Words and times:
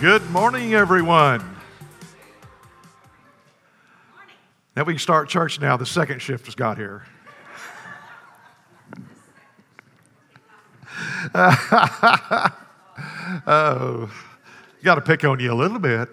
Good 0.00 0.30
morning, 0.30 0.72
everyone. 0.72 1.44
Now 4.74 4.84
we 4.84 4.94
can 4.94 4.98
start 4.98 5.28
church 5.28 5.60
now. 5.60 5.76
The 5.76 5.84
second 5.84 6.22
shift 6.22 6.46
has 6.46 6.54
got 6.54 6.78
here. 6.78 7.04
oh, 13.46 14.10
got 14.82 14.94
to 14.94 15.02
pick 15.02 15.22
on 15.22 15.38
you 15.38 15.52
a 15.52 15.54
little 15.54 15.78
bit. 15.78 16.08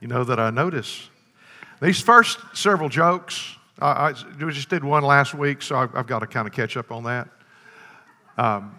You 0.00 0.08
know 0.08 0.24
that 0.24 0.40
I 0.40 0.50
notice. 0.50 1.08
These 1.80 2.00
first 2.00 2.40
several 2.54 2.88
jokes, 2.88 3.54
I, 3.78 3.86
I 3.86 4.14
we 4.44 4.50
just 4.50 4.68
did 4.68 4.82
one 4.82 5.04
last 5.04 5.32
week, 5.32 5.62
so 5.62 5.76
I've, 5.76 5.94
I've 5.94 6.08
got 6.08 6.18
to 6.18 6.26
kind 6.26 6.48
of 6.48 6.52
catch 6.52 6.76
up 6.76 6.90
on 6.90 7.04
that. 7.04 7.28
Um, 8.36 8.74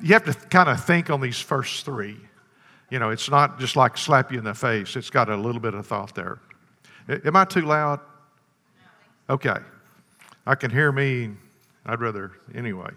you 0.00 0.14
have 0.14 0.24
to 0.24 0.32
kind 0.32 0.70
of 0.70 0.82
think 0.82 1.10
on 1.10 1.20
these 1.20 1.38
first 1.38 1.84
three. 1.84 2.25
You 2.90 2.98
know, 2.98 3.10
it's 3.10 3.28
not 3.28 3.58
just 3.58 3.76
like 3.76 3.98
slap 3.98 4.30
you 4.30 4.38
in 4.38 4.44
the 4.44 4.54
face, 4.54 4.96
it's 4.96 5.10
got 5.10 5.28
a 5.28 5.36
little 5.36 5.60
bit 5.60 5.74
of 5.74 5.86
thought 5.86 6.14
there. 6.14 6.38
Am 7.08 7.36
I 7.36 7.44
too 7.44 7.62
loud? 7.62 8.00
Okay. 9.28 9.56
I 10.46 10.54
can 10.54 10.70
hear 10.70 10.92
me. 10.92 11.32
I'd 11.84 12.00
rather, 12.00 12.32
anyway. 12.54 12.90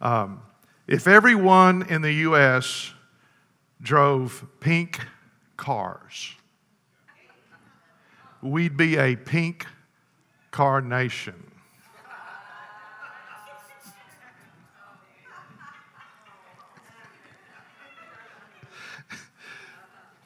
Um, 0.00 0.42
if 0.86 1.06
everyone 1.06 1.86
in 1.88 2.02
the 2.02 2.12
U.S. 2.12 2.92
drove 3.82 4.46
pink 4.60 5.00
cars, 5.56 6.34
we'd 8.42 8.76
be 8.76 8.96
a 8.96 9.16
pink 9.16 9.66
car 10.50 10.80
nation. 10.80 11.47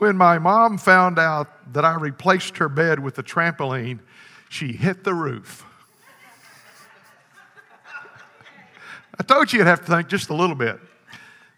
When 0.02 0.16
my 0.16 0.40
mom 0.40 0.78
found 0.78 1.16
out 1.20 1.72
that 1.74 1.84
I 1.84 1.94
replaced 1.94 2.56
her 2.56 2.68
bed 2.68 2.98
with 2.98 3.20
a 3.20 3.22
trampoline, 3.22 4.00
she 4.48 4.72
hit 4.72 5.04
the 5.04 5.14
roof. 5.14 5.64
I 9.20 9.22
told 9.22 9.52
you 9.52 9.60
you'd 9.60 9.68
have 9.68 9.82
to 9.82 9.86
think 9.86 10.08
just 10.08 10.28
a 10.28 10.34
little 10.34 10.56
bit. 10.56 10.80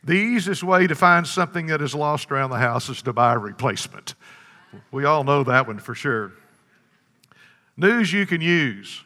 The 0.05 0.13
easiest 0.13 0.63
way 0.63 0.87
to 0.87 0.95
find 0.95 1.27
something 1.27 1.69
that 1.69 1.81
is 1.81 1.95
lost 1.95 2.31
around 2.31 2.51
the 2.51 2.59
house 2.59 2.91
is 2.91 3.01
to 3.05 3.15
buy 3.15 3.33
a 3.33 3.39
replacement. 3.39 4.15
We 4.91 5.07
all 5.07 5.25
know 5.25 5.43
that 5.45 5.67
one 5.67 5.79
for 5.79 5.95
sure. 5.95 6.33
News 7.79 8.13
you 8.13 8.27
can 8.27 8.43
use. 8.43 9.05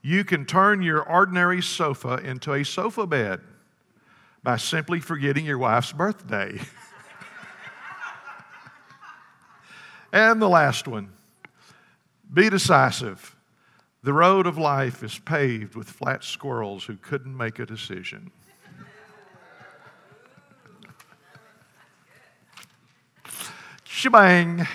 You 0.00 0.24
can 0.24 0.46
turn 0.46 0.80
your 0.80 1.02
ordinary 1.02 1.60
sofa 1.60 2.14
into 2.24 2.54
a 2.54 2.64
sofa 2.64 3.06
bed 3.06 3.42
by 4.42 4.56
simply 4.56 4.98
forgetting 4.98 5.44
your 5.44 5.58
wife's 5.58 5.92
birthday. 5.92 6.58
And 10.12 10.40
the 10.40 10.48
last 10.48 10.88
one 10.88 11.10
be 12.32 12.50
decisive. 12.50 13.36
The 14.02 14.12
road 14.12 14.46
of 14.46 14.56
life 14.56 15.02
is 15.02 15.18
paved 15.18 15.74
with 15.74 15.88
flat 15.88 16.22
squirrels 16.22 16.84
who 16.84 16.96
couldn't 16.96 17.36
make 17.36 17.58
a 17.58 17.66
decision. 17.66 18.30
Shebang. 23.84 24.66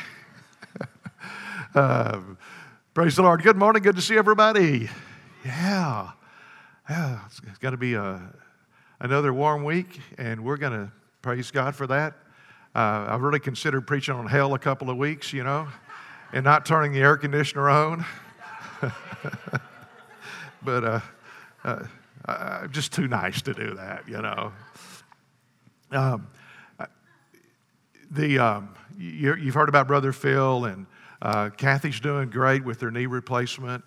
uh, 1.73 2.19
praise 2.93 3.15
the 3.15 3.21
Lord. 3.21 3.41
Good 3.41 3.55
morning. 3.55 3.81
Good 3.81 3.95
to 3.95 4.01
see 4.01 4.17
everybody. 4.17 4.89
Yeah. 5.45 6.11
Yeah. 6.89 7.19
It's, 7.27 7.39
it's 7.47 7.59
going 7.59 7.71
to 7.71 7.77
be 7.77 7.93
a, 7.93 8.21
another 8.99 9.33
warm 9.33 9.63
week, 9.63 10.01
and 10.17 10.43
we're 10.43 10.57
going 10.57 10.73
to 10.73 10.91
praise 11.21 11.51
God 11.51 11.75
for 11.75 11.87
that. 11.87 12.15
Uh, 12.75 13.05
I 13.07 13.15
really 13.17 13.39
considered 13.39 13.85
preaching 13.85 14.15
on 14.15 14.25
hell 14.25 14.55
a 14.55 14.59
couple 14.59 14.89
of 14.89 14.97
weeks, 14.97 15.31
you 15.31 15.43
know, 15.43 15.67
and 16.31 16.43
not 16.43 16.65
turning 16.65 16.91
the 16.91 17.01
air 17.01 17.17
conditioner 17.17 17.69
on. 17.69 18.03
but 20.63 20.83
uh, 20.83 20.99
uh, 21.63 21.83
I'm 22.25 22.71
just 22.71 22.91
too 22.91 23.07
nice 23.07 23.43
to 23.43 23.53
do 23.53 23.75
that, 23.75 24.09
you 24.09 24.19
know. 24.19 24.51
Um, 25.91 26.27
the, 28.09 28.39
um, 28.39 28.75
you, 28.97 29.33
have 29.33 29.53
heard 29.53 29.69
about 29.69 29.85
Brother 29.85 30.11
Phil, 30.11 30.65
and 30.65 30.87
uh, 31.21 31.51
Kathy's 31.55 31.99
doing 31.99 32.31
great 32.31 32.65
with 32.65 32.81
her 32.81 32.89
knee 32.89 33.05
replacement. 33.05 33.83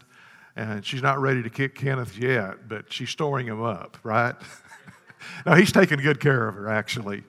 And 0.54 0.86
she's 0.86 1.02
not 1.02 1.20
ready 1.20 1.42
to 1.42 1.50
kick 1.50 1.75
Kenneth 1.75 2.16
yet, 2.16 2.69
but 2.69 2.92
she's 2.92 3.10
storing 3.10 3.48
him 3.48 3.62
up, 3.62 3.98
right? 4.04 4.36
no, 5.44 5.54
he's 5.54 5.72
taking 5.72 5.98
good 5.98 6.20
care 6.20 6.46
of 6.46 6.54
her, 6.54 6.69
actually 6.69 7.25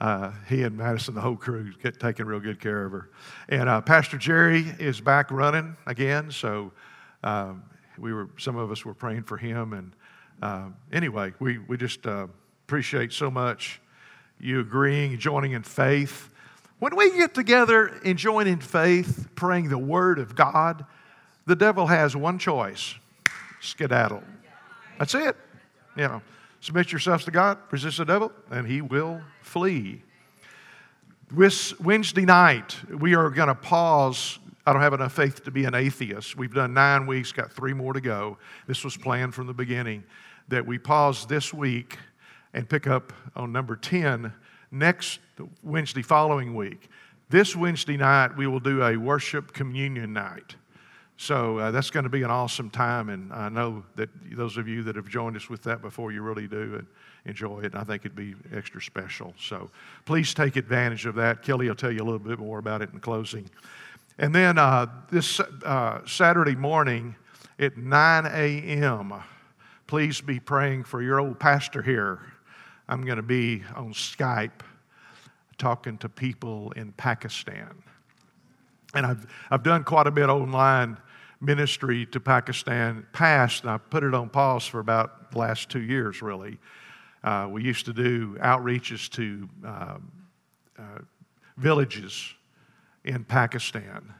uh, 0.00 0.32
he 0.48 0.62
and 0.62 0.76
Madison, 0.76 1.14
the 1.14 1.20
whole 1.20 1.36
crew, 1.36 1.72
get 1.82 1.98
taking 1.98 2.26
real 2.26 2.40
good 2.40 2.60
care 2.60 2.84
of 2.84 2.92
her. 2.92 3.10
And 3.48 3.68
uh, 3.68 3.80
Pastor 3.80 4.16
Jerry 4.16 4.60
is 4.78 5.00
back 5.00 5.30
running 5.30 5.76
again, 5.86 6.30
so 6.30 6.72
um, 7.24 7.64
we 7.98 8.12
were 8.12 8.28
some 8.38 8.56
of 8.56 8.70
us 8.70 8.84
were 8.84 8.94
praying 8.94 9.24
for 9.24 9.36
him. 9.36 9.72
And 9.72 9.92
uh, 10.40 10.68
anyway, 10.92 11.34
we 11.40 11.58
we 11.58 11.76
just 11.76 12.06
uh, 12.06 12.28
appreciate 12.66 13.12
so 13.12 13.30
much 13.30 13.80
you 14.38 14.60
agreeing, 14.60 15.18
joining 15.18 15.52
in 15.52 15.64
faith. 15.64 16.30
When 16.78 16.94
we 16.94 17.16
get 17.16 17.34
together 17.34 18.00
and 18.04 18.16
join 18.16 18.46
in 18.46 18.60
faith, 18.60 19.26
praying 19.34 19.68
the 19.68 19.78
Word 19.78 20.20
of 20.20 20.36
God, 20.36 20.84
the 21.46 21.56
devil 21.56 21.88
has 21.88 22.14
one 22.14 22.38
choice: 22.38 22.94
skedaddle. 23.60 24.22
That's 24.98 25.14
it. 25.16 25.36
You 25.96 26.04
know. 26.04 26.22
Submit 26.60 26.90
yourselves 26.90 27.24
to 27.24 27.30
God, 27.30 27.58
resist 27.70 27.98
the 27.98 28.04
devil, 28.04 28.32
and 28.50 28.66
he 28.66 28.80
will 28.80 29.20
flee. 29.42 30.02
This 31.30 31.78
Wednesday 31.78 32.24
night, 32.24 32.76
we 32.88 33.14
are 33.14 33.30
going 33.30 33.48
to 33.48 33.54
pause. 33.54 34.38
I 34.66 34.72
don't 34.72 34.82
have 34.82 34.94
enough 34.94 35.12
faith 35.12 35.44
to 35.44 35.50
be 35.50 35.66
an 35.66 35.74
atheist. 35.74 36.36
We've 36.36 36.52
done 36.52 36.74
nine 36.74 37.06
weeks, 37.06 37.32
got 37.32 37.52
three 37.52 37.74
more 37.74 37.92
to 37.92 38.00
go. 38.00 38.38
This 38.66 38.82
was 38.82 38.96
planned 38.96 39.34
from 39.34 39.46
the 39.46 39.54
beginning 39.54 40.04
that 40.48 40.66
we 40.66 40.78
pause 40.78 41.26
this 41.26 41.52
week 41.54 41.98
and 42.54 42.68
pick 42.68 42.86
up 42.86 43.12
on 43.36 43.52
number 43.52 43.76
10 43.76 44.32
next 44.70 45.20
Wednesday 45.62 46.02
following 46.02 46.54
week. 46.54 46.88
This 47.30 47.54
Wednesday 47.54 47.96
night, 47.96 48.36
we 48.36 48.46
will 48.46 48.60
do 48.60 48.82
a 48.82 48.96
worship 48.96 49.52
communion 49.52 50.14
night. 50.14 50.56
So 51.20 51.58
uh, 51.58 51.70
that's 51.72 51.90
going 51.90 52.04
to 52.04 52.10
be 52.10 52.22
an 52.22 52.30
awesome 52.30 52.70
time, 52.70 53.08
and 53.08 53.32
I 53.32 53.48
know 53.48 53.84
that 53.96 54.08
those 54.30 54.56
of 54.56 54.68
you 54.68 54.84
that 54.84 54.94
have 54.94 55.08
joined 55.08 55.36
us 55.36 55.50
with 55.50 55.64
that 55.64 55.82
before, 55.82 56.12
you 56.12 56.22
really 56.22 56.46
do 56.46 56.76
and 56.76 56.86
enjoy 57.24 57.58
it. 57.62 57.72
And 57.72 57.74
I 57.74 57.82
think 57.82 58.02
it'd 58.02 58.14
be 58.14 58.36
extra 58.54 58.80
special. 58.80 59.34
So 59.36 59.68
please 60.04 60.32
take 60.32 60.54
advantage 60.54 61.06
of 61.06 61.16
that. 61.16 61.42
Kelly 61.42 61.66
will 61.66 61.74
tell 61.74 61.90
you 61.90 61.98
a 61.98 62.04
little 62.04 62.20
bit 62.20 62.38
more 62.38 62.60
about 62.60 62.82
it 62.82 62.90
in 62.92 63.00
closing. 63.00 63.50
And 64.16 64.32
then 64.32 64.58
uh, 64.58 64.86
this 65.10 65.40
uh, 65.40 66.06
Saturday 66.06 66.54
morning 66.54 67.16
at 67.58 67.76
9 67.76 68.26
a.m., 68.26 69.12
please 69.88 70.20
be 70.20 70.38
praying 70.38 70.84
for 70.84 71.02
your 71.02 71.18
old 71.18 71.40
pastor 71.40 71.82
here. 71.82 72.20
I'm 72.88 73.04
going 73.04 73.16
to 73.16 73.22
be 73.24 73.64
on 73.74 73.92
Skype 73.92 74.60
talking 75.58 75.98
to 75.98 76.08
people 76.08 76.70
in 76.76 76.92
Pakistan. 76.92 77.82
And 78.94 79.04
I've, 79.04 79.26
I've 79.50 79.64
done 79.64 79.82
quite 79.82 80.06
a 80.06 80.12
bit 80.12 80.28
online 80.28 80.96
ministry 81.40 82.06
to 82.06 82.20
Pakistan 82.20 83.06
passed, 83.12 83.62
and 83.62 83.70
I 83.70 83.78
put 83.78 84.02
it 84.02 84.14
on 84.14 84.28
pause 84.28 84.66
for 84.66 84.80
about 84.80 85.32
the 85.32 85.38
last 85.38 85.68
two 85.68 85.82
years, 85.82 86.20
really. 86.22 86.58
Uh, 87.22 87.48
we 87.50 87.62
used 87.62 87.86
to 87.86 87.92
do 87.92 88.36
outreaches 88.40 89.10
to 89.10 89.48
um, 89.64 90.12
uh, 90.78 90.98
villages 91.56 92.34
in 93.04 93.24
Pakistan. 93.24 94.14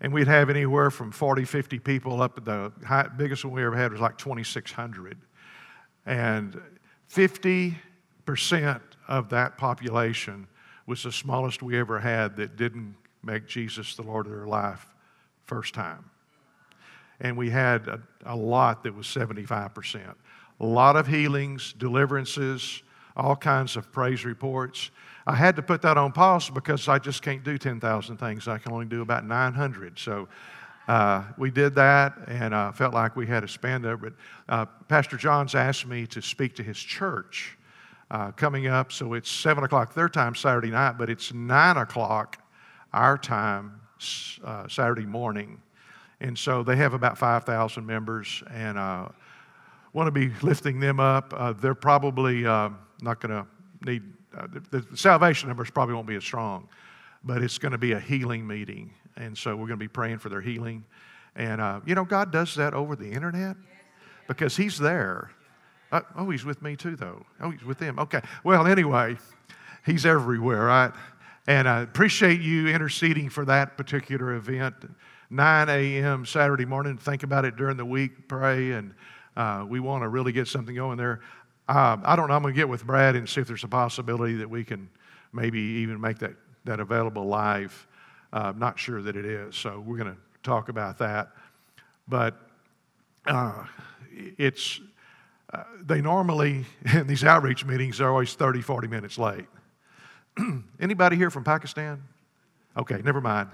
And 0.00 0.12
we'd 0.12 0.26
have 0.26 0.50
anywhere 0.50 0.90
from 0.90 1.12
40, 1.12 1.44
50 1.44 1.78
people 1.78 2.20
up. 2.22 2.44
The 2.44 2.72
high, 2.84 3.08
biggest 3.16 3.44
one 3.44 3.54
we 3.54 3.64
ever 3.64 3.76
had 3.76 3.92
was 3.92 4.00
like 4.00 4.18
2,600. 4.18 5.16
And 6.06 6.60
50% 7.10 8.80
of 9.06 9.28
that 9.28 9.56
population 9.56 10.48
was 10.86 11.04
the 11.04 11.12
smallest 11.12 11.62
we 11.62 11.78
ever 11.78 12.00
had 12.00 12.36
that 12.36 12.56
didn't 12.56 12.96
make 13.22 13.46
Jesus 13.46 13.94
the 13.94 14.02
Lord 14.02 14.26
of 14.26 14.32
their 14.32 14.46
life 14.46 14.86
first 15.44 15.74
time 15.74 16.10
and 17.22 17.36
we 17.36 17.48
had 17.48 17.88
a, 17.88 18.00
a 18.26 18.36
lot 18.36 18.82
that 18.82 18.94
was 18.94 19.06
75%. 19.06 20.14
A 20.60 20.66
lot 20.66 20.96
of 20.96 21.06
healings, 21.06 21.72
deliverances, 21.72 22.82
all 23.16 23.36
kinds 23.36 23.76
of 23.76 23.90
praise 23.92 24.24
reports. 24.24 24.90
I 25.26 25.36
had 25.36 25.56
to 25.56 25.62
put 25.62 25.82
that 25.82 25.96
on 25.96 26.12
pause 26.12 26.50
because 26.50 26.88
I 26.88 26.98
just 26.98 27.22
can't 27.22 27.44
do 27.44 27.56
10,000 27.56 28.16
things. 28.16 28.48
I 28.48 28.58
can 28.58 28.72
only 28.72 28.86
do 28.86 29.02
about 29.02 29.24
900. 29.24 29.98
So 29.98 30.28
uh, 30.88 31.24
we 31.38 31.50
did 31.52 31.76
that 31.76 32.14
and 32.26 32.52
uh, 32.52 32.72
felt 32.72 32.92
like 32.92 33.14
we 33.14 33.26
had 33.26 33.40
to 33.40 33.48
spend 33.48 33.84
there. 33.84 33.96
But 33.96 34.14
uh, 34.48 34.66
Pastor 34.88 35.16
John's 35.16 35.54
asked 35.54 35.86
me 35.86 36.06
to 36.08 36.20
speak 36.20 36.56
to 36.56 36.62
his 36.64 36.78
church 36.78 37.56
uh, 38.10 38.32
coming 38.32 38.66
up. 38.66 38.90
So 38.90 39.14
it's 39.14 39.30
7 39.30 39.62
o'clock 39.62 39.94
their 39.94 40.08
time 40.08 40.34
Saturday 40.34 40.70
night, 40.70 40.98
but 40.98 41.08
it's 41.08 41.32
9 41.32 41.76
o'clock 41.76 42.38
our 42.92 43.16
time 43.16 43.80
uh, 44.44 44.66
Saturday 44.66 45.06
morning. 45.06 45.60
And 46.22 46.38
so 46.38 46.62
they 46.62 46.76
have 46.76 46.94
about 46.94 47.18
5,000 47.18 47.84
members 47.84 48.44
and 48.48 48.78
uh, 48.78 49.08
want 49.92 50.06
to 50.06 50.12
be 50.12 50.30
lifting 50.42 50.78
them 50.78 51.00
up. 51.00 51.34
Uh, 51.36 51.52
they're 51.52 51.74
probably 51.74 52.46
uh, 52.46 52.70
not 53.02 53.20
going 53.20 53.32
to 53.32 53.46
need 53.84 54.04
uh, 54.36 54.46
the, 54.70 54.80
the 54.80 54.96
salvation 54.96 55.48
numbers 55.48 55.68
probably 55.70 55.94
won't 55.94 56.06
be 56.06 56.14
as 56.14 56.22
strong, 56.22 56.68
but 57.24 57.42
it's 57.42 57.58
going 57.58 57.72
to 57.72 57.78
be 57.78 57.92
a 57.92 58.00
healing 58.00 58.46
meeting. 58.46 58.94
And 59.16 59.36
so 59.36 59.50
we're 59.50 59.66
going 59.66 59.78
to 59.80 59.84
be 59.84 59.88
praying 59.88 60.18
for 60.18 60.28
their 60.28 60.40
healing. 60.40 60.84
And, 61.34 61.60
uh, 61.60 61.80
you 61.84 61.96
know, 61.96 62.04
God 62.04 62.30
does 62.30 62.54
that 62.54 62.72
over 62.72 62.94
the 62.94 63.10
internet 63.10 63.56
because 64.28 64.56
He's 64.56 64.78
there. 64.78 65.32
Uh, 65.90 66.02
oh, 66.16 66.30
He's 66.30 66.44
with 66.44 66.62
me 66.62 66.76
too, 66.76 66.94
though. 66.94 67.26
Oh, 67.40 67.50
He's 67.50 67.64
with 67.64 67.78
them. 67.78 67.98
Okay. 67.98 68.20
Well, 68.44 68.66
anyway, 68.66 69.18
He's 69.84 70.06
everywhere, 70.06 70.66
right? 70.66 70.92
And 71.46 71.68
I 71.68 71.80
appreciate 71.80 72.40
you 72.40 72.68
interceding 72.68 73.28
for 73.28 73.44
that 73.46 73.76
particular 73.76 74.34
event. 74.34 74.74
9 75.30 75.68
a.m. 75.68 76.24
Saturday 76.24 76.64
morning. 76.64 76.98
Think 76.98 77.22
about 77.22 77.44
it 77.44 77.56
during 77.56 77.76
the 77.76 77.84
week, 77.84 78.28
pray, 78.28 78.72
and 78.72 78.94
uh, 79.36 79.64
we 79.66 79.80
want 79.80 80.02
to 80.02 80.08
really 80.08 80.30
get 80.30 80.46
something 80.46 80.74
going 80.74 80.98
there. 80.98 81.20
Uh, 81.68 81.96
I 82.04 82.16
don't 82.16 82.28
know. 82.28 82.34
I'm 82.34 82.42
going 82.42 82.54
to 82.54 82.58
get 82.58 82.68
with 82.68 82.86
Brad 82.86 83.16
and 83.16 83.28
see 83.28 83.40
if 83.40 83.48
there's 83.48 83.64
a 83.64 83.68
possibility 83.68 84.34
that 84.36 84.48
we 84.48 84.62
can 84.62 84.88
maybe 85.32 85.58
even 85.58 86.00
make 86.00 86.18
that, 86.18 86.34
that 86.64 86.80
available 86.80 87.24
live. 87.24 87.86
Uh, 88.32 88.52
I'm 88.54 88.58
not 88.58 88.78
sure 88.78 89.02
that 89.02 89.16
it 89.16 89.24
is, 89.24 89.56
so 89.56 89.82
we're 89.84 89.96
going 89.96 90.12
to 90.12 90.18
talk 90.42 90.68
about 90.68 90.98
that. 90.98 91.30
But 92.06 92.38
uh, 93.26 93.64
it's, 94.12 94.80
uh, 95.52 95.64
they 95.80 96.00
normally, 96.00 96.66
in 96.94 97.06
these 97.06 97.24
outreach 97.24 97.64
meetings, 97.64 98.00
are 98.00 98.10
always 98.10 98.34
30, 98.34 98.60
40 98.60 98.86
minutes 98.86 99.18
late. 99.18 99.46
Anybody 100.80 101.16
here 101.16 101.30
from 101.30 101.44
Pakistan? 101.44 102.02
Okay, 102.76 103.00
never 103.04 103.20
mind. 103.20 103.48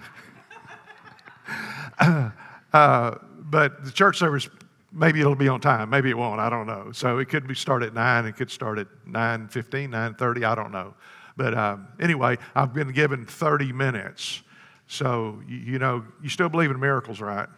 uh, 2.73 3.15
but 3.41 3.85
the 3.85 3.91
church 3.91 4.19
service, 4.19 4.49
maybe 4.93 5.21
it'll 5.21 5.35
be 5.35 5.49
on 5.49 5.61
time, 5.61 5.91
maybe 5.91 6.11
it 6.11 6.17
won't, 6.17 6.41
I 6.41 6.51
don't 6.51 6.67
know. 6.67 6.93
So 6.93 7.19
it 7.19 7.29
could 7.29 7.47
be 7.47 7.55
start 7.55 7.83
at 7.83 7.95
9, 7.95 8.27
it 8.27 8.37
could 8.37 8.51
start 8.51 8.79
at 8.79 8.87
9.15, 9.09 9.89
9.30, 9.89 10.45
I 10.45 10.55
don't 10.55 10.73
know. 10.73 10.95
But 11.37 11.57
um, 11.57 11.89
anyway, 12.01 12.37
I've 12.55 12.75
been 12.75 12.93
given 12.93 13.27
30 13.27 13.73
minutes. 13.73 14.43
So, 14.87 15.41
you, 15.47 15.57
you 15.57 15.79
know, 15.79 16.05
you 16.23 16.29
still 16.29 16.49
believe 16.49 16.71
in 16.71 16.81
miracles, 16.81 17.21
right? 17.21 17.49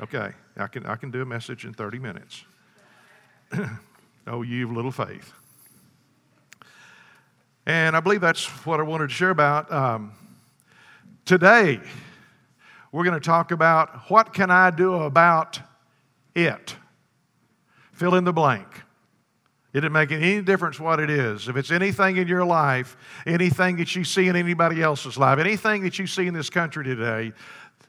Okay, 0.00 0.32
I 0.56 0.66
can, 0.66 0.86
I 0.86 0.96
can 0.96 1.10
do 1.10 1.22
a 1.22 1.26
message 1.26 1.64
in 1.64 1.74
30 1.74 1.98
minutes. 1.98 2.44
oh, 4.26 4.42
you've 4.42 4.70
little 4.70 4.92
faith. 4.92 5.32
And 7.68 7.94
I 7.94 8.00
believe 8.00 8.22
that's 8.22 8.46
what 8.64 8.80
I 8.80 8.82
wanted 8.82 9.10
to 9.10 9.14
share 9.14 9.28
about. 9.28 9.70
Um, 9.70 10.12
today, 11.26 11.78
we're 12.92 13.04
going 13.04 13.12
to 13.12 13.24
talk 13.24 13.50
about 13.50 14.10
what 14.10 14.32
can 14.32 14.50
I 14.50 14.70
do 14.70 14.94
about 14.94 15.60
it? 16.34 16.74
Fill 17.92 18.14
in 18.14 18.24
the 18.24 18.32
blank. 18.32 18.66
It 19.74 19.82
didn't 19.82 19.92
make 19.92 20.12
any 20.12 20.40
difference 20.40 20.80
what 20.80 20.98
it 20.98 21.10
is. 21.10 21.46
If 21.46 21.58
it's 21.58 21.70
anything 21.70 22.16
in 22.16 22.26
your 22.26 22.46
life, 22.46 22.96
anything 23.26 23.76
that 23.76 23.94
you 23.94 24.02
see 24.02 24.28
in 24.28 24.34
anybody 24.34 24.80
else's 24.80 25.18
life, 25.18 25.38
anything 25.38 25.82
that 25.82 25.98
you 25.98 26.06
see 26.06 26.26
in 26.26 26.32
this 26.32 26.48
country 26.48 26.84
today, 26.84 27.34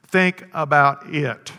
think 0.08 0.46
about 0.54 1.16
it. 1.16 1.54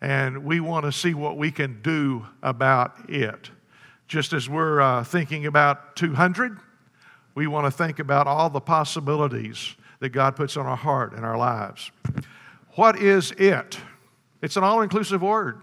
And 0.00 0.44
we 0.44 0.60
want 0.60 0.84
to 0.84 0.92
see 0.92 1.12
what 1.12 1.36
we 1.36 1.50
can 1.50 1.82
do 1.82 2.24
about 2.40 2.94
it. 3.08 3.50
Just 4.06 4.32
as 4.32 4.48
we're 4.48 4.80
uh, 4.80 5.02
thinking 5.02 5.46
about 5.46 5.96
200, 5.96 6.60
we 7.36 7.46
want 7.46 7.66
to 7.66 7.70
think 7.70 7.98
about 7.98 8.26
all 8.26 8.50
the 8.50 8.60
possibilities 8.60 9.76
that 10.00 10.08
God 10.08 10.34
puts 10.34 10.56
on 10.56 10.66
our 10.66 10.76
heart 10.76 11.12
and 11.12 11.24
our 11.24 11.36
lives. 11.36 11.92
What 12.74 12.98
is 12.98 13.30
it? 13.32 13.78
It's 14.42 14.56
an 14.56 14.64
all 14.64 14.80
inclusive 14.80 15.20
word. 15.22 15.60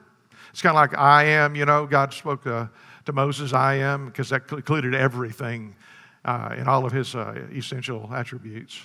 It's 0.51 0.61
kind 0.61 0.77
of 0.77 0.81
like 0.81 0.97
I 0.97 1.25
am, 1.25 1.55
you 1.55 1.65
know, 1.65 1.87
God 1.87 2.13
spoke 2.13 2.45
uh, 2.45 2.67
to 3.05 3.11
Moses, 3.11 3.53
I 3.53 3.75
am, 3.75 4.05
because 4.05 4.29
that 4.29 4.49
included 4.51 4.93
everything 4.93 5.75
uh, 6.23 6.55
in 6.55 6.67
all 6.67 6.85
of 6.85 6.91
his 6.91 7.15
uh, 7.15 7.47
essential 7.51 8.07
attributes. 8.13 8.79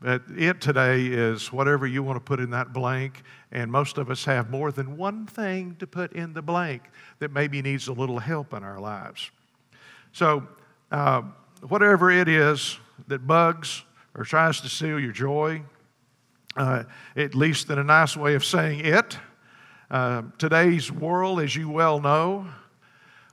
But 0.00 0.22
it 0.36 0.60
today 0.60 1.06
is 1.06 1.52
whatever 1.52 1.84
you 1.84 2.04
want 2.04 2.16
to 2.16 2.20
put 2.20 2.38
in 2.38 2.50
that 2.50 2.72
blank, 2.72 3.22
and 3.50 3.72
most 3.72 3.98
of 3.98 4.08
us 4.08 4.24
have 4.24 4.50
more 4.50 4.70
than 4.70 4.96
one 4.96 5.26
thing 5.26 5.76
to 5.80 5.86
put 5.86 6.12
in 6.12 6.32
the 6.32 6.42
blank 6.42 6.82
that 7.18 7.32
maybe 7.32 7.60
needs 7.60 7.88
a 7.88 7.92
little 7.92 8.20
help 8.20 8.54
in 8.54 8.62
our 8.62 8.78
lives. 8.78 9.32
So, 10.12 10.46
uh, 10.92 11.22
whatever 11.68 12.10
it 12.10 12.28
is 12.28 12.78
that 13.08 13.26
bugs 13.26 13.84
or 14.14 14.24
tries 14.24 14.60
to 14.60 14.68
steal 14.68 15.00
your 15.00 15.12
joy, 15.12 15.62
uh, 16.56 16.84
at 17.16 17.34
least 17.34 17.70
in 17.70 17.78
a 17.78 17.84
nice 17.84 18.16
way 18.16 18.34
of 18.34 18.44
saying 18.44 18.80
it. 18.80 19.18
Uh, 19.90 20.22
today's 20.38 20.92
world, 20.92 21.40
as 21.40 21.56
you 21.56 21.68
well 21.68 22.00
know, 22.00 22.46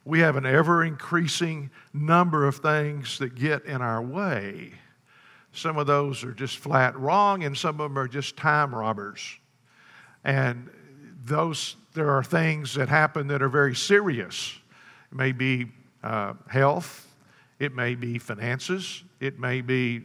we 0.05 0.19
have 0.19 0.35
an 0.35 0.45
ever 0.45 0.83
increasing 0.83 1.69
number 1.93 2.47
of 2.47 2.57
things 2.57 3.19
that 3.19 3.35
get 3.35 3.65
in 3.65 3.81
our 3.81 4.01
way. 4.01 4.71
Some 5.53 5.77
of 5.77 5.85
those 5.85 6.23
are 6.23 6.31
just 6.31 6.57
flat 6.57 6.97
wrong, 6.97 7.43
and 7.43 7.55
some 7.55 7.79
of 7.79 7.89
them 7.89 7.99
are 7.99 8.07
just 8.07 8.37
time 8.37 8.73
robbers. 8.73 9.37
And 10.23 10.69
those, 11.23 11.75
there 11.93 12.09
are 12.09 12.23
things 12.23 12.73
that 12.75 12.89
happen 12.89 13.27
that 13.27 13.41
are 13.41 13.49
very 13.49 13.75
serious. 13.75 14.57
It 15.11 15.17
may 15.17 15.33
be 15.33 15.67
uh, 16.03 16.33
health, 16.47 17.07
it 17.61 17.75
may 17.75 17.93
be 17.93 18.17
finances, 18.17 19.03
it 19.19 19.39
may 19.39 19.61
be 19.61 20.01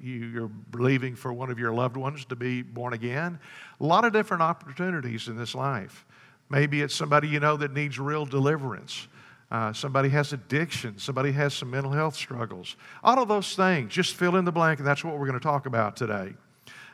you're 0.00 0.48
believing 0.70 1.16
for 1.16 1.32
one 1.32 1.50
of 1.50 1.58
your 1.58 1.72
loved 1.72 1.96
ones 1.96 2.24
to 2.26 2.36
be 2.36 2.62
born 2.62 2.92
again. 2.92 3.40
A 3.80 3.84
lot 3.84 4.04
of 4.04 4.12
different 4.12 4.42
opportunities 4.42 5.26
in 5.26 5.36
this 5.36 5.54
life. 5.54 6.04
Maybe 6.50 6.82
it's 6.82 6.94
somebody 6.94 7.26
you 7.26 7.40
know 7.40 7.56
that 7.56 7.72
needs 7.72 7.98
real 7.98 8.24
deliverance. 8.24 9.08
Uh, 9.50 9.72
somebody 9.72 10.10
has 10.10 10.34
addiction. 10.34 10.98
Somebody 10.98 11.32
has 11.32 11.54
some 11.54 11.70
mental 11.70 11.90
health 11.90 12.14
struggles. 12.14 12.76
All 13.02 13.20
of 13.20 13.28
those 13.28 13.56
things, 13.56 13.92
just 13.92 14.14
fill 14.14 14.36
in 14.36 14.44
the 14.44 14.52
blank, 14.52 14.78
and 14.78 14.86
that's 14.86 15.02
what 15.02 15.18
we're 15.18 15.26
going 15.26 15.38
to 15.38 15.42
talk 15.42 15.66
about 15.66 15.96
today. 15.96 16.34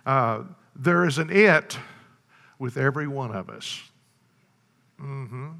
Uh, 0.07 0.45
there 0.77 1.05
is 1.05 1.19
an 1.19 1.31
it 1.31 1.77
with 2.59 2.77
every 2.77 3.09
one 3.09 3.35
of 3.35 3.51
us. 3.51 3.83
Mm-hmm. 5.01 5.51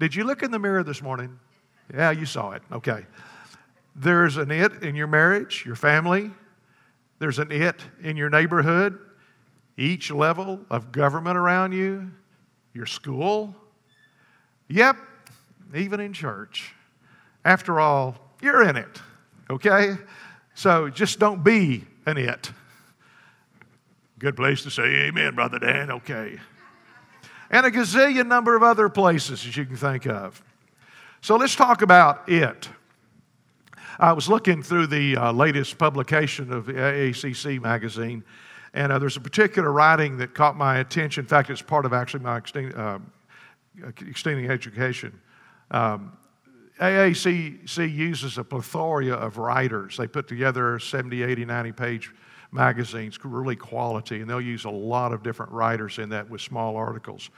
Did 0.00 0.14
you 0.14 0.24
look 0.24 0.42
in 0.42 0.50
the 0.50 0.58
mirror 0.58 0.82
this 0.82 1.02
morning? 1.02 1.38
Yeah, 1.92 2.10
you 2.12 2.24
saw 2.24 2.52
it. 2.52 2.62
Okay. 2.72 3.04
There's 3.94 4.36
an 4.36 4.50
it 4.50 4.82
in 4.82 4.94
your 4.94 5.06
marriage, 5.06 5.64
your 5.66 5.76
family, 5.76 6.30
there's 7.18 7.38
an 7.38 7.52
it 7.52 7.80
in 8.02 8.16
your 8.16 8.30
neighborhood, 8.30 8.98
each 9.76 10.10
level 10.10 10.60
of 10.70 10.90
government 10.90 11.36
around 11.36 11.72
you, 11.72 12.10
your 12.72 12.86
school. 12.86 13.54
Yep, 14.68 14.96
even 15.74 16.00
in 16.00 16.12
church. 16.12 16.74
After 17.44 17.80
all, 17.80 18.16
you're 18.40 18.62
in 18.62 18.76
it, 18.76 19.00
okay? 19.50 19.96
So 20.54 20.88
just 20.88 21.18
don't 21.18 21.42
be 21.42 21.84
an 22.06 22.16
it. 22.16 22.50
Good 24.18 24.36
place 24.36 24.62
to 24.62 24.70
say 24.70 24.82
amen, 24.82 25.34
Brother 25.34 25.58
Dan, 25.58 25.90
okay. 25.90 26.38
And 27.50 27.66
a 27.66 27.70
gazillion 27.70 28.26
number 28.28 28.54
of 28.54 28.62
other 28.62 28.88
places 28.88 29.42
that 29.42 29.56
you 29.56 29.66
can 29.66 29.76
think 29.76 30.06
of. 30.06 30.42
So 31.20 31.36
let's 31.36 31.56
talk 31.56 31.82
about 31.82 32.28
it. 32.28 32.68
I 34.00 34.14
was 34.14 34.30
looking 34.30 34.62
through 34.62 34.86
the 34.86 35.14
uh, 35.14 35.30
latest 35.30 35.76
publication 35.76 36.54
of 36.54 36.68
AACC 36.68 37.60
magazine, 37.60 38.24
and 38.72 38.90
uh, 38.90 38.98
there's 38.98 39.18
a 39.18 39.20
particular 39.20 39.70
writing 39.70 40.16
that 40.16 40.34
caught 40.34 40.56
my 40.56 40.78
attention. 40.78 41.24
In 41.24 41.28
fact, 41.28 41.50
it's 41.50 41.60
part 41.60 41.84
of 41.84 41.92
actually 41.92 42.24
my 42.24 42.38
extending, 42.38 42.74
uh, 42.74 42.98
extending 44.00 44.50
education. 44.50 45.20
Um, 45.70 46.16
AACC 46.80 47.94
uses 47.94 48.38
a 48.38 48.44
plethora 48.44 49.12
of 49.12 49.36
writers. 49.36 49.98
They 49.98 50.06
put 50.06 50.26
together 50.26 50.78
70, 50.78 51.22
80, 51.22 51.44
90 51.44 51.72
page 51.72 52.10
magazines, 52.52 53.18
really 53.22 53.54
quality, 53.54 54.22
and 54.22 54.30
they'll 54.30 54.40
use 54.40 54.64
a 54.64 54.70
lot 54.70 55.12
of 55.12 55.22
different 55.22 55.52
writers 55.52 55.98
in 55.98 56.08
that 56.08 56.30
with 56.30 56.40
small 56.40 56.74
articles. 56.74 57.28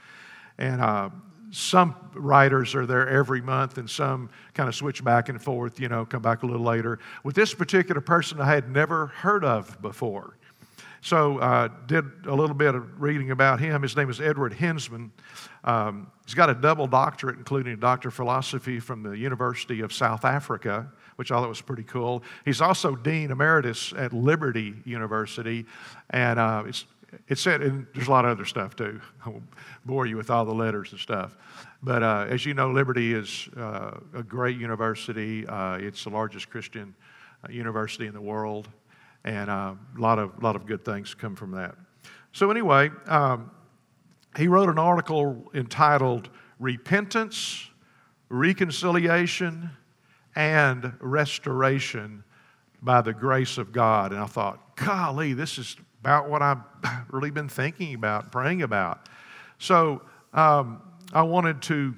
And 0.57 0.79
uh, 0.79 1.09
some 1.53 1.95
writers 2.15 2.73
are 2.73 2.87
there 2.87 3.07
every 3.07 3.39
month 3.39 3.77
and 3.77 3.87
some 3.87 4.27
kind 4.55 4.67
of 4.67 4.73
switch 4.73 5.03
back 5.03 5.29
and 5.29 5.39
forth, 5.39 5.79
you 5.79 5.87
know, 5.87 6.03
come 6.03 6.23
back 6.23 6.41
a 6.41 6.47
little 6.47 6.65
later. 6.65 6.97
With 7.23 7.35
this 7.35 7.53
particular 7.53 8.01
person, 8.01 8.41
I 8.41 8.47
had 8.47 8.71
never 8.71 9.07
heard 9.07 9.45
of 9.45 9.79
before. 9.79 10.35
So 11.01 11.37
uh, 11.37 11.69
did 11.85 12.05
a 12.25 12.33
little 12.33 12.55
bit 12.55 12.73
of 12.73 12.99
reading 12.99 13.29
about 13.29 13.59
him. 13.59 13.83
His 13.83 13.95
name 13.95 14.09
is 14.09 14.19
Edward 14.19 14.53
Hindson. 14.53 15.11
Um, 15.63 16.11
he's 16.25 16.33
got 16.33 16.49
a 16.49 16.55
double 16.55 16.87
doctorate, 16.87 17.37
including 17.37 17.73
a 17.73 17.77
doctor 17.77 18.07
of 18.07 18.15
philosophy 18.15 18.79
from 18.79 19.03
the 19.03 19.11
University 19.11 19.81
of 19.81 19.93
South 19.93 20.25
Africa, 20.25 20.91
which 21.17 21.31
I 21.31 21.35
thought 21.35 21.49
was 21.49 21.61
pretty 21.61 21.83
cool. 21.83 22.23
He's 22.45 22.61
also 22.61 22.95
dean 22.95 23.29
emeritus 23.29 23.93
at 23.95 24.11
Liberty 24.11 24.73
University, 24.85 25.65
and 26.09 26.39
uh, 26.39 26.63
it's 26.65 26.85
it 27.27 27.37
said, 27.37 27.61
and 27.61 27.87
there's 27.93 28.07
a 28.07 28.11
lot 28.11 28.25
of 28.25 28.31
other 28.31 28.45
stuff 28.45 28.75
too. 28.75 28.99
I 29.25 29.29
won't 29.29 29.43
bore 29.85 30.05
you 30.05 30.17
with 30.17 30.29
all 30.29 30.45
the 30.45 30.53
letters 30.53 30.91
and 30.91 30.99
stuff. 30.99 31.37
But 31.81 32.03
uh, 32.03 32.25
as 32.29 32.45
you 32.45 32.53
know, 32.53 32.71
Liberty 32.71 33.13
is 33.13 33.49
uh, 33.57 33.99
a 34.13 34.23
great 34.23 34.57
university. 34.57 35.45
Uh, 35.47 35.75
it's 35.75 36.03
the 36.03 36.09
largest 36.09 36.49
Christian 36.49 36.95
uh, 37.43 37.51
university 37.51 38.07
in 38.07 38.13
the 38.13 38.21
world, 38.21 38.69
and 39.23 39.49
uh, 39.49 39.75
a 39.97 40.01
lot 40.01 40.19
of, 40.19 40.41
lot 40.41 40.55
of 40.55 40.65
good 40.65 40.83
things 40.85 41.13
come 41.13 41.35
from 41.35 41.51
that. 41.51 41.75
So, 42.31 42.49
anyway, 42.49 42.89
um, 43.07 43.51
he 44.37 44.47
wrote 44.47 44.69
an 44.69 44.79
article 44.79 45.51
entitled 45.53 46.29
Repentance, 46.59 47.69
Reconciliation, 48.29 49.69
and 50.35 50.93
Restoration 50.99 52.23
by 52.81 53.01
the 53.01 53.13
grace 53.13 53.57
of 53.57 53.71
God. 53.71 54.11
And 54.11 54.21
I 54.21 54.25
thought, 54.25 54.75
golly, 54.75 55.33
this 55.33 55.57
is 55.57 55.77
about 56.03 56.29
what 56.29 56.41
I've 56.41 56.57
really 57.11 57.31
been 57.31 57.47
thinking 57.47 57.93
about, 57.95 58.29
praying 58.29 58.61
about. 58.61 59.07
So 59.57 60.01
um, 60.33 60.81
I 61.13 61.21
wanted 61.21 61.61
to. 61.63 61.95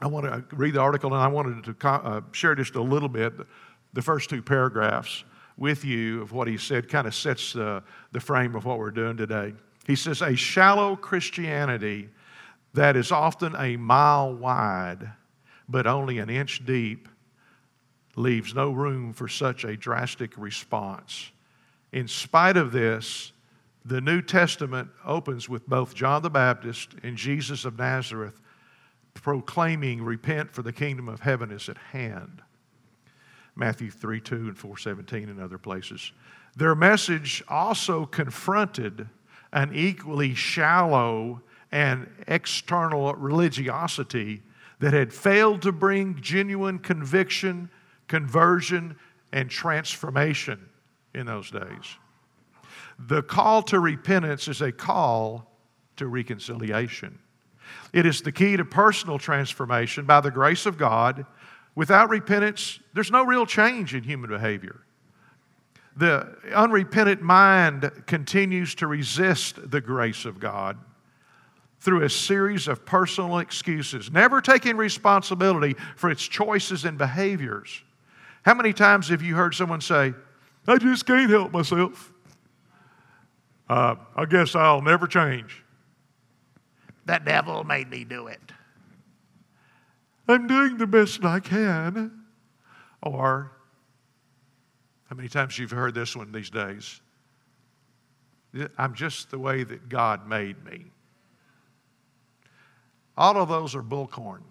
I 0.00 0.06
want 0.06 0.26
to 0.26 0.44
read 0.54 0.74
the 0.74 0.80
article 0.80 1.12
and 1.12 1.20
I 1.20 1.26
wanted 1.26 1.64
to 1.64 1.88
uh, 1.88 2.20
share 2.30 2.54
just 2.54 2.76
a 2.76 2.80
little 2.80 3.08
bit, 3.08 3.32
the 3.94 4.00
first 4.00 4.30
two 4.30 4.40
paragraphs 4.40 5.24
with 5.56 5.84
you 5.84 6.22
of 6.22 6.30
what 6.30 6.46
he 6.46 6.56
said, 6.56 6.88
kind 6.88 7.08
of 7.08 7.16
sets 7.16 7.56
uh, 7.56 7.80
the 8.12 8.20
frame 8.20 8.54
of 8.54 8.64
what 8.64 8.78
we're 8.78 8.92
doing 8.92 9.16
today. 9.16 9.52
He 9.88 9.96
says, 9.96 10.22
A 10.22 10.36
shallow 10.36 10.94
Christianity 10.94 12.10
that 12.74 12.94
is 12.94 13.10
often 13.10 13.56
a 13.56 13.76
mile 13.76 14.32
wide, 14.32 15.10
but 15.68 15.88
only 15.88 16.20
an 16.20 16.30
inch 16.30 16.64
deep, 16.64 17.08
leaves 18.14 18.54
no 18.54 18.70
room 18.70 19.12
for 19.12 19.26
such 19.26 19.64
a 19.64 19.76
drastic 19.76 20.38
response. 20.38 21.32
In 21.92 22.08
spite 22.08 22.56
of 22.56 22.72
this, 22.72 23.32
the 23.84 24.00
New 24.00 24.20
Testament 24.20 24.90
opens 25.04 25.48
with 25.48 25.66
both 25.66 25.94
John 25.94 26.22
the 26.22 26.30
Baptist 26.30 26.90
and 27.02 27.16
Jesus 27.16 27.64
of 27.64 27.78
Nazareth 27.78 28.40
proclaiming, 29.14 30.02
Repent, 30.02 30.52
for 30.52 30.62
the 30.62 30.72
kingdom 30.72 31.08
of 31.08 31.20
heaven 31.20 31.50
is 31.50 31.68
at 31.68 31.78
hand. 31.78 32.42
Matthew 33.56 33.90
3 33.90 34.20
2 34.20 34.34
and 34.34 34.58
417 34.58 35.28
and 35.28 35.40
other 35.40 35.58
places. 35.58 36.12
Their 36.56 36.74
message 36.74 37.42
also 37.48 38.06
confronted 38.06 39.08
an 39.52 39.74
equally 39.74 40.34
shallow 40.34 41.40
and 41.72 42.08
external 42.26 43.14
religiosity 43.14 44.42
that 44.78 44.92
had 44.92 45.12
failed 45.12 45.62
to 45.62 45.72
bring 45.72 46.20
genuine 46.20 46.78
conviction, 46.78 47.70
conversion, 48.06 48.96
and 49.32 49.50
transformation 49.50 50.67
in 51.18 51.26
those 51.26 51.50
days. 51.50 51.96
The 52.98 53.22
call 53.22 53.62
to 53.64 53.80
repentance 53.80 54.48
is 54.48 54.62
a 54.62 54.72
call 54.72 55.50
to 55.96 56.06
reconciliation. 56.06 57.18
It 57.92 58.06
is 58.06 58.22
the 58.22 58.32
key 58.32 58.56
to 58.56 58.64
personal 58.64 59.18
transformation 59.18 60.06
by 60.06 60.20
the 60.20 60.30
grace 60.30 60.64
of 60.64 60.78
God. 60.78 61.26
Without 61.74 62.08
repentance, 62.08 62.80
there's 62.94 63.10
no 63.10 63.24
real 63.24 63.46
change 63.46 63.94
in 63.94 64.02
human 64.04 64.30
behavior. 64.30 64.80
The 65.96 66.36
unrepentant 66.54 67.22
mind 67.22 67.90
continues 68.06 68.74
to 68.76 68.86
resist 68.86 69.70
the 69.70 69.80
grace 69.80 70.24
of 70.24 70.38
God 70.38 70.78
through 71.80 72.04
a 72.04 72.10
series 72.10 72.68
of 72.68 72.84
personal 72.84 73.38
excuses, 73.38 74.10
never 74.10 74.40
taking 74.40 74.76
responsibility 74.76 75.76
for 75.96 76.10
its 76.10 76.26
choices 76.26 76.84
and 76.84 76.98
behaviors. 76.98 77.82
How 78.44 78.54
many 78.54 78.72
times 78.72 79.08
have 79.08 79.22
you 79.22 79.34
heard 79.34 79.54
someone 79.54 79.80
say, 79.80 80.14
I 80.68 80.76
just 80.76 81.06
can't 81.06 81.30
help 81.30 81.50
myself? 81.50 82.12
Uh, 83.70 83.96
I 84.14 84.26
guess 84.26 84.54
I'll 84.54 84.82
never 84.82 85.06
change. 85.06 85.64
The 87.06 87.18
devil 87.24 87.64
made 87.64 87.88
me 87.88 88.04
do 88.04 88.26
it. 88.26 88.40
I'm 90.28 90.46
doing 90.46 90.76
the 90.76 90.86
best 90.86 91.24
I 91.24 91.40
can. 91.40 92.22
Or, 93.02 93.50
how 95.08 95.16
many 95.16 95.28
times 95.28 95.58
you've 95.58 95.70
heard 95.70 95.94
this 95.94 96.14
one 96.14 96.32
these 96.32 96.50
days? 96.50 97.00
I'm 98.76 98.94
just 98.94 99.30
the 99.30 99.38
way 99.38 99.64
that 99.64 99.88
God 99.88 100.28
made 100.28 100.62
me. 100.64 100.84
All 103.16 103.38
of 103.38 103.48
those 103.48 103.74
are 103.74 103.82
bullcorn. 103.82 104.42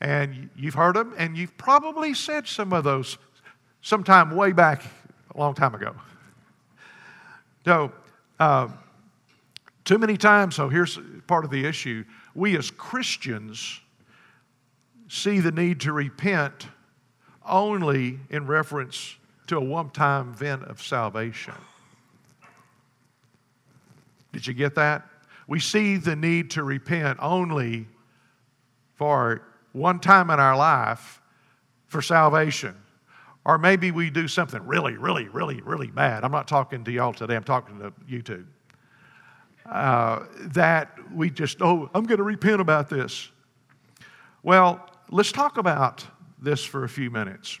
And 0.00 0.50
you've 0.54 0.74
heard 0.74 0.94
them, 0.94 1.14
and 1.18 1.36
you've 1.36 1.56
probably 1.56 2.14
said 2.14 2.46
some 2.46 2.72
of 2.72 2.84
those 2.84 3.18
sometime 3.86 4.34
way 4.34 4.50
back 4.50 4.82
a 5.32 5.38
long 5.38 5.54
time 5.54 5.72
ago. 5.72 5.94
So, 7.64 7.92
uh, 8.40 8.66
too 9.84 9.98
many 9.98 10.16
times, 10.16 10.56
so 10.56 10.68
here's 10.68 10.98
part 11.28 11.44
of 11.44 11.52
the 11.52 11.64
issue. 11.64 12.04
We 12.34 12.58
as 12.58 12.68
Christians 12.72 13.80
see 15.06 15.38
the 15.38 15.52
need 15.52 15.82
to 15.82 15.92
repent 15.92 16.66
only 17.48 18.18
in 18.28 18.48
reference 18.48 19.14
to 19.46 19.58
a 19.58 19.60
one 19.60 19.90
time 19.90 20.30
event 20.30 20.64
of 20.64 20.82
salvation. 20.82 21.54
Did 24.32 24.48
you 24.48 24.54
get 24.54 24.74
that? 24.74 25.06
We 25.46 25.60
see 25.60 25.96
the 25.96 26.16
need 26.16 26.50
to 26.52 26.64
repent 26.64 27.20
only 27.22 27.86
for 28.96 29.42
one 29.70 30.00
time 30.00 30.30
in 30.30 30.40
our 30.40 30.56
life 30.56 31.22
for 31.86 32.02
salvation. 32.02 32.74
Or 33.46 33.58
maybe 33.58 33.92
we 33.92 34.10
do 34.10 34.26
something 34.26 34.60
really, 34.66 34.96
really, 34.96 35.28
really, 35.28 35.60
really 35.62 35.86
bad. 35.86 36.24
I'm 36.24 36.32
not 36.32 36.48
talking 36.48 36.82
to 36.82 36.90
y'all 36.90 37.12
today, 37.12 37.36
I'm 37.36 37.44
talking 37.44 37.78
to 37.78 37.92
YouTube 38.10 38.44
uh, 39.70 40.24
that 40.48 40.98
we 41.14 41.30
just, 41.30 41.62
oh, 41.62 41.88
I'm 41.94 42.04
going 42.04 42.18
to 42.18 42.24
repent 42.24 42.60
about 42.60 42.90
this. 42.90 43.30
Well, 44.42 44.84
let's 45.10 45.30
talk 45.30 45.58
about 45.58 46.04
this 46.40 46.64
for 46.64 46.82
a 46.82 46.88
few 46.88 47.08
minutes. 47.08 47.60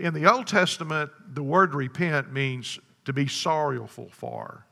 In 0.00 0.14
the 0.14 0.28
Old 0.28 0.48
Testament, 0.48 1.12
the 1.34 1.42
word 1.44 1.72
repent 1.72 2.32
means 2.32 2.80
to 3.04 3.12
be 3.12 3.28
sorrowful 3.28 4.08
for. 4.10 4.66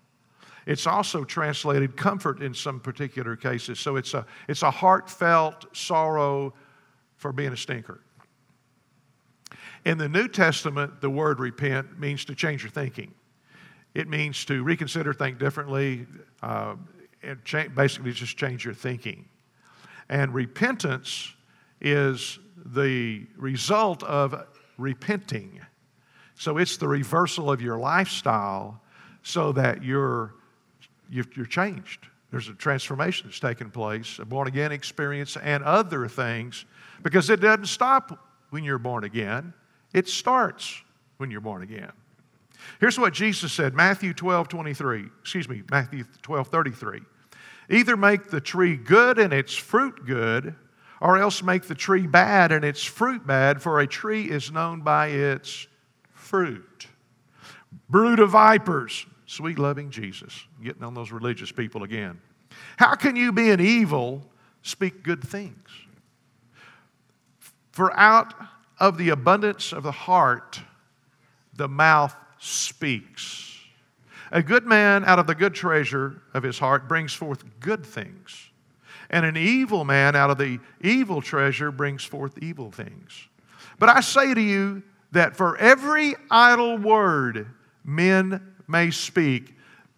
It's 0.67 0.89
also 0.89 1.23
translated 1.23 1.97
comfort 1.97 2.43
in 2.43 2.53
some 2.53 2.81
particular 2.81 3.37
cases. 3.37 3.79
So 3.79 3.95
it's 3.95 4.13
a, 4.13 4.27
it's 4.49 4.63
a 4.63 4.73
heartfelt 4.73 5.67
sorrow 5.77 6.53
for 7.17 7.33
being 7.33 7.53
a 7.53 7.57
stinker. 7.57 8.01
In 9.85 9.99
the 9.99 10.09
New 10.09 10.29
Testament, 10.29 11.01
the 11.01 11.11
word 11.11 11.41
repent 11.41 11.99
means 11.99 12.25
to 12.27 12.35
change 12.35 12.63
your 12.63 12.71
thinking. 12.71 13.15
It 13.95 14.09
means 14.09 14.45
to 14.45 14.63
reconsider, 14.63 15.13
think 15.13 15.39
differently, 15.39 16.07
uh, 16.43 16.77
and 17.23 17.45
cha- 17.45 17.69
basically 17.69 18.13
just 18.13 18.37
change 18.37 18.65
your 18.65 18.75
thinking. 18.75 19.29
And 20.09 20.35
repentance 20.35 21.35
is 21.81 22.39
the 22.67 23.27
result 23.37 24.03
of 24.03 24.47
repenting. 24.77 25.61
So 26.35 26.59
it's 26.59 26.77
the 26.77 26.89
reversal 26.89 27.51
of 27.51 27.61
your 27.61 27.79
lifestyle 27.79 28.81
so 29.23 29.53
that 29.53 29.83
you're, 29.83 30.35
you're 31.11 31.47
changed. 31.47 32.07
There's 32.31 32.49
a 32.49 32.55
transformation 32.55 33.27
that's 33.27 33.41
taken 33.41 33.71
place, 33.71 34.19
a 34.19 34.25
born 34.25 34.47
again 34.47 34.73
experience, 34.73 35.37
and 35.37 35.65
other 35.65 36.07
things, 36.07 36.65
because 37.03 37.29
it 37.29 37.41
doesn't 37.41 37.67
stop 37.67 38.29
when 38.51 38.63
you're 38.63 38.79
born 38.79 39.05
again, 39.05 39.53
it 39.93 40.09
starts 40.09 40.83
when 41.17 41.31
you're 41.31 41.41
born 41.41 41.63
again. 41.63 41.93
Here's 42.79 42.99
what 42.99 43.13
Jesus 43.13 43.53
said 43.53 43.75
Matthew 43.75 44.13
12, 44.15 44.49
23. 44.49 45.07
Excuse 45.21 45.49
me, 45.49 45.63
Matthew 45.71 46.05
12, 46.23 46.49
33. 46.49 47.01
Either 47.71 47.97
make 47.97 48.31
the 48.31 48.41
tree 48.41 48.77
good 48.77 49.19
and 49.19 49.33
its 49.33 49.55
fruit 49.55 50.05
good, 50.05 50.55
or 51.01 51.19
else 51.19 51.43
make 51.43 51.65
the 51.65 51.75
tree 51.75 52.07
bad 52.07 52.53
and 52.53 52.65
its 52.65 52.83
fruit 52.83 53.27
bad, 53.27 53.63
for 53.63 53.81
a 53.81 53.87
tree 53.87 54.25
is 54.25 54.51
known 54.51 54.81
by 54.81 55.09
its 55.09 55.67
fruit. 56.13 56.89
Brood 57.89 58.19
of 58.19 58.31
vipers, 58.31 59.07
sweet 59.27 59.59
loving 59.59 59.91
Jesus, 59.91 60.47
getting 60.63 60.83
on 60.83 60.95
those 60.95 61.13
religious 61.13 61.53
people 61.53 61.85
again. 61.85 62.21
How 62.77 62.95
can 62.95 63.17
you, 63.17 63.33
be 63.33 63.51
an 63.51 63.61
evil, 63.61 64.23
speak 64.63 65.03
good 65.03 65.23
things? 65.23 65.69
For 67.71 67.97
out 67.97 68.35
of 68.81 68.97
the 68.97 69.11
abundance 69.11 69.73
of 69.73 69.83
the 69.83 69.93
heart, 69.93 70.61
the 71.55 71.69
mouth 71.69 72.17
speaks. 72.39 73.59
A 74.33 74.43
good 74.43 74.65
man 74.65 75.05
out 75.05 75.19
of 75.19 75.27
the 75.27 75.35
good 75.35 75.55
treasure 75.55 76.23
of 76.33 76.43
his 76.43 76.59
heart 76.59 76.89
brings 76.89 77.13
forth 77.13 77.45
good 77.61 77.85
things, 77.85 78.51
and 79.11 79.27
an 79.27 79.37
evil 79.37 79.85
man 79.85 80.17
out 80.17 80.31
of 80.31 80.39
the 80.39 80.59
evil 80.81 81.21
treasure 81.21 81.71
brings 81.71 82.05
forth 82.05 82.39
evil 82.43 82.71
things. 82.71 83.29
But 83.79 83.89
I 83.89 84.01
say 84.01 84.33
to 84.33 84.41
you 84.41 84.83
that 85.13 85.37
for 85.37 85.57
every 85.59 86.15
idle 86.31 86.79
word 86.79 87.49
men 87.85 88.55
may 88.69 88.91
speak, 88.91 89.55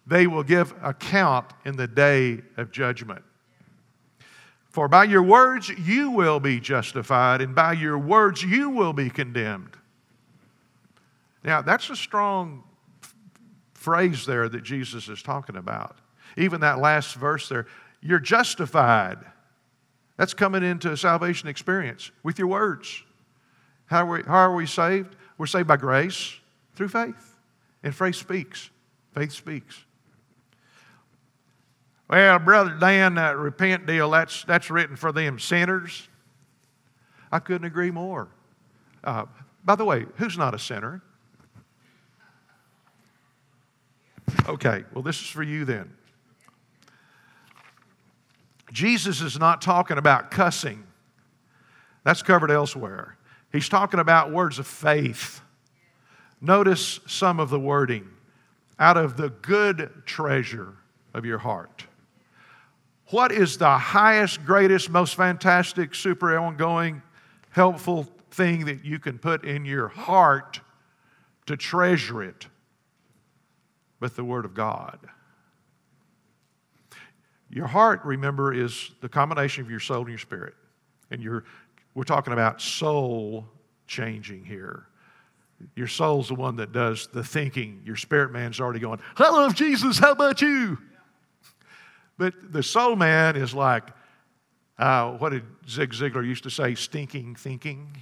they 0.07 0.27
will 0.27 0.43
give 0.43 0.73
account 0.81 1.45
in 1.63 1.77
the 1.77 1.87
day 1.87 2.41
of 2.57 2.71
judgment. 2.71 3.23
For 4.73 4.87
by 4.87 5.03
your 5.03 5.21
words 5.21 5.69
you 5.69 6.09
will 6.09 6.39
be 6.39 6.59
justified, 6.59 7.41
and 7.41 7.53
by 7.53 7.73
your 7.73 7.99
words 7.99 8.41
you 8.41 8.71
will 8.71 8.91
be 8.91 9.07
condemned. 9.07 9.77
Now, 11.43 11.61
that's 11.61 11.91
a 11.91 11.95
strong 11.95 12.63
phrase 13.75 14.25
there 14.25 14.49
that 14.49 14.63
Jesus 14.63 15.09
is 15.09 15.21
talking 15.21 15.57
about. 15.57 15.97
Even 16.37 16.61
that 16.61 16.79
last 16.79 17.13
verse 17.13 17.47
there, 17.49 17.67
you're 18.01 18.17
justified. 18.17 19.19
That's 20.17 20.33
coming 20.33 20.63
into 20.63 20.91
a 20.91 20.97
salvation 20.97 21.49
experience 21.49 22.09
with 22.23 22.39
your 22.39 22.47
words. 22.47 23.03
How 23.85 24.07
are 24.07 24.17
we, 24.17 24.23
how 24.23 24.49
are 24.49 24.55
we 24.55 24.65
saved? 24.65 25.15
We're 25.37 25.45
saved 25.45 25.67
by 25.67 25.77
grace 25.77 26.35
through 26.73 26.87
faith. 26.87 27.37
And 27.83 27.93
faith 27.93 28.15
speaks. 28.15 28.71
Faith 29.13 29.33
speaks. 29.33 29.85
Well, 32.13 32.37
Brother 32.37 32.77
Dan, 32.79 33.15
that 33.15 33.37
repent 33.37 33.87
deal, 33.87 34.11
that's, 34.11 34.43
that's 34.43 34.69
written 34.69 34.95
for 34.95 35.11
them 35.11 35.39
sinners. 35.39 36.07
I 37.31 37.39
couldn't 37.39 37.65
agree 37.65 37.89
more. 37.89 38.27
Uh, 39.03 39.25
By 39.65 39.73
the 39.73 39.83
way, 39.83 40.05
who's 40.17 40.37
not 40.37 40.53
a 40.53 40.59
sinner? 40.59 41.01
Okay, 44.47 44.83
well, 44.93 45.01
this 45.01 45.19
is 45.21 45.27
for 45.27 45.41
you 45.41 45.65
then. 45.65 45.91
Jesus 48.71 49.19
is 49.19 49.39
not 49.39 49.59
talking 49.59 49.97
about 49.97 50.29
cussing, 50.29 50.83
that's 52.03 52.21
covered 52.21 52.51
elsewhere. 52.51 53.17
He's 53.51 53.67
talking 53.67 53.99
about 53.99 54.31
words 54.31 54.59
of 54.59 54.67
faith. 54.67 55.41
Notice 56.39 56.99
some 57.07 57.39
of 57.39 57.49
the 57.49 57.59
wording 57.59 58.07
out 58.77 58.97
of 58.97 59.17
the 59.17 59.29
good 59.31 60.03
treasure 60.05 60.75
of 61.15 61.25
your 61.25 61.39
heart. 61.39 61.87
What 63.13 63.31
is 63.31 63.59
the 63.59 63.77
highest, 63.77 64.43
greatest, 64.43 64.89
most 64.89 65.13
fantastic, 65.13 65.93
super 65.93 66.35
ongoing, 66.35 67.03
helpful 67.51 68.07
thing 68.31 68.65
that 68.65 68.83
you 68.83 68.97
can 68.97 69.19
put 69.19 69.45
in 69.45 69.65
your 69.65 69.87
heart 69.87 70.59
to 71.45 71.55
treasure 71.55 72.23
it? 72.23 72.47
With 73.99 74.15
the 74.15 74.23
Word 74.23 74.45
of 74.45 74.55
God. 74.55 74.97
Your 77.51 77.67
heart, 77.67 78.01
remember, 78.03 78.51
is 78.51 78.89
the 79.01 79.09
combination 79.09 79.63
of 79.63 79.69
your 79.69 79.79
soul 79.79 79.99
and 79.99 80.09
your 80.09 80.17
spirit. 80.17 80.55
And 81.11 81.21
your, 81.21 81.43
we're 81.93 82.05
talking 82.05 82.33
about 82.33 82.63
soul 82.63 83.45
changing 83.85 84.43
here. 84.43 84.87
Your 85.75 85.85
soul's 85.85 86.29
the 86.29 86.33
one 86.33 86.55
that 86.55 86.71
does 86.71 87.09
the 87.13 87.23
thinking. 87.23 87.83
Your 87.85 87.95
spirit 87.95 88.31
man's 88.31 88.59
already 88.59 88.79
going, 88.79 89.01
I 89.17 89.29
love 89.29 89.53
Jesus, 89.53 89.99
how 89.99 90.13
about 90.13 90.41
you? 90.41 90.79
But 92.23 92.53
the 92.53 92.63
soul 92.63 92.95
man 92.95 93.35
is 93.35 93.53
like, 93.53 93.83
uh, 94.79 95.11
what 95.17 95.33
did 95.33 95.43
Zig 95.67 95.91
Ziglar 95.91 96.25
used 96.25 96.43
to 96.43 96.49
say, 96.49 96.73
stinking 96.73 97.35
thinking? 97.35 97.97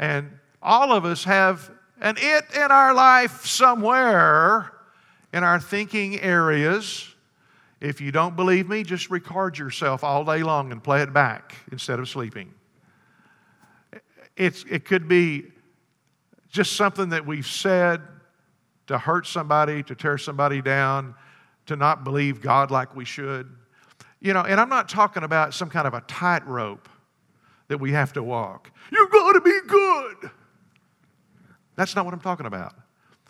And 0.00 0.32
all 0.60 0.90
of 0.90 1.04
us 1.04 1.22
have 1.22 1.70
an 2.00 2.16
it 2.18 2.44
in 2.56 2.72
our 2.72 2.92
life 2.92 3.46
somewhere 3.46 4.72
in 5.32 5.44
our 5.44 5.60
thinking 5.60 6.18
areas 6.18 7.14
if 7.80 8.00
you 8.00 8.10
don't 8.10 8.34
believe 8.34 8.68
me, 8.68 8.82
just 8.82 9.10
record 9.10 9.56
yourself 9.56 10.02
all 10.02 10.24
day 10.24 10.42
long 10.42 10.72
and 10.72 10.82
play 10.82 11.02
it 11.02 11.12
back 11.12 11.54
instead 11.70 12.00
of 12.00 12.08
sleeping. 12.08 12.52
It's, 14.36 14.64
it 14.68 14.84
could 14.86 15.06
be 15.06 15.44
just 16.48 16.72
something 16.72 17.10
that 17.10 17.24
we've 17.24 17.46
said 17.46 18.02
to 18.88 18.98
hurt 18.98 19.28
somebody, 19.28 19.84
to 19.84 19.94
tear 19.94 20.18
somebody 20.18 20.60
down, 20.60 21.14
to 21.72 21.76
not 21.76 22.04
believe 22.04 22.40
God 22.40 22.70
like 22.70 22.94
we 22.94 23.04
should. 23.04 23.50
You 24.20 24.34
know, 24.34 24.42
and 24.42 24.60
I'm 24.60 24.68
not 24.68 24.88
talking 24.88 25.24
about 25.24 25.54
some 25.54 25.68
kind 25.68 25.86
of 25.86 25.94
a 25.94 26.02
tightrope 26.02 26.88
that 27.68 27.78
we 27.78 27.92
have 27.92 28.12
to 28.12 28.22
walk. 28.22 28.70
You've 28.92 29.10
got 29.10 29.32
to 29.32 29.40
be 29.40 29.58
good. 29.66 30.30
That's 31.74 31.96
not 31.96 32.04
what 32.04 32.12
I'm 32.14 32.20
talking 32.20 32.46
about. 32.46 32.74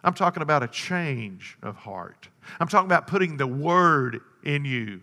I'm 0.05 0.15
talking 0.15 0.43
about 0.43 0.65
a 0.65 0.69
change 0.69 1.57
of 1.63 1.77
heart. 1.77 2.29
I'm 2.59 2.67
talking 2.67 2.87
about 2.87 3.07
putting 3.07 3.37
the 3.37 3.47
Word 3.47 4.21
in 4.43 4.65
you. 4.65 5.01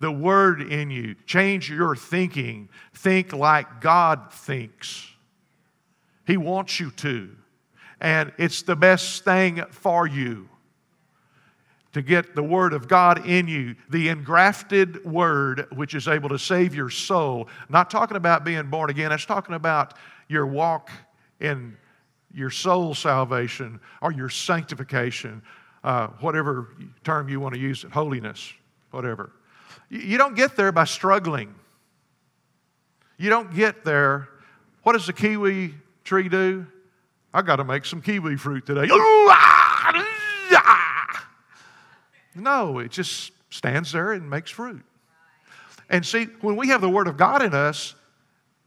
The 0.00 0.12
Word 0.12 0.60
in 0.60 0.90
you. 0.90 1.14
Change 1.24 1.70
your 1.70 1.96
thinking. 1.96 2.68
Think 2.92 3.32
like 3.32 3.80
God 3.80 4.30
thinks. 4.30 5.08
He 6.26 6.36
wants 6.36 6.78
you 6.78 6.90
to. 6.90 7.30
And 8.00 8.32
it's 8.36 8.60
the 8.60 8.76
best 8.76 9.24
thing 9.24 9.64
for 9.70 10.06
you 10.06 10.50
to 11.96 12.02
get 12.02 12.34
the 12.34 12.42
Word 12.42 12.74
of 12.74 12.88
God 12.88 13.26
in 13.26 13.48
you, 13.48 13.74
the 13.88 14.10
engrafted 14.10 15.02
Word 15.06 15.66
which 15.74 15.94
is 15.94 16.08
able 16.08 16.28
to 16.28 16.38
save 16.38 16.74
your 16.74 16.90
soul. 16.90 17.48
Not 17.70 17.88
talking 17.88 18.18
about 18.18 18.44
being 18.44 18.68
born 18.68 18.90
again, 18.90 19.12
it's 19.12 19.24
talking 19.24 19.54
about 19.54 19.94
your 20.28 20.46
walk 20.46 20.90
in 21.40 21.74
your 22.34 22.50
soul 22.50 22.94
salvation 22.94 23.80
or 24.02 24.12
your 24.12 24.28
sanctification, 24.28 25.40
uh, 25.84 26.08
whatever 26.20 26.76
term 27.02 27.30
you 27.30 27.40
want 27.40 27.54
to 27.54 27.60
use 27.60 27.82
it, 27.82 27.92
holiness, 27.92 28.52
whatever. 28.90 29.32
You 29.88 30.18
don't 30.18 30.36
get 30.36 30.54
there 30.54 30.72
by 30.72 30.84
struggling. 30.84 31.54
You 33.16 33.30
don't 33.30 33.54
get 33.54 33.86
there. 33.86 34.28
What 34.82 34.92
does 34.92 35.06
the 35.06 35.14
kiwi 35.14 35.74
tree 36.04 36.28
do? 36.28 36.66
I 37.32 37.40
got 37.40 37.56
to 37.56 37.64
make 37.64 37.86
some 37.86 38.02
kiwi 38.02 38.36
fruit 38.36 38.66
today. 38.66 38.86
No, 42.36 42.78
it 42.78 42.90
just 42.90 43.32
stands 43.50 43.92
there 43.92 44.12
and 44.12 44.28
makes 44.28 44.50
fruit. 44.50 44.82
And 45.88 46.04
see, 46.04 46.24
when 46.40 46.56
we 46.56 46.68
have 46.68 46.80
the 46.80 46.90
Word 46.90 47.08
of 47.08 47.16
God 47.16 47.42
in 47.42 47.54
us, 47.54 47.94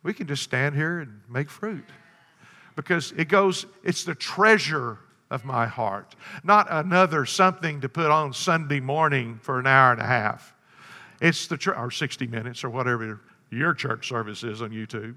we 0.03 0.13
can 0.13 0.27
just 0.27 0.43
stand 0.43 0.75
here 0.75 0.99
and 0.99 1.21
make 1.29 1.49
fruit 1.49 1.85
because 2.75 3.11
it 3.17 3.27
goes, 3.27 3.65
it's 3.83 4.05
the 4.05 4.15
treasure 4.15 4.97
of 5.29 5.43
my 5.43 5.67
heart, 5.67 6.15
not 6.43 6.67
another 6.69 7.25
something 7.25 7.81
to 7.81 7.89
put 7.89 8.09
on 8.09 8.33
Sunday 8.33 8.79
morning 8.79 9.37
for 9.41 9.59
an 9.59 9.67
hour 9.67 9.91
and 9.91 10.01
a 10.01 10.05
half. 10.05 10.55
It's 11.21 11.47
the, 11.47 11.57
tre- 11.57 11.75
or 11.75 11.91
60 11.91 12.27
minutes 12.27 12.63
or 12.63 12.69
whatever 12.69 13.19
your 13.51 13.73
church 13.73 14.07
service 14.07 14.43
is 14.43 14.61
on 14.61 14.71
YouTube. 14.71 15.15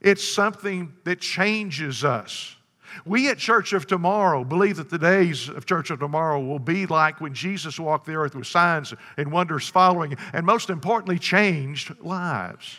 It's 0.00 0.22
something 0.22 0.94
that 1.04 1.20
changes 1.20 2.04
us. 2.04 2.56
We 3.04 3.28
at 3.28 3.38
Church 3.38 3.72
of 3.72 3.86
Tomorrow 3.86 4.44
believe 4.44 4.76
that 4.76 4.90
the 4.90 4.98
days 4.98 5.48
of 5.48 5.66
Church 5.66 5.90
of 5.90 6.00
Tomorrow 6.00 6.40
will 6.40 6.58
be 6.58 6.86
like 6.86 7.20
when 7.20 7.34
Jesus 7.34 7.78
walked 7.78 8.06
the 8.06 8.14
earth 8.14 8.34
with 8.34 8.46
signs 8.46 8.94
and 9.16 9.30
wonders 9.32 9.68
following, 9.68 10.16
and 10.32 10.44
most 10.44 10.70
importantly, 10.70 11.18
changed 11.18 11.98
lives. 12.00 12.78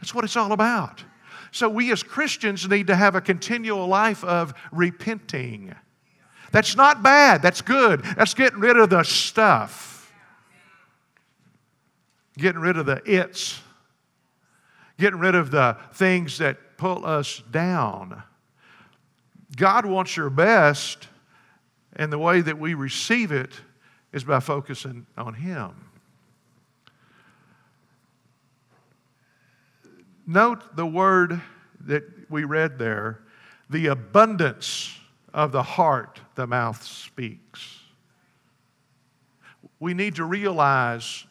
That's 0.00 0.14
what 0.14 0.24
it's 0.24 0.36
all 0.36 0.52
about. 0.52 1.02
So 1.50 1.68
we 1.68 1.92
as 1.92 2.02
Christians 2.02 2.68
need 2.68 2.88
to 2.88 2.96
have 2.96 3.14
a 3.14 3.20
continual 3.20 3.86
life 3.86 4.22
of 4.24 4.54
repenting. 4.70 5.74
That's 6.52 6.76
not 6.76 7.02
bad, 7.02 7.42
that's 7.42 7.62
good. 7.62 8.02
That's 8.02 8.34
getting 8.34 8.60
rid 8.60 8.76
of 8.76 8.90
the 8.90 9.02
stuff, 9.02 10.12
getting 12.36 12.60
rid 12.60 12.76
of 12.76 12.86
the 12.86 13.02
its, 13.04 13.60
getting 14.98 15.18
rid 15.18 15.34
of 15.34 15.50
the 15.50 15.76
things 15.94 16.38
that 16.38 16.78
pull 16.78 17.04
us 17.04 17.42
down. 17.50 18.22
God 19.58 19.84
wants 19.84 20.16
your 20.16 20.30
best, 20.30 21.08
and 21.96 22.12
the 22.12 22.18
way 22.18 22.40
that 22.40 22.58
we 22.58 22.74
receive 22.74 23.32
it 23.32 23.52
is 24.12 24.22
by 24.22 24.38
focusing 24.38 25.04
on 25.16 25.34
Him. 25.34 25.72
Note 30.26 30.76
the 30.76 30.86
word 30.86 31.40
that 31.80 32.04
we 32.30 32.44
read 32.44 32.78
there 32.78 33.20
the 33.70 33.88
abundance 33.88 34.96
of 35.34 35.52
the 35.52 35.62
heart, 35.62 36.20
the 36.36 36.46
mouth 36.46 36.82
speaks. 36.82 37.80
We 39.80 39.92
need 39.92 40.14
to 40.14 40.24
realize 40.24 41.26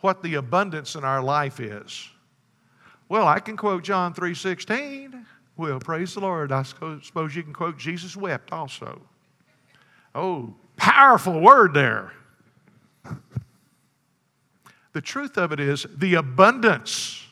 what 0.00 0.22
the 0.22 0.34
abundance 0.34 0.94
in 0.94 1.04
our 1.04 1.22
life 1.22 1.60
is. 1.60 2.08
Well, 3.08 3.26
I 3.26 3.40
can 3.40 3.56
quote 3.56 3.84
John 3.84 4.12
3:16. 4.12 5.19
Well, 5.60 5.78
praise 5.78 6.14
the 6.14 6.20
Lord. 6.20 6.52
I 6.52 6.62
suppose 6.62 7.36
you 7.36 7.42
can 7.42 7.52
quote 7.52 7.76
Jesus 7.76 8.16
wept 8.16 8.50
also. 8.50 9.02
Oh, 10.14 10.54
powerful 10.78 11.38
word 11.38 11.74
there. 11.74 12.14
The 14.94 15.02
truth 15.02 15.36
of 15.36 15.52
it 15.52 15.60
is 15.60 15.84
the 15.94 16.14
abundance 16.14 17.26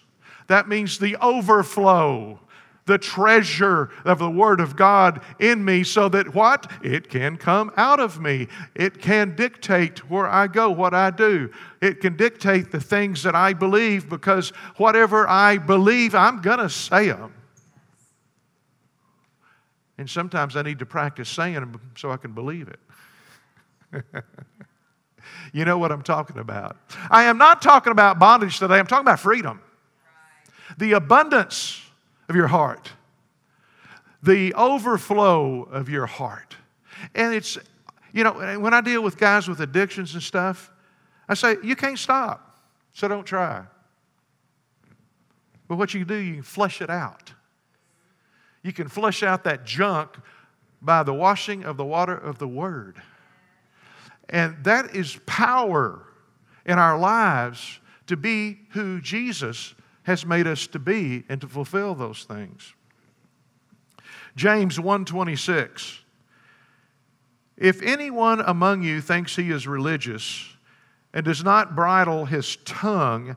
that 0.49 0.69
means 0.69 0.99
the 0.99 1.17
overflow, 1.23 2.38
the 2.85 2.99
treasure 2.99 3.88
of 4.05 4.19
the 4.19 4.31
Word 4.31 4.61
of 4.61 4.77
God 4.77 5.23
in 5.38 5.64
me, 5.64 5.83
so 5.83 6.11
that 6.11 6.35
what? 6.35 6.71
It 6.83 7.09
can 7.09 7.38
come 7.38 7.73
out 7.79 7.99
of 7.99 8.21
me. 8.21 8.49
It 8.75 9.01
can 9.01 9.37
dictate 9.37 10.11
where 10.11 10.27
I 10.27 10.49
go, 10.49 10.69
what 10.69 10.93
I 10.93 11.11
do. 11.11 11.51
It 11.81 12.03
can 12.03 12.14
dictate 12.14 12.73
the 12.73 12.81
things 12.81 13.23
that 13.23 13.35
I 13.35 13.55
believe 13.55 14.11
because 14.11 14.51
whatever 14.77 15.27
I 15.27 15.57
believe, 15.57 16.14
I'm 16.14 16.43
going 16.43 16.59
to 16.59 16.69
say 16.69 17.09
them. 17.09 17.33
And 19.98 20.08
sometimes 20.08 20.56
I 20.56 20.62
need 20.62 20.78
to 20.78 20.87
practice 20.87 21.28
saying 21.28 21.54
them 21.54 21.80
so 21.96 22.11
I 22.11 22.16
can 22.16 22.32
believe 22.32 22.68
it. 22.68 24.04
you 25.52 25.64
know 25.64 25.76
what 25.76 25.90
I'm 25.90 26.02
talking 26.02 26.38
about. 26.38 26.76
I 27.11 27.24
am 27.24 27.37
not 27.37 27.61
talking 27.61 27.90
about 27.90 28.18
bondage 28.18 28.58
today, 28.58 28.78
I'm 28.78 28.87
talking 28.87 29.06
about 29.06 29.20
freedom 29.20 29.61
the 30.76 30.92
abundance 30.92 31.82
of 32.28 32.37
your 32.37 32.46
heart, 32.46 32.92
the 34.22 34.52
overflow 34.54 35.62
of 35.62 35.88
your 35.88 36.06
heart. 36.06 36.56
And 37.14 37.34
it's, 37.34 37.56
you 38.12 38.22
know, 38.22 38.58
when 38.58 38.74
I 38.74 38.80
deal 38.80 39.02
with 39.02 39.16
guys 39.16 39.48
with 39.48 39.61
addictions 39.61 40.14
and 40.14 40.22
stuff, 40.22 40.70
I 41.28 41.34
say, 41.34 41.56
you 41.62 41.74
can't 41.74 41.98
stop, 41.98 42.61
so 42.92 43.08
don't 43.08 43.24
try. 43.24 43.64
But 45.68 45.76
what 45.76 45.94
you 45.94 46.04
do, 46.04 46.16
you 46.16 46.42
flush 46.42 46.80
it 46.80 46.90
out. 46.90 47.32
You 48.62 48.73
can 48.73 48.88
flush 48.88 49.23
out 49.23 49.44
that 49.44 49.64
junk 49.64 50.16
by 50.81 51.03
the 51.03 51.14
washing 51.14 51.64
of 51.64 51.77
the 51.77 51.85
water 51.85 52.16
of 52.16 52.38
the 52.38 52.49
Word. 52.49 53.01
And 54.29 54.62
that 54.64 54.94
is 54.94 55.18
power 55.27 56.03
in 56.66 56.79
our 56.79 56.99
lives 56.99 57.81
to 58.07 58.16
be 58.16 58.61
who 58.71 59.01
Jesus 59.01 59.75
has 60.03 60.25
made 60.25 60.47
us 60.47 60.66
to 60.68 60.79
be 60.79 61.25
and 61.29 61.40
to 61.40 61.49
fulfill 61.49 61.94
those 61.94 62.25
things. 62.25 62.75
James 64.37 64.79
1:26. 64.79 66.01
If 67.57 67.83
anyone 67.83 68.40
among 68.40 68.83
you 68.83 69.01
thinks 69.01 69.37
he 69.37 69.51
is 69.51 69.66
religious 69.66 70.57
and 71.12 71.25
does 71.25 71.42
not 71.42 71.75
bridle 71.75 72.27
his 72.27 72.57
tongue, 72.64 73.37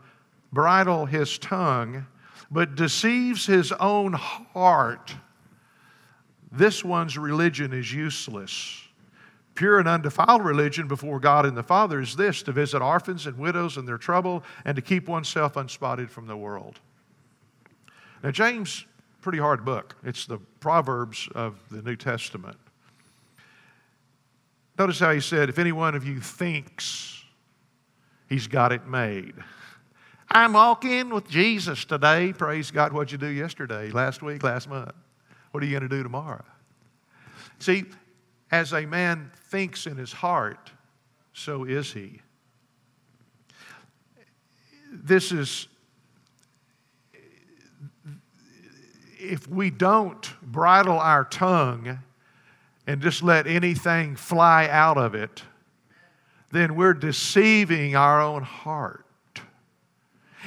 bridle 0.54 1.08
his 1.08 1.40
tongue, 1.40 2.06
but 2.52 2.76
deceives 2.76 3.46
his 3.46 3.72
own 3.72 4.14
heart, 4.14 5.16
this 6.52 6.84
one's 6.84 7.18
religion 7.18 7.72
is 7.72 7.94
useless. 7.94 8.84
Pure 9.56 9.80
and 9.80 9.88
undefiled 9.88 10.44
religion 10.44 10.88
before 10.88 11.20
God 11.20 11.46
and 11.46 11.56
the 11.56 11.64
Father 11.64 12.02
is 12.02 12.16
this 12.16 12.44
to 12.44 12.52
visit 12.52 12.82
orphans 12.82 13.26
and 13.26 13.38
widows 13.38 13.78
in 13.78 13.86
their 13.86 13.98
trouble 13.98 14.44
and 14.66 14.76
to 14.76 14.82
keep 14.82 15.08
oneself 15.08 15.56
unspotted 15.56 16.10
from 16.10 16.28
the 16.28 16.36
world. 16.36 16.80
Now, 18.24 18.32
James, 18.32 18.86
pretty 19.22 19.40
hard 19.40 19.64
book. 19.64 19.96
It's 20.04 20.26
the 20.26 20.38
Proverbs 20.60 21.30
of 21.34 21.58
the 21.70 21.82
New 21.82 21.96
Testament. 21.96 22.58
Notice 24.78 25.00
how 25.00 25.12
he 25.12 25.20
said, 25.20 25.50
if 25.50 25.60
any 25.60 25.72
one 25.72 25.96
of 25.96 26.06
you 26.06 26.20
thinks 26.20 27.24
he's 28.28 28.48
got 28.48 28.72
it 28.72 28.88
made. 28.88 29.36
I'm 30.34 30.54
walking 30.54 31.10
with 31.10 31.30
Jesus 31.30 31.84
today. 31.84 32.32
Praise 32.32 32.72
God. 32.72 32.94
What'd 32.94 33.12
you 33.12 33.18
do 33.18 33.28
yesterday, 33.28 33.92
last 33.92 34.22
week, 34.22 34.44
last 34.44 34.70
month? 34.70 34.94
What 35.52 35.62
are 35.62 35.66
you 35.66 35.78
going 35.78 35.90
to 35.90 35.94
do 35.94 36.04
tomorrow? 36.04 36.46
See, 37.60 37.84
as 38.50 38.72
a 38.72 38.86
man 38.86 39.30
thinks 39.50 39.86
in 39.86 39.98
his 39.98 40.14
heart, 40.14 40.72
so 41.34 41.66
is 41.66 41.92
he. 41.92 42.22
This 44.90 45.34
is, 45.34 45.68
if 49.20 49.50
we 49.50 49.70
don't 49.70 50.34
bridle 50.42 50.98
our 50.98 51.26
tongue 51.26 52.00
and 52.88 53.02
just 53.02 53.22
let 53.22 53.48
anything 53.48 54.16
fly 54.16 54.70
out 54.70 54.98
of 54.98 55.14
it, 55.14 55.44
then 56.52 56.76
we're 56.76 56.94
deceiving 56.94 57.98
our 57.98 58.22
own 58.22 58.44
heart. 58.44 59.06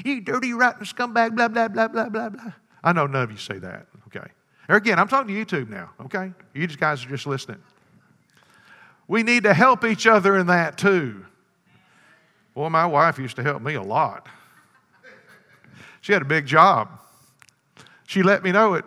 You 0.05 0.21
dirty, 0.21 0.53
rotten 0.53 0.85
scumbag, 0.85 1.37
blah, 1.37 1.49
blah, 1.49 1.69
blah, 1.69 1.89
blah, 1.89 2.09
blah, 2.09 2.29
blah. 2.31 2.53
I 2.83 2.93
know 2.93 3.07
none 3.07 3.23
of 3.23 3.31
you 3.31 3.39
say 3.39 3.59
that, 3.59 3.87
okay? 4.09 4.27
Or 4.69 4.77
again, 4.77 4.99
I'm 4.99 5.09
talking 5.09 5.35
to 5.35 5.45
YouTube 5.45 5.69
now, 5.69 5.91
okay? 6.03 6.33
You 6.53 6.67
guys 6.67 7.05
are 7.05 7.09
just 7.09 7.27
listening. 7.27 7.63
We 9.07 9.23
need 9.23 9.45
to 9.45 9.55
help 9.55 9.85
each 9.85 10.07
other 10.07 10.37
in 10.39 10.47
that 10.47 10.79
too. 10.79 11.25
Well, 12.55 12.71
my 12.71 12.87
wife 12.87 13.19
used 13.19 13.37
to 13.37 13.43
help 13.43 13.63
me 13.63 13.75
a 13.75 13.83
lot. 13.83 14.29
She 16.01 16.13
had 16.13 16.23
a 16.23 16.27
big 16.27 16.47
job. 16.47 17.01
She 18.07 18.23
let 18.23 18.43
me 18.43 18.53
know 18.53 18.75
it, 18.75 18.85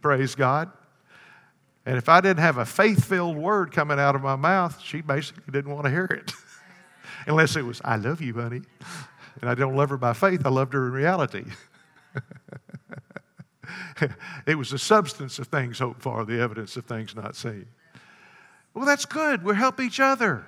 praise 0.00 0.34
God. 0.34 0.70
And 1.84 1.96
if 1.96 2.08
I 2.08 2.20
didn't 2.20 2.40
have 2.40 2.58
a 2.58 2.64
faith 2.64 3.04
filled 3.04 3.36
word 3.36 3.72
coming 3.72 3.98
out 3.98 4.16
of 4.16 4.22
my 4.22 4.36
mouth, 4.36 4.80
she 4.80 5.00
basically 5.00 5.52
didn't 5.52 5.72
want 5.72 5.84
to 5.84 5.90
hear 5.90 6.04
it. 6.04 6.32
Unless 7.26 7.56
it 7.56 7.62
was, 7.62 7.80
I 7.84 7.96
love 7.96 8.20
you, 8.20 8.34
honey. 8.34 8.62
And 9.40 9.50
I 9.50 9.54
don't 9.54 9.76
love 9.76 9.90
her 9.90 9.96
by 9.96 10.12
faith, 10.12 10.44
I 10.44 10.48
loved 10.48 10.72
her 10.72 10.86
in 10.86 10.92
reality. 10.92 11.44
it 14.46 14.56
was 14.56 14.70
the 14.70 14.78
substance 14.78 15.38
of 15.38 15.48
things 15.48 15.78
hoped 15.78 16.02
for, 16.02 16.24
the 16.24 16.40
evidence 16.40 16.76
of 16.76 16.84
things 16.84 17.14
not 17.14 17.36
seen. 17.36 17.66
Well, 18.74 18.84
that's 18.84 19.06
good. 19.06 19.42
We 19.42 19.56
help 19.56 19.80
each 19.80 20.00
other. 20.00 20.46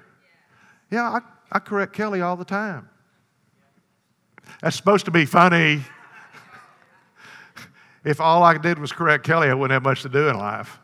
Yeah, 0.91 1.03
I, 1.03 1.21
I 1.51 1.59
correct 1.59 1.93
Kelly 1.93 2.21
all 2.21 2.37
the 2.37 2.45
time. 2.45 2.89
That's 4.63 4.77
supposed 4.77 5.05
to 5.07 5.11
be 5.11 5.27
funny. 5.27 5.83
if 8.05 8.21
all 8.21 8.43
I 8.43 8.57
did 8.59 8.79
was 8.79 8.93
correct 8.93 9.25
Kelly, 9.25 9.49
I 9.49 9.55
wouldn't 9.55 9.73
have 9.73 9.83
much 9.83 10.03
to 10.03 10.09
do 10.09 10.29
in 10.29 10.37
life. 10.37 10.79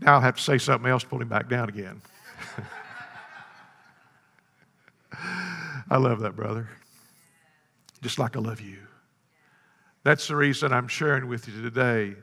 Now 0.00 0.14
I'll 0.14 0.20
have 0.20 0.36
to 0.36 0.42
say 0.42 0.58
something 0.58 0.90
else, 0.90 1.02
to 1.02 1.08
pull 1.08 1.22
him 1.22 1.28
back 1.28 1.48
down 1.48 1.68
again. 1.68 2.00
I 5.88 5.96
love 5.98 6.20
that, 6.20 6.36
brother. 6.36 6.68
Just 8.02 8.18
like 8.18 8.36
I 8.36 8.40
love 8.40 8.60
you. 8.60 8.78
That's 10.04 10.28
the 10.28 10.36
reason 10.36 10.72
I'm 10.72 10.88
sharing 10.88 11.28
with 11.28 11.48
you 11.48 11.62
today 11.62 12.14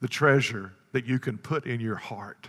the 0.00 0.08
treasure 0.08 0.72
that 0.92 1.04
you 1.04 1.18
can 1.18 1.36
put 1.36 1.66
in 1.66 1.78
your 1.80 1.96
heart, 1.96 2.48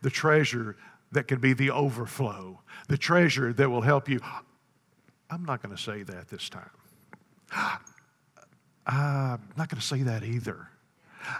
the 0.00 0.10
treasure 0.10 0.76
that 1.12 1.28
can 1.28 1.38
be 1.38 1.52
the 1.52 1.70
overflow, 1.70 2.60
the 2.88 2.98
treasure 2.98 3.52
that 3.52 3.70
will 3.70 3.82
help 3.82 4.08
you. 4.08 4.20
I'm 5.30 5.44
not 5.44 5.62
going 5.62 5.74
to 5.74 5.80
say 5.80 6.02
that 6.02 6.28
this 6.28 6.48
time. 6.48 6.70
I'm 8.86 9.40
not 9.56 9.68
going 9.68 9.80
to 9.80 9.86
say 9.86 10.02
that 10.02 10.24
either. 10.24 10.68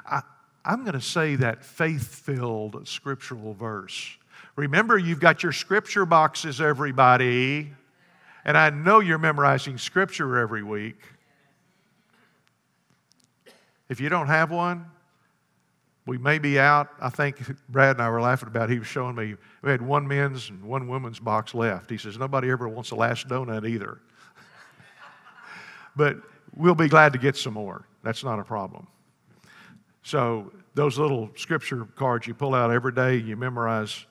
I, 0.06 0.22
I'm 0.64 0.82
going 0.82 0.92
to 0.92 1.00
say 1.00 1.34
that 1.36 1.64
faith 1.64 2.06
filled 2.06 2.86
scriptural 2.86 3.52
verse. 3.54 4.16
Remember, 4.56 4.98
you've 4.98 5.20
got 5.20 5.42
your 5.42 5.52
scripture 5.52 6.04
boxes, 6.04 6.60
everybody. 6.60 7.72
And 8.44 8.58
I 8.58 8.70
know 8.70 9.00
you're 9.00 9.18
memorizing 9.18 9.78
scripture 9.78 10.38
every 10.38 10.62
week. 10.62 10.96
If 13.88 14.00
you 14.00 14.08
don't 14.08 14.26
have 14.26 14.50
one, 14.50 14.86
we 16.06 16.18
may 16.18 16.38
be 16.38 16.58
out. 16.58 16.88
I 17.00 17.08
think 17.08 17.38
Brad 17.68 17.96
and 17.96 18.02
I 18.02 18.10
were 18.10 18.20
laughing 18.20 18.48
about. 18.48 18.68
It. 18.68 18.72
He 18.72 18.78
was 18.78 18.88
showing 18.88 19.14
me 19.14 19.36
we 19.62 19.70
had 19.70 19.80
one 19.80 20.06
men's 20.06 20.50
and 20.50 20.62
one 20.64 20.88
women's 20.88 21.20
box 21.20 21.54
left. 21.54 21.90
He 21.90 21.98
says 21.98 22.18
nobody 22.18 22.50
ever 22.50 22.68
wants 22.68 22.90
the 22.90 22.96
last 22.96 23.28
donut 23.28 23.68
either. 23.68 24.00
but 25.96 26.16
we'll 26.56 26.74
be 26.74 26.88
glad 26.88 27.12
to 27.12 27.18
get 27.18 27.36
some 27.36 27.54
more. 27.54 27.86
That's 28.02 28.24
not 28.24 28.40
a 28.40 28.44
problem. 28.44 28.88
So 30.02 30.52
those 30.74 30.98
little 30.98 31.30
scripture 31.36 31.84
cards 31.94 32.26
you 32.26 32.34
pull 32.34 32.54
out 32.54 32.72
every 32.72 32.92
day, 32.92 33.16
you 33.16 33.36
memorize 33.36 34.06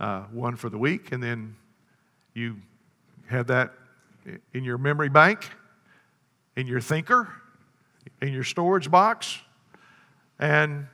uh, 0.00 0.22
one 0.32 0.56
for 0.56 0.68
the 0.68 0.78
week, 0.78 1.12
and 1.12 1.22
then 1.22 1.56
you 2.34 2.56
have 3.26 3.46
that 3.48 3.72
in 4.54 4.64
your 4.64 4.78
memory 4.78 5.08
bank, 5.08 5.50
in 6.56 6.66
your 6.66 6.80
thinker, 6.80 7.32
in 8.22 8.32
your 8.32 8.44
storage 8.44 8.90
box, 8.90 9.38
and 10.38 10.86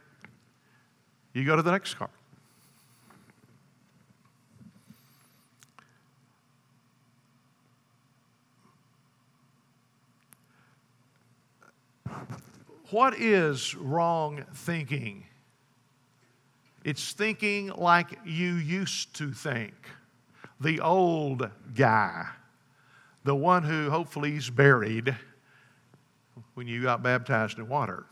you 1.33 1.45
go 1.45 1.57
to 1.57 1.62
the 1.62 1.73
next 1.73 1.95
card. 1.95 2.11
What 12.90 13.19
is 13.19 13.75
wrong 13.75 14.45
thinking? 14.55 15.25
It's 16.85 17.12
thinking 17.14 17.68
like 17.68 18.18
you 18.27 18.55
used 18.55 19.16
to 19.16 19.33
think. 19.33 19.75
The 20.61 20.81
old 20.81 21.51
guy, 21.75 22.29
the 23.25 23.35
one 23.35 23.64
who 23.64 23.90
hopefully 23.90 24.37
is 24.37 24.51
buried 24.51 25.16
when 26.55 26.68
you 26.68 26.83
got 26.83 27.03
baptized 27.03 27.59
in 27.59 27.68
water 27.68 28.05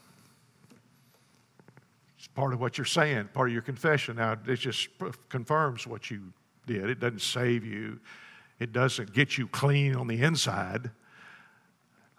It's 2.18 2.26
part 2.28 2.52
of 2.52 2.60
what 2.60 2.78
you're 2.78 2.84
saying, 2.84 3.28
part 3.34 3.48
of 3.48 3.52
your 3.52 3.62
confession. 3.62 4.16
Now, 4.16 4.36
it 4.46 4.56
just 4.56 4.88
confirms 5.28 5.86
what 5.86 6.10
you 6.10 6.32
did. 6.66 6.88
It 6.88 6.98
doesn't 7.00 7.20
save 7.20 7.64
you, 7.64 8.00
it 8.58 8.72
doesn't 8.72 9.12
get 9.12 9.36
you 9.36 9.48
clean 9.48 9.96
on 9.96 10.06
the 10.06 10.22
inside. 10.22 10.90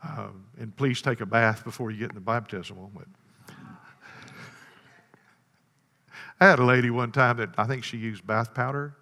Um, 0.04 0.46
and 0.60 0.76
please 0.76 1.02
take 1.02 1.22
a 1.22 1.26
bath 1.26 1.64
before 1.64 1.90
you 1.90 1.98
get 1.98 2.10
in 2.10 2.16
the 2.16 2.22
baptismal. 2.22 2.92
But 2.94 3.06
I 6.44 6.50
had 6.50 6.60
a 6.60 6.66
lady 6.66 6.90
one 6.90 7.12
time 7.12 7.38
that 7.38 7.50
I 7.58 7.66
think 7.66 7.84
she 7.84 7.98
used 7.98 8.28
bath 8.28 8.54
powder, 8.54 8.96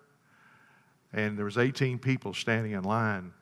and 1.11 1.37
there 1.37 1.45
was 1.45 1.57
18 1.57 1.99
people 1.99 2.33
standing 2.33 2.73
in 2.73 2.83
line 2.83 3.33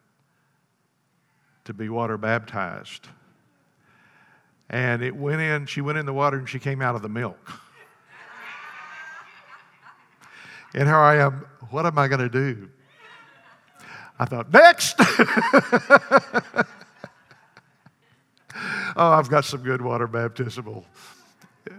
to 1.65 1.73
be 1.73 1.89
water 1.89 2.17
baptized 2.17 3.07
and 4.69 5.01
it 5.01 5.15
went 5.15 5.41
in, 5.41 5.65
she 5.65 5.81
went 5.81 5.97
in 5.97 6.05
the 6.05 6.13
water 6.13 6.37
and 6.37 6.47
she 6.47 6.59
came 6.59 6.81
out 6.81 6.95
of 6.95 7.01
the 7.01 7.09
milk. 7.09 7.51
and 10.73 10.87
here 10.87 10.95
I 10.95 11.17
am, 11.17 11.45
what 11.71 11.85
am 11.85 11.97
I 11.97 12.07
going 12.07 12.21
to 12.21 12.29
do? 12.29 12.69
I 14.19 14.25
thought, 14.25 14.51
next! 14.53 14.95
oh, 18.95 19.11
I've 19.11 19.29
got 19.29 19.45
some 19.45 19.61
good 19.61 19.81
water 19.81 20.07
baptismal 20.07 20.85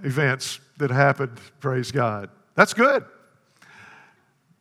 events 0.03 0.59
that 0.81 0.91
happened, 0.91 1.39
praise 1.61 1.91
God. 1.91 2.29
That's 2.55 2.75
good. 2.75 3.05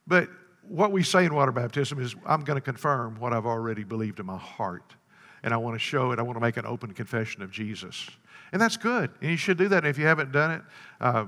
But 0.08 0.29
what 0.67 0.91
we 0.91 1.03
say 1.03 1.25
in 1.25 1.34
water 1.34 1.51
baptism 1.51 1.99
is, 1.99 2.15
I'm 2.25 2.43
going 2.43 2.55
to 2.58 2.62
confirm 2.62 3.19
what 3.19 3.34
I've 3.34 3.45
already 3.45 3.84
believed 3.84 4.19
in 4.19 4.25
my 4.25 4.38
heart 4.38 4.95
and 5.43 5.53
I 5.53 5.58
want 5.58 5.75
to 5.75 5.79
show 5.79 6.12
it. 6.12 6.19
I 6.19 6.21
want 6.21 6.36
to 6.36 6.41
make 6.41 6.58
an 6.58 6.65
open 6.65 6.93
confession 6.93 7.41
of 7.41 7.51
Jesus. 7.51 8.10
And 8.51 8.62
that's 8.62 8.77
good. 8.77 9.12
And 9.21 9.32
you 9.32 9.38
should 9.38 9.58
do 9.58 9.67
that. 9.69 9.79
And 9.79 9.88
if 9.88 9.97
you 9.97 10.05
haven't 10.05 10.32
done 10.32 10.51
it, 10.51 10.62
uh, 10.99 11.25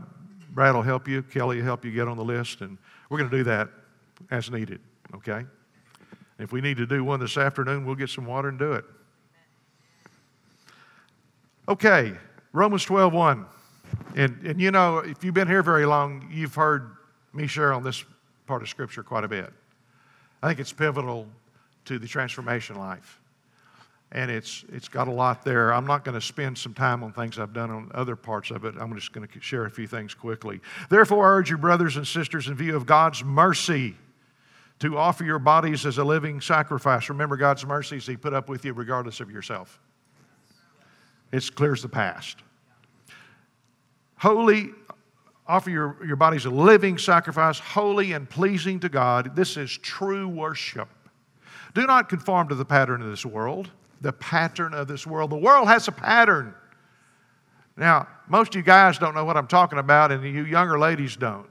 Brad 0.50 0.76
will 0.76 0.82
help 0.82 1.08
you. 1.08 1.24
Kelly 1.24 1.58
will 1.58 1.64
help 1.64 1.86
you 1.86 1.92
get 1.92 2.08
on 2.08 2.18
the 2.18 2.24
list. 2.24 2.62
And 2.62 2.78
we're 3.10 3.18
going 3.18 3.30
to 3.30 3.38
do 3.38 3.44
that 3.46 3.70
as 4.30 4.52
needed, 4.52 4.82
okay? 5.16 5.46
If 6.40 6.52
we 6.52 6.62
need 6.62 6.78
to 6.78 6.86
do 6.86 7.04
one 7.04 7.20
this 7.20 7.38
afternoon, 7.38 7.86
we'll 7.86 7.96
get 7.96 8.10
some 8.10 8.26
water 8.26 8.50
and 8.50 8.60
do 8.60 8.74
it. 8.74 8.86
Okay, 11.68 12.14
Romans 12.52 12.84
12, 12.84 13.14
1. 13.14 13.46
And, 14.16 14.42
and 14.46 14.60
you 14.62 14.72
know, 14.72 15.00
if 15.00 15.24
you've 15.24 15.34
been 15.34 15.48
here 15.48 15.64
very 15.64 15.86
long, 15.86 16.28
you've 16.32 16.56
heard 16.56 16.96
me 17.34 17.48
share 17.48 17.74
on 17.74 17.84
this 17.84 18.04
part 18.48 18.62
of 18.62 18.70
Scripture 18.70 19.04
quite 19.04 19.24
a 19.24 19.28
bit. 19.28 19.52
I 20.44 20.48
think 20.48 20.60
it's 20.60 20.74
pivotal 20.74 21.28
to 21.86 22.00
the 22.00 22.08
transformation 22.08 22.76
life. 22.76 23.20
And 24.14 24.30
it's, 24.30 24.66
it's 24.74 24.90
got 24.90 25.08
a 25.08 25.12
lot 25.12 25.46
there. 25.46 25.74
I'm 25.74 25.88
not 25.88 26.04
going 26.04 26.16
to 26.16 26.26
spend 26.26 26.58
some 26.58 26.74
time 26.74 27.02
on 27.02 27.14
things 27.14 27.40
I've 27.40 27.54
done 27.54 27.72
on 27.72 27.92
other 27.94 28.18
parts 28.18 28.52
of 28.52 28.66
it. 28.66 28.76
I'm 28.78 28.94
just 28.94 29.14
going 29.14 29.26
to 29.26 29.42
share 29.42 29.66
a 29.66 29.72
few 29.72 29.88
things 29.88 30.14
quickly. 30.14 30.60
Therefore, 30.90 31.26
I 31.26 31.38
urge 31.38 31.50
you, 31.50 31.58
brothers 31.58 31.96
and 31.96 32.06
sisters, 32.06 32.48
in 32.48 32.56
view 32.56 32.76
of 32.76 32.86
God's 32.86 33.24
mercy, 33.24 33.96
to 34.80 34.98
offer 34.98 35.24
your 35.24 35.40
bodies 35.40 35.86
as 35.86 35.98
a 35.98 36.04
living 36.04 36.42
sacrifice. 36.42 37.08
Remember, 37.08 37.38
God's 37.38 37.66
mercies 37.66 38.06
He 38.06 38.18
put 38.18 38.34
up 38.34 38.50
with 38.50 38.66
you 38.66 38.74
regardless 38.74 39.22
of 39.22 39.32
yourself. 39.32 39.80
It 41.32 41.56
clears 41.56 41.82
the 41.82 41.90
past. 41.90 42.40
Holy, 44.22 44.70
offer 45.48 45.72
your, 45.72 45.98
your 46.06 46.16
bodies 46.16 46.46
a 46.46 46.50
living 46.52 47.00
sacrifice, 47.00 47.58
holy 47.58 48.12
and 48.12 48.30
pleasing 48.30 48.80
to 48.82 48.88
God. 48.88 49.36
This 49.36 49.58
is 49.58 49.76
true 49.80 50.28
worship. 50.28 50.88
Do 51.74 51.88
not 51.88 52.08
conform 52.08 52.48
to 52.50 52.54
the 52.54 52.64
pattern 52.64 53.02
of 53.02 53.10
this 53.10 53.26
world, 53.26 53.72
the 54.00 54.14
pattern 54.14 54.76
of 54.76 54.88
this 54.88 55.08
world. 55.08 55.32
The 55.32 55.38
world 55.38 55.68
has 55.70 55.88
a 55.88 55.92
pattern. 55.92 56.54
Now, 57.76 58.08
most 58.30 58.50
of 58.50 58.58
you 58.58 58.62
guys 58.62 59.00
don't 59.00 59.16
know 59.16 59.26
what 59.26 59.38
I'm 59.38 59.48
talking 59.48 59.80
about, 59.80 60.12
and 60.12 60.24
you 60.24 60.46
younger 60.46 60.78
ladies 60.78 61.16
don't. 61.16 61.48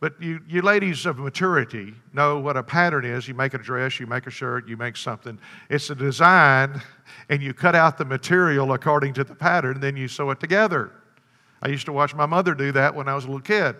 But 0.00 0.20
you, 0.20 0.40
you 0.48 0.62
ladies 0.62 1.06
of 1.06 1.18
maturity 1.20 1.94
know 2.12 2.40
what 2.40 2.56
a 2.56 2.64
pattern 2.64 3.04
is. 3.04 3.28
You 3.28 3.34
make 3.34 3.54
a 3.54 3.58
dress, 3.58 4.00
you 4.00 4.08
make 4.08 4.26
a 4.26 4.30
shirt, 4.30 4.66
you 4.66 4.76
make 4.76 4.96
something. 4.96 5.38
It's 5.70 5.88
a 5.90 5.94
design, 5.94 6.82
and 7.28 7.40
you 7.40 7.54
cut 7.54 7.76
out 7.76 7.96
the 7.96 8.04
material 8.04 8.72
according 8.72 9.14
to 9.14 9.22
the 9.22 9.36
pattern, 9.36 9.78
then 9.78 9.96
you 9.96 10.08
sew 10.08 10.32
it 10.32 10.40
together. 10.40 10.90
I 11.62 11.68
used 11.68 11.86
to 11.86 11.92
watch 11.92 12.14
my 12.14 12.26
mother 12.26 12.54
do 12.54 12.72
that 12.72 12.94
when 12.94 13.08
I 13.08 13.14
was 13.14 13.24
a 13.24 13.28
little 13.28 13.40
kid. 13.40 13.76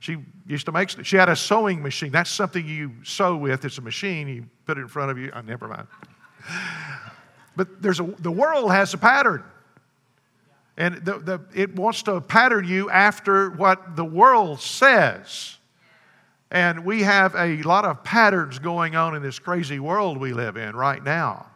She 0.00 0.16
used 0.46 0.66
to 0.66 0.72
make, 0.72 0.90
she 1.04 1.16
had 1.16 1.28
a 1.28 1.36
sewing 1.36 1.82
machine. 1.82 2.10
That's 2.10 2.30
something 2.30 2.66
you 2.66 2.92
sew 3.04 3.36
with. 3.36 3.64
It's 3.64 3.78
a 3.78 3.82
machine. 3.82 4.26
You 4.26 4.46
put 4.66 4.76
it 4.76 4.80
in 4.80 4.88
front 4.88 5.10
of 5.12 5.18
you. 5.18 5.30
Oh, 5.32 5.40
never 5.42 5.68
mind. 5.68 5.86
But 7.54 7.80
there's 7.82 8.00
a, 8.00 8.04
the 8.18 8.30
world 8.30 8.72
has 8.72 8.94
a 8.94 8.98
pattern. 8.98 9.44
And 10.76 11.04
the, 11.04 11.18
the, 11.18 11.40
it 11.54 11.76
wants 11.76 12.02
to 12.04 12.20
pattern 12.20 12.66
you 12.66 12.90
after 12.90 13.50
what 13.50 13.94
the 13.94 14.04
world 14.04 14.60
says. 14.60 15.58
And 16.50 16.84
we 16.84 17.02
have 17.02 17.34
a 17.34 17.62
lot 17.62 17.84
of 17.84 18.02
patterns 18.02 18.58
going 18.58 18.96
on 18.96 19.14
in 19.14 19.22
this 19.22 19.38
crazy 19.38 19.78
world 19.78 20.18
we 20.18 20.32
live 20.32 20.56
in 20.56 20.74
right 20.74 21.02
now 21.02 21.46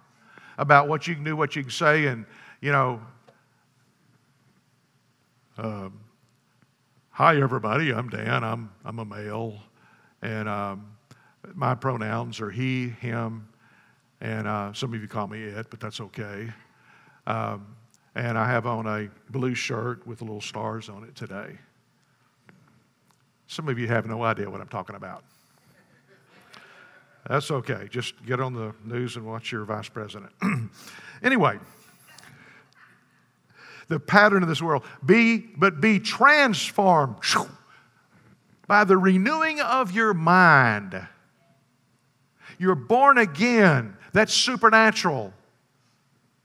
about 0.59 0.89
what 0.89 1.07
you 1.07 1.15
can 1.15 1.25
do, 1.25 1.37
what 1.37 1.57
you 1.57 1.63
can 1.63 1.71
say, 1.71 2.07
and, 2.07 2.25
you 2.61 2.73
know, 2.73 3.01
um, 5.59 6.01
hi 7.11 7.41
everybody, 7.41 7.93
I'm 7.93 8.09
Dan, 8.11 8.45
I'm, 8.45 8.71
I'm 8.85 8.99
a 8.99 9.05
male, 9.05 9.59
and 10.21 10.49
um, 10.49 10.97
my 11.55 11.75
pronouns 11.75 12.41
are 12.41 12.51
he, 12.51 12.89
him, 12.89 13.49
and 14.21 14.47
uh, 14.47 14.73
some 14.75 14.93
of 14.93 15.01
you 15.01 15.09
call 15.09 15.27
me 15.27 15.43
it, 15.43 15.69
but 15.71 15.81
that's 15.81 16.01
okay. 16.01 16.53
Um, 17.27 17.75
and 18.15 18.37
I 18.39 18.51
have 18.51 18.67
on 18.67 18.87
a 18.87 19.09
blue 19.31 19.55
shirt 19.55 20.07
with 20.07 20.21
little 20.21 20.41
stars 20.41 20.89
on 20.89 21.05
it 21.05 21.15
today. 21.15 21.59
Some 23.47 23.69
of 23.69 23.79
you 23.79 23.87
have 23.89 24.07
no 24.07 24.23
idea 24.25 24.51
what 24.51 24.61
I'm 24.61 24.69
talking 24.69 24.97
about. 24.97 25.25
That's 27.29 27.51
okay. 27.51 27.89
Just 27.91 28.15
get 28.25 28.41
on 28.41 28.53
the 28.53 28.75
news 28.85 29.17
and 29.17 29.27
watch 29.27 29.53
your 29.53 29.65
vice 29.65 29.89
president. 29.89 30.33
anyway, 31.23 31.59
the 33.89 34.01
pattern 34.01 34.43
of 34.43 34.49
this 34.49 34.63
world. 34.63 34.85
Be, 35.05 35.39
but 35.39 35.81
be 35.81 35.99
transformed 35.99 37.17
by 38.67 38.85
the 38.85 38.97
renewing 38.97 39.61
of 39.61 39.93
your 39.93 40.15
mind. 40.15 41.07
You're 42.59 42.75
born 42.75 43.19
again. 43.19 43.97
That's 44.13 44.33
supernatural. 44.33 45.33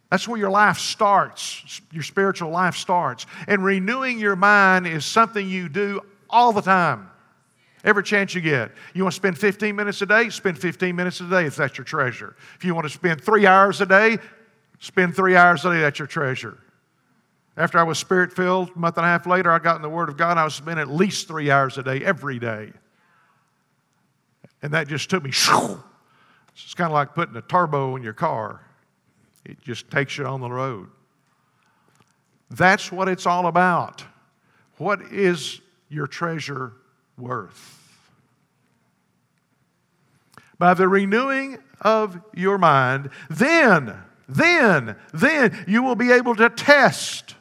That's 0.10 0.28
where 0.28 0.38
your 0.38 0.50
life 0.52 0.78
starts, 0.78 1.82
your 1.90 2.04
spiritual 2.04 2.50
life 2.50 2.76
starts. 2.76 3.26
And 3.48 3.64
renewing 3.64 4.20
your 4.20 4.36
mind 4.36 4.86
is 4.86 5.06
something 5.06 5.50
you 5.50 5.70
do 5.70 6.02
all 6.30 6.52
the 6.52 6.62
time, 6.62 7.10
every 7.86 8.04
chance 8.04 8.36
you 8.36 8.42
get. 8.42 8.72
You 8.94 9.04
want 9.04 9.14
to 9.14 9.16
spend 9.16 9.38
15 9.38 9.74
minutes 9.74 10.02
a 10.02 10.06
day? 10.06 10.28
Spend 10.30 10.60
15 10.60 10.94
minutes 10.94 11.22
a 11.22 11.30
day 11.30 11.46
if 11.46 11.56
that's 11.56 11.78
your 11.78 11.86
treasure. 11.86 12.36
If 12.58 12.66
you 12.66 12.76
want 12.76 12.88
to 12.88 12.94
spend 12.94 13.22
three 13.22 13.48
hours 13.48 13.80
a 13.80 13.86
day, 13.86 14.18
spend 14.80 15.16
three 15.16 15.38
hours 15.38 15.64
a 15.64 15.72
day, 15.72 15.80
that's 15.80 15.98
your 15.98 16.10
treasure. 16.10 16.58
After 17.62 17.78
I 17.78 17.84
was 17.84 18.00
spirit 18.00 18.34
filled, 18.34 18.72
a 18.76 18.80
month 18.80 18.98
and 18.98 19.06
a 19.06 19.08
half 19.08 19.28
later, 19.28 19.52
I 19.52 19.60
got 19.60 19.76
in 19.76 19.84
the 19.84 19.90
Word 19.90 20.10
of 20.10 20.18
God. 20.18 20.36
I 20.36 20.44
was 20.44 20.56
spending 20.56 20.82
at 20.82 20.90
least 20.90 21.28
three 21.28 21.52
hours 21.52 21.78
a 21.78 21.84
day 21.84 22.04
every 22.04 22.40
day. 22.40 22.72
And 24.64 24.74
that 24.74 24.88
just 24.88 25.12
took 25.12 25.24
me, 25.24 25.30
it's 25.30 25.46
kind 26.74 26.88
of 26.88 26.92
like 26.92 27.14
putting 27.14 27.36
a 27.36 27.42
turbo 27.44 27.96
in 27.96 28.02
your 28.02 28.14
car. 28.14 28.66
It 29.46 29.62
just 29.62 29.92
takes 29.92 30.18
you 30.18 30.26
on 30.26 30.42
the 30.42 30.50
road. 30.50 30.88
That's 32.50 32.92
what 32.92 33.08
it's 33.08 33.28
all 33.28 33.46
about. 33.46 34.04
What 34.78 35.04
is 35.12 35.62
your 35.88 36.08
treasure 36.08 36.74
worth? 37.16 37.78
By 40.58 40.74
the 40.74 40.88
renewing 40.88 41.60
of 41.80 42.20
your 42.34 42.58
mind, 42.58 43.12
then, 43.30 44.00
then, 44.28 44.96
then 45.14 45.64
you 45.68 45.84
will 45.84 45.94
be 45.94 46.12
able 46.12 46.36
to 46.38 46.50
test 46.50 47.36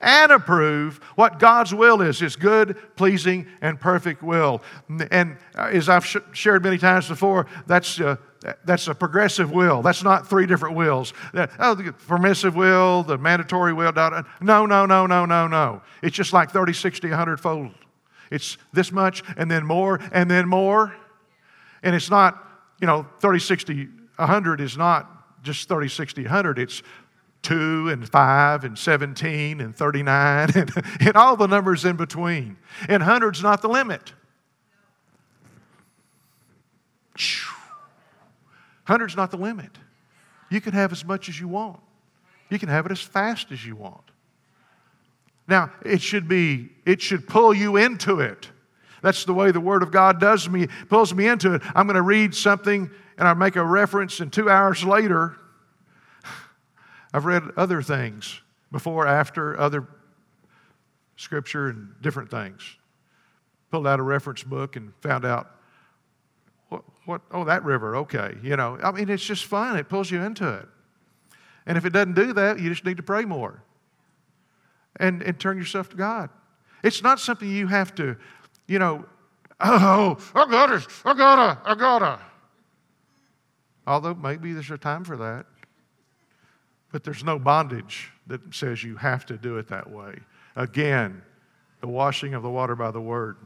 and 0.00 0.32
approve 0.32 0.98
what 1.16 1.38
God's 1.38 1.74
will 1.74 2.00
is 2.00 2.18
His 2.18 2.36
good, 2.36 2.76
pleasing, 2.96 3.46
and 3.60 3.78
perfect 3.80 4.22
will. 4.22 4.62
And 5.10 5.36
as 5.56 5.88
I've 5.88 6.06
sh- 6.06 6.16
shared 6.32 6.62
many 6.62 6.78
times 6.78 7.08
before, 7.08 7.46
that's, 7.66 8.00
uh, 8.00 8.16
that's 8.64 8.88
a 8.88 8.94
progressive 8.94 9.50
will. 9.50 9.82
That's 9.82 10.02
not 10.02 10.28
three 10.28 10.46
different 10.46 10.76
wills. 10.76 11.12
Oh, 11.58 11.74
the 11.74 11.92
permissive 12.06 12.54
will, 12.54 13.02
the 13.02 13.18
mandatory 13.18 13.72
will. 13.72 13.92
No, 14.40 14.66
no, 14.66 14.86
no, 14.86 15.06
no, 15.06 15.26
no, 15.26 15.46
no. 15.46 15.82
It's 16.02 16.16
just 16.16 16.32
like 16.32 16.50
30, 16.50 16.72
60, 16.72 17.08
100 17.08 17.40
fold. 17.40 17.70
It's 18.30 18.58
this 18.72 18.90
much, 18.92 19.22
and 19.36 19.50
then 19.50 19.64
more, 19.64 20.00
and 20.12 20.30
then 20.30 20.48
more. 20.48 20.94
And 21.82 21.94
it's 21.94 22.10
not, 22.10 22.42
you 22.80 22.86
know, 22.86 23.06
30, 23.20 23.38
60, 23.38 23.88
100 24.16 24.60
is 24.60 24.76
not 24.76 25.42
just 25.42 25.68
30, 25.68 25.88
60, 25.88 26.22
100. 26.22 26.58
It's 26.58 26.82
2 27.44 27.90
and 27.90 28.08
5 28.08 28.64
and 28.64 28.76
17 28.76 29.60
and 29.60 29.76
39 29.76 30.50
and, 30.54 30.72
and 31.00 31.16
all 31.16 31.36
the 31.36 31.46
numbers 31.46 31.84
in 31.84 31.96
between. 31.96 32.56
And 32.88 33.02
100's 33.02 33.42
not 33.42 33.62
the 33.62 33.68
limit. 33.68 34.12
100's 38.88 39.16
not 39.16 39.30
the 39.30 39.36
limit. 39.36 39.70
You 40.50 40.60
can 40.60 40.72
have 40.72 40.90
as 40.90 41.04
much 41.04 41.28
as 41.28 41.38
you 41.38 41.46
want. 41.46 41.78
You 42.50 42.58
can 42.58 42.68
have 42.68 42.86
it 42.86 42.92
as 42.92 43.00
fast 43.00 43.52
as 43.52 43.64
you 43.64 43.76
want. 43.76 44.02
Now, 45.46 45.72
it 45.84 46.00
should 46.00 46.26
be, 46.26 46.70
it 46.84 47.00
should 47.00 47.28
pull 47.28 47.54
you 47.54 47.76
into 47.76 48.20
it. 48.20 48.50
That's 49.02 49.24
the 49.24 49.34
way 49.34 49.50
the 49.50 49.60
Word 49.60 49.82
of 49.82 49.90
God 49.90 50.18
does 50.18 50.48
me, 50.48 50.68
pulls 50.88 51.14
me 51.14 51.26
into 51.26 51.54
it. 51.54 51.62
I'm 51.74 51.86
going 51.86 51.96
to 51.96 52.02
read 52.02 52.34
something 52.34 52.90
and 53.18 53.28
I 53.28 53.34
make 53.34 53.56
a 53.56 53.64
reference, 53.64 54.20
and 54.20 54.32
two 54.32 54.50
hours 54.50 54.82
later, 54.82 55.36
I've 57.14 57.26
read 57.26 57.44
other 57.56 57.80
things 57.80 58.40
before, 58.72 59.06
after, 59.06 59.58
other 59.58 59.86
scripture 61.14 61.68
and 61.68 61.94
different 62.02 62.28
things. 62.28 62.60
Pulled 63.70 63.86
out 63.86 64.00
a 64.00 64.02
reference 64.02 64.42
book 64.42 64.74
and 64.74 64.92
found 65.00 65.24
out 65.24 65.48
what, 66.70 66.82
what 67.04 67.22
oh, 67.30 67.44
that 67.44 67.64
river, 67.64 67.94
okay. 67.98 68.34
You 68.42 68.56
know, 68.56 68.80
I 68.82 68.90
mean, 68.90 69.08
it's 69.08 69.24
just 69.24 69.44
fun. 69.44 69.76
It 69.76 69.88
pulls 69.88 70.10
you 70.10 70.22
into 70.22 70.54
it. 70.54 70.66
And 71.66 71.78
if 71.78 71.84
it 71.84 71.90
doesn't 71.90 72.14
do 72.14 72.32
that, 72.32 72.58
you 72.58 72.68
just 72.68 72.84
need 72.84 72.96
to 72.96 73.04
pray 73.04 73.24
more 73.24 73.62
and, 74.96 75.22
and 75.22 75.38
turn 75.38 75.56
yourself 75.56 75.88
to 75.90 75.96
God. 75.96 76.30
It's 76.82 77.00
not 77.00 77.20
something 77.20 77.48
you 77.48 77.68
have 77.68 77.94
to, 77.94 78.16
you 78.66 78.80
know, 78.80 79.04
oh, 79.60 80.18
I 80.34 80.50
gotta, 80.50 80.84
I 81.04 81.14
gotta, 81.14 81.60
I 81.64 81.74
gotta. 81.76 82.18
Although 83.86 84.14
maybe 84.14 84.52
there's 84.52 84.72
a 84.72 84.78
time 84.78 85.04
for 85.04 85.16
that. 85.18 85.46
But 86.94 87.02
there's 87.02 87.24
no 87.24 87.40
bondage 87.40 88.12
that 88.28 88.54
says 88.54 88.84
you 88.84 88.94
have 88.94 89.26
to 89.26 89.36
do 89.36 89.58
it 89.58 89.66
that 89.66 89.90
way. 89.90 90.14
Again, 90.54 91.22
the 91.80 91.88
washing 91.88 92.34
of 92.34 92.44
the 92.44 92.48
water 92.48 92.76
by 92.76 92.92
the 92.92 93.00
word. 93.00 93.36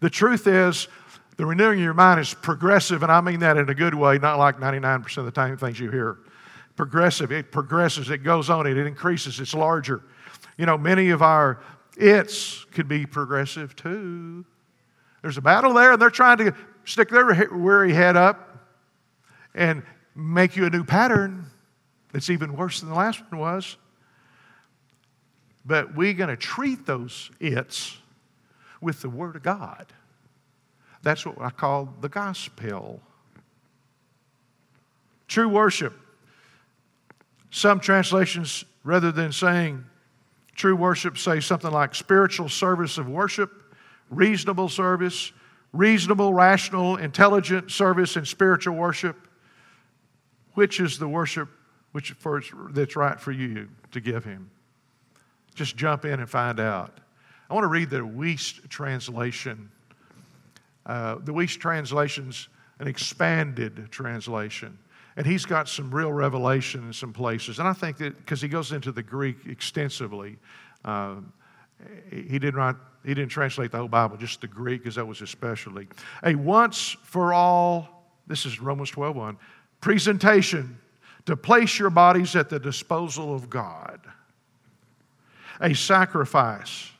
The 0.00 0.08
truth 0.08 0.46
is, 0.46 0.88
the 1.36 1.44
renewing 1.44 1.80
of 1.80 1.84
your 1.84 1.92
mind 1.92 2.20
is 2.20 2.32
progressive, 2.32 3.02
and 3.02 3.12
I 3.12 3.20
mean 3.20 3.40
that 3.40 3.58
in 3.58 3.68
a 3.68 3.74
good 3.74 3.94
way, 3.94 4.16
not 4.16 4.38
like 4.38 4.56
99% 4.56 5.18
of 5.18 5.26
the 5.26 5.32
time 5.32 5.58
things 5.58 5.78
you 5.78 5.90
hear. 5.90 6.16
Progressive, 6.76 7.30
it 7.30 7.52
progresses, 7.52 8.08
it 8.08 8.24
goes 8.24 8.48
on, 8.48 8.66
it 8.66 8.78
increases, 8.78 9.38
it's 9.38 9.52
larger. 9.52 10.02
You 10.56 10.64
know, 10.64 10.78
many 10.78 11.10
of 11.10 11.20
our 11.20 11.60
it's 11.94 12.64
could 12.72 12.88
be 12.88 13.04
progressive 13.04 13.76
too. 13.76 14.46
There's 15.20 15.36
a 15.36 15.42
battle 15.42 15.74
there, 15.74 15.92
and 15.92 16.00
they're 16.00 16.08
trying 16.08 16.38
to 16.38 16.54
stick 16.86 17.10
their 17.10 17.50
weary 17.52 17.92
head 17.92 18.16
up 18.16 18.66
and 19.54 19.82
make 20.14 20.56
you 20.56 20.64
a 20.64 20.70
new 20.70 20.84
pattern. 20.84 21.50
It's 22.14 22.30
even 22.30 22.56
worse 22.56 22.80
than 22.80 22.88
the 22.88 22.94
last 22.94 23.20
one 23.30 23.40
was. 23.40 23.76
but 25.64 25.94
we're 25.94 26.12
going 26.12 26.28
to 26.28 26.36
treat 26.36 26.86
those 26.86 27.30
it's 27.40 27.96
with 28.80 29.00
the 29.00 29.08
Word 29.08 29.36
of 29.36 29.42
God. 29.42 29.86
That's 31.02 31.24
what 31.24 31.40
I 31.40 31.50
call 31.50 31.94
the 32.00 32.08
gospel. 32.08 33.00
True 35.26 35.48
worship. 35.48 35.94
Some 37.50 37.80
translations, 37.80 38.64
rather 38.84 39.10
than 39.10 39.32
saying 39.32 39.84
true 40.54 40.76
worship, 40.76 41.16
say 41.16 41.40
something 41.40 41.70
like 41.70 41.94
spiritual 41.94 42.48
service 42.48 42.98
of 42.98 43.08
worship, 43.08 43.50
reasonable 44.10 44.68
service, 44.68 45.32
reasonable, 45.72 46.34
rational, 46.34 46.96
intelligent 46.96 47.70
service 47.70 48.16
and 48.16 48.28
spiritual 48.28 48.76
worship. 48.76 49.16
Which 50.54 50.78
is 50.78 50.98
the 50.98 51.08
worship 51.08 51.48
which 51.94 52.10
for, 52.10 52.42
that's 52.70 52.96
right 52.96 53.20
for 53.20 53.30
you 53.30 53.68
to 53.92 54.00
give 54.00 54.24
him? 54.24 54.50
Just 55.54 55.76
jump 55.76 56.04
in 56.04 56.18
and 56.18 56.28
find 56.28 56.58
out. 56.58 56.98
I 57.48 57.54
want 57.54 57.62
to 57.62 57.68
read 57.68 57.88
the 57.88 58.00
Wuest 58.00 58.68
translation. 58.68 59.70
Uh, 60.84 61.18
the 61.22 61.32
Wuest 61.32 61.60
translation's 61.60 62.48
an 62.80 62.88
expanded 62.88 63.92
translation. 63.92 64.76
And 65.16 65.24
he's 65.24 65.46
got 65.46 65.68
some 65.68 65.94
real 65.94 66.12
revelation 66.12 66.84
in 66.84 66.92
some 66.92 67.12
places. 67.12 67.60
And 67.60 67.68
I 67.68 67.72
think 67.72 67.98
that 67.98 68.16
because 68.16 68.42
he 68.42 68.48
goes 68.48 68.72
into 68.72 68.90
the 68.90 69.04
Greek 69.04 69.46
extensively, 69.46 70.36
uh, 70.84 71.14
he 72.10 72.40
didn't 72.40 72.56
write, 72.56 72.74
he 73.04 73.14
didn't 73.14 73.30
translate 73.30 73.70
the 73.70 73.78
whole 73.78 73.86
Bible, 73.86 74.16
just 74.16 74.40
the 74.40 74.48
Greek, 74.48 74.82
because 74.82 74.96
that 74.96 75.06
was 75.06 75.20
his 75.20 75.30
specialty. 75.30 75.86
A 76.24 76.34
once 76.34 76.96
for 77.04 77.32
all, 77.32 78.10
this 78.26 78.46
is 78.46 78.58
Romans 78.58 78.90
12 78.90 79.14
1, 79.14 79.36
presentation 79.80 80.76
to 81.26 81.36
place 81.36 81.78
your 81.78 81.90
bodies 81.90 82.36
at 82.36 82.50
the 82.50 82.58
disposal 82.58 83.34
of 83.34 83.48
God. 83.48 84.00
A 85.60 85.74
sacrifice, 85.74 86.90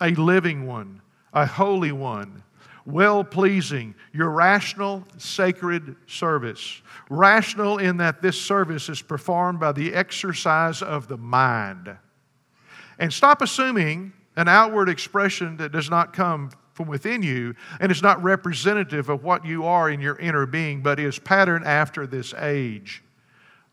a 0.00 0.10
living 0.14 0.66
one, 0.66 1.00
a 1.32 1.46
holy 1.46 1.92
one, 1.92 2.42
well 2.86 3.22
pleasing, 3.22 3.94
your 4.12 4.30
rational, 4.30 5.04
sacred 5.18 5.94
service. 6.06 6.82
Rational 7.08 7.78
in 7.78 7.98
that 7.98 8.22
this 8.22 8.40
service 8.40 8.88
is 8.88 9.02
performed 9.02 9.60
by 9.60 9.72
the 9.72 9.94
exercise 9.94 10.82
of 10.82 11.08
the 11.08 11.18
mind. 11.18 11.96
And 12.98 13.12
stop 13.12 13.42
assuming 13.42 14.12
an 14.36 14.48
outward 14.48 14.88
expression 14.88 15.56
that 15.58 15.72
does 15.72 15.90
not 15.90 16.12
come 16.12 16.50
from 16.72 16.88
within 16.88 17.22
you 17.22 17.54
and 17.78 17.92
is 17.92 18.02
not 18.02 18.22
representative 18.22 19.08
of 19.08 19.22
what 19.22 19.44
you 19.44 19.66
are 19.66 19.90
in 19.90 20.00
your 20.00 20.16
inner 20.16 20.46
being, 20.46 20.82
but 20.82 20.98
is 20.98 21.18
patterned 21.18 21.66
after 21.66 22.06
this 22.06 22.32
age. 22.34 23.02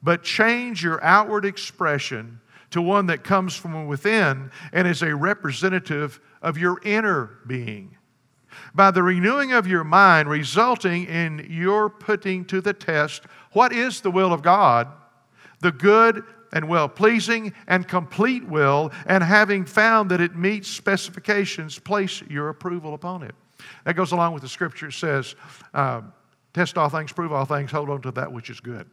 But 0.02 0.24
change 0.24 0.84
your 0.84 1.04
outward 1.04 1.46
expression 1.46 2.40
to 2.72 2.82
one 2.82 3.08
that 3.08 3.24
comes 3.24 3.56
from 3.56 3.88
within 3.88 4.52
and 4.72 4.88
is 4.88 5.02
a 5.02 5.16
representative 5.16 6.20
of 6.42 6.58
your 6.58 6.80
inner 6.84 7.40
being 7.48 7.98
by 8.74 8.92
the 8.92 9.04
renewing 9.04 9.52
of 9.52 9.68
your 9.68 9.84
mind, 9.84 10.30
resulting 10.30 11.06
in 11.06 11.46
your 11.50 11.90
putting 11.90 12.46
to 12.46 12.62
the 12.62 12.74
test 12.74 13.24
what 13.52 13.74
is 13.74 14.02
the 14.02 14.12
will 14.12 14.34
of 14.34 14.42
God, 14.42 14.88
the 15.60 15.72
good 15.72 16.24
and 16.54 16.68
well 16.70 16.88
pleasing 16.88 17.54
and 17.68 17.88
complete 17.88 18.48
will, 18.48 18.92
and 19.06 19.24
having 19.24 19.66
found 19.66 20.12
that 20.12 20.22
it 20.22 20.36
meets 20.36 20.68
specifications, 20.68 21.78
place 21.78 22.22
your 22.30 22.50
approval 22.50 22.94
upon 22.94 23.24
it. 23.24 23.36
That 23.86 23.96
goes 23.96 24.12
along 24.12 24.34
with 24.34 24.44
the 24.44 24.50
scripture. 24.50 24.88
It 24.88 24.94
says, 24.94 25.36
uh, 25.74 26.02
Test 26.54 26.78
all 26.78 26.90
things, 26.90 27.12
prove 27.12 27.32
all 27.32 27.46
things, 27.46 27.70
hold 27.72 27.90
on 27.90 28.02
to 28.02 28.12
that 28.12 28.32
which 28.32 28.50
is 28.50 28.60
good. 28.60 28.90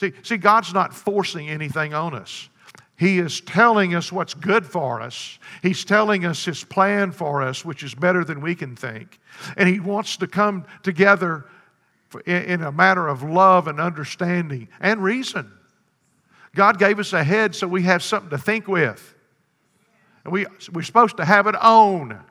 See, 0.00 0.14
see, 0.22 0.38
God's 0.38 0.72
not 0.72 0.94
forcing 0.94 1.50
anything 1.50 1.92
on 1.92 2.14
us. 2.14 2.48
He 2.96 3.18
is 3.18 3.42
telling 3.42 3.94
us 3.94 4.10
what's 4.10 4.32
good 4.32 4.64
for 4.64 5.02
us. 5.02 5.38
He's 5.62 5.84
telling 5.84 6.24
us 6.24 6.42
His 6.42 6.64
plan 6.64 7.12
for 7.12 7.42
us, 7.42 7.66
which 7.66 7.82
is 7.82 7.94
better 7.94 8.24
than 8.24 8.40
we 8.40 8.54
can 8.54 8.76
think. 8.76 9.20
And 9.58 9.68
He 9.68 9.78
wants 9.78 10.16
to 10.16 10.26
come 10.26 10.64
together 10.82 11.44
in 12.24 12.62
a 12.62 12.72
matter 12.72 13.08
of 13.08 13.22
love 13.22 13.68
and 13.68 13.78
understanding 13.78 14.68
and 14.80 15.02
reason. 15.04 15.52
God 16.54 16.78
gave 16.78 16.98
us 16.98 17.12
a 17.12 17.22
head 17.22 17.54
so 17.54 17.68
we 17.68 17.82
have 17.82 18.02
something 18.02 18.30
to 18.30 18.38
think 18.38 18.68
with. 18.68 19.14
And 20.24 20.32
we, 20.32 20.46
we're 20.72 20.80
supposed 20.80 21.18
to 21.18 21.26
have 21.26 21.46
it 21.46 21.56
on. 21.56 22.24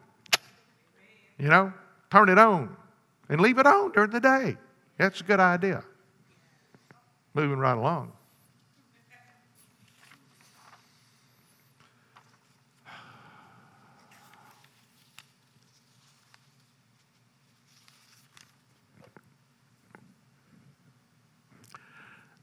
You 1.37 1.49
know, 1.49 1.71
turn 2.09 2.29
it 2.29 2.39
on 2.39 2.75
and 3.29 3.39
leave 3.39 3.59
it 3.59 3.67
on 3.67 3.91
during 3.91 4.09
the 4.09 4.19
day. 4.19 4.57
That's 4.97 5.21
a 5.21 5.23
good 5.23 5.39
idea. 5.39 5.83
Moving 7.39 7.59
right 7.59 7.77
along. 7.77 8.11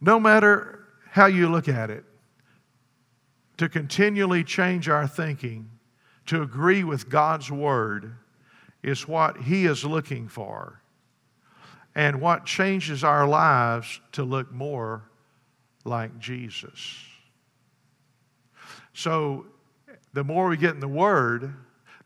No 0.00 0.18
matter 0.18 0.86
how 1.10 1.26
you 1.26 1.50
look 1.50 1.68
at 1.68 1.90
it, 1.90 2.06
to 3.58 3.68
continually 3.68 4.42
change 4.42 4.88
our 4.88 5.06
thinking, 5.06 5.68
to 6.24 6.40
agree 6.40 6.84
with 6.84 7.10
God's 7.10 7.50
Word, 7.50 8.14
is 8.82 9.06
what 9.06 9.42
He 9.42 9.66
is 9.66 9.84
looking 9.84 10.26
for. 10.26 10.80
And 11.96 12.20
what 12.20 12.44
changes 12.44 13.02
our 13.02 13.26
lives 13.26 14.00
to 14.12 14.22
look 14.22 14.52
more 14.52 15.02
like 15.84 16.18
Jesus. 16.18 16.78
So, 18.92 19.46
the 20.12 20.22
more 20.22 20.48
we 20.48 20.58
get 20.58 20.74
in 20.74 20.80
the 20.80 20.88
Word, 20.88 21.54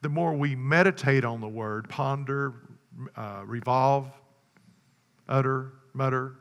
the 0.01 0.09
more 0.09 0.33
we 0.33 0.55
meditate 0.55 1.25
on 1.25 1.41
the 1.41 1.49
Word, 1.49 1.89
ponder, 1.89 2.55
uh, 3.17 3.43
revolve, 3.45 4.07
utter, 5.29 5.73
mutter, 5.93 6.37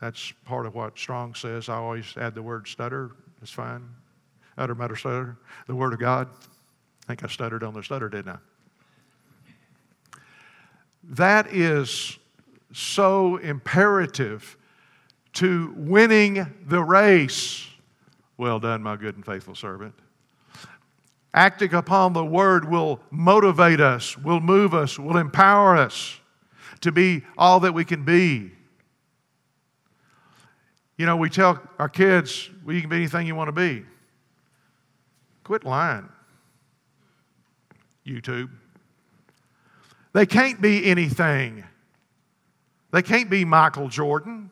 that's 0.00 0.32
part 0.46 0.64
of 0.64 0.74
what 0.74 0.98
Strong 0.98 1.34
says. 1.34 1.68
I 1.68 1.74
always 1.74 2.14
add 2.16 2.34
the 2.34 2.42
word 2.42 2.66
stutter. 2.66 3.10
It's 3.42 3.50
fine. 3.50 3.86
Utter, 4.56 4.74
mutter, 4.74 4.96
stutter. 4.96 5.36
The 5.66 5.74
Word 5.74 5.92
of 5.92 5.98
God. 5.98 6.28
I 7.04 7.06
think 7.06 7.22
I 7.22 7.26
stuttered 7.26 7.62
on 7.62 7.74
the 7.74 7.82
stutter, 7.82 8.08
didn't 8.08 8.32
I? 8.32 8.38
That 11.04 11.48
is 11.48 12.18
so 12.72 13.36
imperative 13.36 14.56
to 15.34 15.72
winning 15.76 16.46
the 16.66 16.82
race. 16.82 17.66
Well 18.36 18.58
done, 18.58 18.82
my 18.82 18.96
good 18.96 19.16
and 19.16 19.24
faithful 19.24 19.54
servant. 19.54 19.94
Acting 21.32 21.74
upon 21.74 22.12
the 22.12 22.24
word 22.24 22.68
will 22.68 23.00
motivate 23.10 23.80
us, 23.80 24.18
will 24.18 24.40
move 24.40 24.74
us, 24.74 24.98
will 24.98 25.16
empower 25.16 25.76
us 25.76 26.18
to 26.80 26.90
be 26.90 27.22
all 27.38 27.60
that 27.60 27.72
we 27.72 27.84
can 27.84 28.04
be. 28.04 28.50
You 30.96 31.06
know, 31.06 31.16
we 31.16 31.30
tell 31.30 31.62
our 31.78 31.88
kids, 31.88 32.50
well, 32.64 32.74
you 32.74 32.80
can 32.80 32.90
be 32.90 32.96
anything 32.96 33.26
you 33.26 33.34
want 33.34 33.48
to 33.48 33.52
be. 33.52 33.84
Quit 35.44 35.64
lying. 35.64 36.08
YouTube. 38.06 38.50
They 40.12 40.26
can't 40.26 40.60
be 40.60 40.84
anything. 40.86 41.64
They 42.92 43.02
can't 43.02 43.30
be 43.30 43.44
Michael 43.44 43.88
Jordan. 43.88 44.50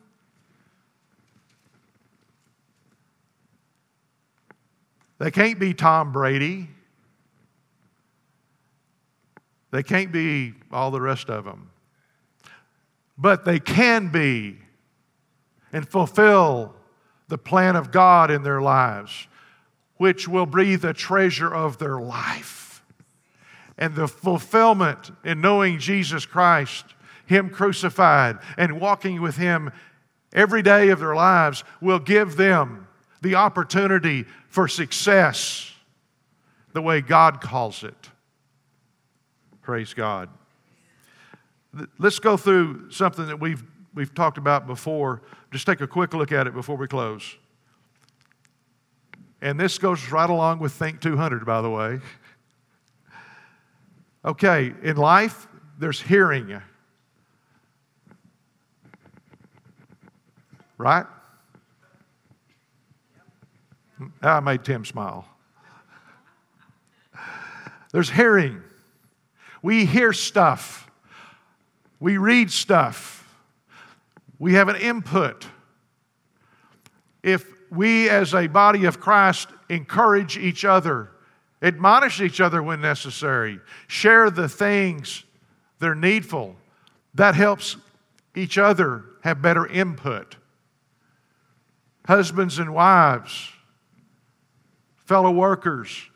They 5.17 5.31
can't 5.31 5.59
be 5.59 5.73
Tom 5.73 6.13
Brady. 6.13 6.69
They 9.71 9.83
can't 9.83 10.11
be 10.11 10.53
all 10.71 10.91
the 10.91 11.01
rest 11.01 11.29
of 11.29 11.45
them. 11.45 11.69
But 13.17 13.43
they 13.43 13.59
can 13.59 14.07
be 14.07 14.57
and 15.73 15.87
fulfill 15.87 16.73
the 17.27 17.37
plan 17.37 17.75
of 17.75 17.91
God 17.91 18.31
in 18.31 18.43
their 18.43 18.61
lives, 18.61 19.27
which 19.97 20.27
will 20.27 20.45
be 20.45 20.77
the 20.77 20.93
treasure 20.93 21.53
of 21.53 21.77
their 21.77 21.99
life. 21.99 22.83
And 23.77 23.93
the 23.93 24.07
fulfillment 24.07 25.11
in 25.23 25.41
knowing 25.41 25.79
Jesus 25.79 26.25
Christ, 26.25 26.85
Him 27.29 27.51
crucified, 27.51 28.39
and 28.57 28.81
walking 28.81 29.21
with 29.21 29.37
Him 29.37 29.71
every 30.33 30.63
day 30.63 30.89
of 30.89 30.99
their 30.99 31.13
lives 31.13 31.63
will 31.79 31.99
give 31.99 32.37
them 32.37 32.87
the 33.21 33.35
opportunity 33.35 34.25
for 34.47 34.67
success 34.67 35.71
the 36.73 36.81
way 36.81 37.01
God 37.01 37.39
calls 37.39 37.83
it. 37.83 38.09
Praise 39.61 39.93
God. 39.93 40.29
Let's 41.99 42.17
go 42.17 42.35
through 42.35 42.89
something 42.89 43.27
that 43.27 43.39
we've, 43.39 43.61
we've 43.93 44.13
talked 44.15 44.39
about 44.39 44.65
before 44.65 45.21
just 45.51 45.67
take 45.67 45.81
a 45.81 45.87
quick 45.87 46.15
look 46.15 46.31
at 46.31 46.47
it 46.47 46.55
before 46.55 46.77
we 46.77 46.87
close. 46.87 47.35
And 49.39 49.59
this 49.59 49.77
goes 49.77 50.11
right 50.11 50.29
along 50.29 50.59
with 50.59 50.73
Think 50.73 50.99
200, 50.99 51.45
by 51.45 51.61
the 51.61 51.69
way. 51.69 51.99
Okay, 54.25 54.73
in 54.83 54.97
life, 54.97 55.47
there's 55.79 56.01
hearing. 56.01 56.61
Right? 60.79 61.05
I 64.21 64.39
made 64.39 64.63
Tim 64.63 64.85
smile. 64.85 65.27
There's 67.91 68.09
hearing. 68.09 68.61
We 69.61 69.85
hear 69.85 70.13
stuff. 70.13 70.89
We 71.99 72.17
read 72.17 72.49
stuff. 72.49 73.27
We 74.39 74.53
have 74.53 74.69
an 74.69 74.77
input. 74.77 75.45
If 77.23 77.45
we, 77.69 78.07
as 78.07 78.33
a 78.33 78.47
body 78.47 78.85
of 78.85 79.01
Christ, 79.01 79.49
encourage 79.67 80.37
each 80.37 80.63
other, 80.63 81.11
admonish 81.61 82.21
each 82.21 82.39
other 82.39 82.63
when 82.63 82.79
necessary, 82.79 83.59
share 83.87 84.29
the 84.29 84.47
things 84.47 85.25
that 85.79 85.89
are 85.89 85.95
needful, 85.95 86.55
that 87.15 87.35
helps 87.35 87.75
each 88.33 88.57
other 88.57 89.03
have 89.23 89.41
better 89.41 89.67
input. 89.67 90.37
Husbands 92.09 92.57
and 92.57 92.73
wives, 92.73 93.51
fellow 95.05 95.29
workers. 95.29 96.09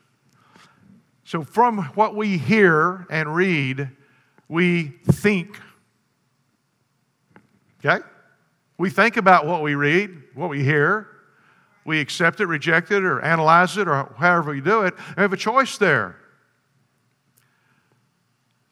So, 1.22 1.44
from 1.44 1.84
what 1.94 2.16
we 2.16 2.36
hear 2.36 3.06
and 3.08 3.32
read, 3.32 3.90
we 4.48 4.88
think. 5.12 5.56
Okay? 7.78 8.04
We 8.76 8.90
think 8.90 9.16
about 9.16 9.46
what 9.46 9.62
we 9.62 9.76
read, 9.76 10.10
what 10.34 10.50
we 10.50 10.64
hear. 10.64 11.06
We 11.84 12.00
accept 12.00 12.40
it, 12.40 12.46
reject 12.46 12.90
it, 12.90 13.04
or 13.04 13.20
analyze 13.20 13.78
it, 13.78 13.86
or 13.86 14.12
however 14.18 14.50
we 14.50 14.60
do 14.60 14.82
it. 14.82 14.94
We 15.16 15.22
have 15.22 15.32
a 15.32 15.36
choice 15.36 15.78
there. 15.78 16.16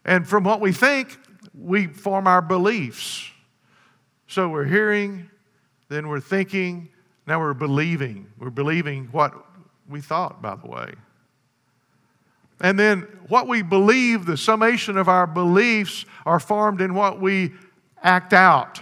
And 0.04 0.26
from 0.26 0.42
what 0.42 0.60
we 0.60 0.72
think, 0.72 1.16
we 1.54 1.86
form 1.86 2.26
our 2.26 2.42
beliefs. 2.42 3.30
So 4.26 4.48
we're 4.48 4.64
hearing, 4.64 5.30
then 5.88 6.08
we're 6.08 6.18
thinking, 6.18 6.88
now 7.26 7.40
we're 7.40 7.54
believing. 7.54 8.26
We're 8.38 8.50
believing 8.50 9.06
what 9.12 9.34
we 9.88 10.00
thought, 10.00 10.42
by 10.42 10.56
the 10.56 10.66
way. 10.66 10.94
And 12.60 12.78
then 12.78 13.02
what 13.28 13.48
we 13.48 13.62
believe, 13.62 14.24
the 14.24 14.36
summation 14.36 14.96
of 14.96 15.08
our 15.08 15.26
beliefs, 15.26 16.04
are 16.24 16.40
formed 16.40 16.80
in 16.80 16.94
what 16.94 17.20
we 17.20 17.52
act 18.02 18.32
out, 18.32 18.80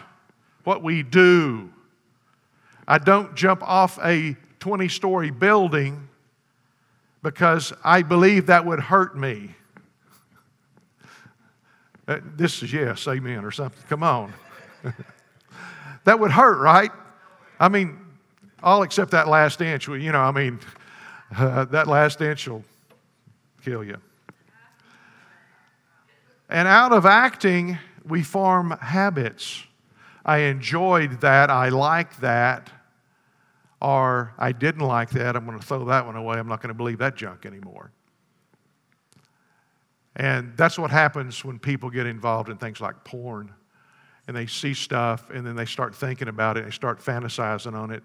what 0.65 0.83
we 0.83 1.03
do. 1.03 1.71
I 2.87 2.99
don't 2.99 3.35
jump 3.35 3.63
off 3.63 3.99
a 4.05 4.37
20 4.61 4.89
story 4.89 5.31
building 5.31 6.09
because 7.23 7.73
I 7.85 8.03
believe 8.03 8.47
that 8.47 8.65
would 8.65 8.81
hurt 8.81 9.17
me. 9.17 9.55
Uh, 12.09 12.19
this 12.35 12.61
is 12.61 12.73
yes, 12.73 13.07
amen, 13.07 13.45
or 13.45 13.53
something. 13.53 13.81
Come 13.89 14.03
on. 14.03 14.33
that 16.05 16.19
would 16.19 16.33
hurt, 16.33 16.59
right? 16.59 16.91
I 17.61 17.69
mean, 17.69 18.00
all 18.63 18.83
except 18.83 19.11
that 19.13 19.29
last 19.29 19.61
inch. 19.61 19.89
You 19.89 20.13
know, 20.13 20.21
I 20.21 20.33
mean, 20.33 20.61
uh, 21.37 21.65
that 21.67 21.87
last 21.87 22.21
inch 22.21 22.49
will 22.49 22.65
kill 23.63 23.85
you. 23.85 23.97
And 26.49 26.67
out 26.67 26.93
of 26.93 27.07
acting, 27.07 27.79
we 28.05 28.23
form 28.23 28.73
habits. 28.81 29.63
I 30.25 30.39
enjoyed 30.39 31.21
that, 31.21 31.49
I 31.51 31.69
like 31.69 32.21
that, 32.21 32.71
or 33.81 34.35
I 34.37 34.53
didn't 34.53 34.83
like 34.83 35.11
that, 35.11 35.37
I'm 35.37 35.47
going 35.47 35.59
to 35.59 35.65
throw 35.65 35.85
that 35.87 36.05
one 36.05 36.17
away, 36.17 36.39
I'm 36.39 36.49
not 36.49 36.61
going 36.61 36.69
to 36.69 36.75
believe 36.75 36.99
that 36.99 37.17
junk 37.17 37.47
anymore. 37.47 37.93
And 40.17 40.55
that's 40.57 40.79
what 40.79 40.91
happens 40.91 41.45
when 41.45 41.59
people 41.59 41.89
get 41.89 42.07
involved 42.07 42.49
in 42.49 42.57
things 42.57 42.81
like 42.81 43.05
porn 43.05 43.55
and 44.27 44.37
they 44.37 44.47
see 44.47 44.75
stuff 44.75 45.31
and 45.31 45.47
then 45.47 45.57
they 45.57 45.65
start 45.65 45.95
thinking 45.95 46.29
about 46.29 46.57
it, 46.57 46.61
and 46.61 46.71
they 46.71 46.75
start 46.75 47.01
fantasizing 47.01 47.75
on 47.75 47.91
it. 47.91 48.03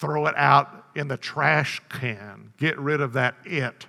Throw 0.00 0.26
it 0.28 0.34
out 0.38 0.86
in 0.94 1.08
the 1.08 1.18
trash 1.18 1.82
can. 1.90 2.54
Get 2.56 2.78
rid 2.78 3.02
of 3.02 3.12
that 3.12 3.34
it 3.44 3.86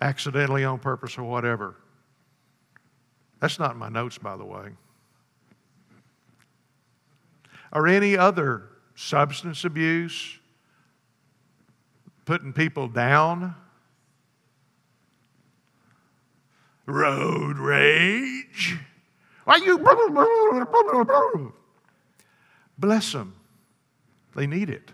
accidentally 0.00 0.64
on 0.64 0.78
purpose 0.78 1.18
or 1.18 1.24
whatever. 1.24 1.74
That's 3.40 3.58
not 3.58 3.72
in 3.72 3.78
my 3.78 3.88
notes, 3.88 4.16
by 4.16 4.36
the 4.36 4.44
way. 4.44 4.68
Or 7.72 7.88
any 7.88 8.16
other 8.16 8.68
substance 8.94 9.64
abuse, 9.64 10.38
putting 12.26 12.52
people 12.52 12.86
down, 12.86 13.56
road 16.86 17.58
rage. 17.58 18.78
Why 19.42 19.56
you? 19.56 19.78
Bless 22.78 23.10
them. 23.10 23.34
They 24.34 24.46
need 24.46 24.70
it. 24.70 24.90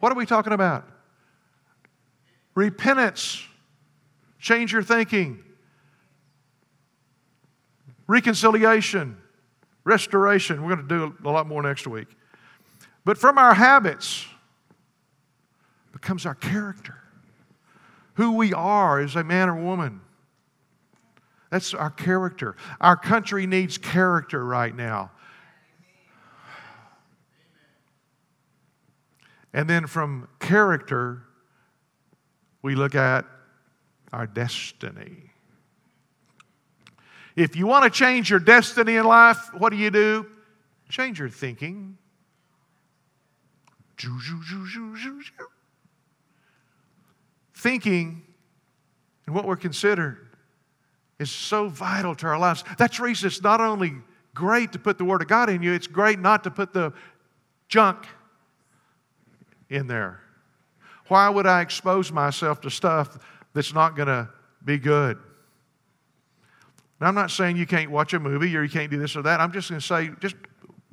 What 0.00 0.12
are 0.12 0.16
we 0.16 0.26
talking 0.26 0.52
about? 0.52 0.88
Repentance. 2.54 3.42
Change 4.38 4.72
your 4.72 4.82
thinking. 4.82 5.42
Reconciliation. 8.06 9.16
Restoration. 9.84 10.62
We're 10.62 10.76
going 10.76 10.88
to 10.88 11.14
do 11.18 11.28
a 11.28 11.30
lot 11.30 11.46
more 11.46 11.62
next 11.62 11.86
week. 11.86 12.08
But 13.04 13.18
from 13.18 13.38
our 13.38 13.54
habits 13.54 14.26
becomes 15.92 16.26
our 16.26 16.34
character. 16.34 16.98
Who 18.14 18.32
we 18.32 18.52
are 18.52 19.00
as 19.00 19.16
a 19.16 19.24
man 19.24 19.48
or 19.48 19.56
woman. 19.56 20.00
That's 21.50 21.74
our 21.74 21.90
character. 21.90 22.56
Our 22.80 22.96
country 22.96 23.46
needs 23.46 23.78
character 23.78 24.44
right 24.44 24.74
now. 24.74 25.10
And 29.52 29.68
then 29.68 29.86
from 29.86 30.28
character, 30.38 31.22
we 32.62 32.74
look 32.74 32.94
at 32.94 33.26
our 34.12 34.26
destiny. 34.26 35.30
If 37.36 37.56
you 37.56 37.66
want 37.66 37.84
to 37.84 37.90
change 37.90 38.30
your 38.30 38.40
destiny 38.40 38.96
in 38.96 39.04
life, 39.04 39.48
what 39.56 39.70
do 39.70 39.76
you 39.76 39.90
do? 39.90 40.26
Change 40.88 41.18
your 41.18 41.28
thinking. 41.28 41.96
Thinking 47.54 48.22
and 49.26 49.34
what 49.34 49.46
we're 49.46 49.56
considered 49.56 50.28
is 51.18 51.30
so 51.30 51.68
vital 51.68 52.14
to 52.16 52.26
our 52.26 52.38
lives. 52.38 52.64
That's 52.78 52.98
reason 52.98 53.28
it's 53.28 53.42
not 53.42 53.60
only 53.60 53.94
great 54.34 54.72
to 54.72 54.78
put 54.78 54.98
the 54.98 55.04
Word 55.04 55.22
of 55.22 55.28
God 55.28 55.48
in 55.48 55.62
you, 55.62 55.72
it's 55.72 55.86
great 55.86 56.18
not 56.18 56.44
to 56.44 56.50
put 56.50 56.72
the 56.72 56.92
junk 57.68 58.06
in 59.72 59.86
there. 59.86 60.20
Why 61.08 61.28
would 61.28 61.46
I 61.46 61.60
expose 61.60 62.12
myself 62.12 62.60
to 62.62 62.70
stuff 62.70 63.18
that's 63.52 63.74
not 63.74 63.96
going 63.96 64.08
to 64.08 64.28
be 64.64 64.78
good? 64.78 65.18
Now, 67.00 67.08
I'm 67.08 67.14
not 67.14 67.30
saying 67.30 67.56
you 67.56 67.66
can't 67.66 67.90
watch 67.90 68.14
a 68.14 68.20
movie 68.20 68.56
or 68.56 68.62
you 68.62 68.70
can't 68.70 68.90
do 68.90 68.98
this 68.98 69.16
or 69.16 69.22
that. 69.22 69.40
I'm 69.40 69.50
just 69.52 69.68
going 69.68 69.80
to 69.80 69.86
say, 69.86 70.10
just, 70.20 70.36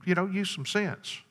you 0.06 0.16
know, 0.16 0.26
use 0.26 0.50
some 0.50 0.66
sense. 0.66 1.22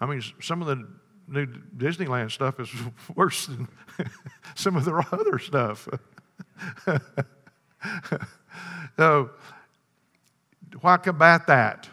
I 0.00 0.06
mean, 0.06 0.20
some 0.40 0.60
of 0.60 0.66
the 0.66 0.88
new 1.28 1.46
Disneyland 1.76 2.32
stuff 2.32 2.58
is 2.58 2.68
worse 3.14 3.46
than 3.46 3.68
some 4.56 4.74
of 4.74 4.84
the 4.84 4.94
other 5.12 5.38
stuff. 5.38 5.88
so, 8.96 9.30
why 10.80 10.96
combat 10.96 11.46
that? 11.46 11.88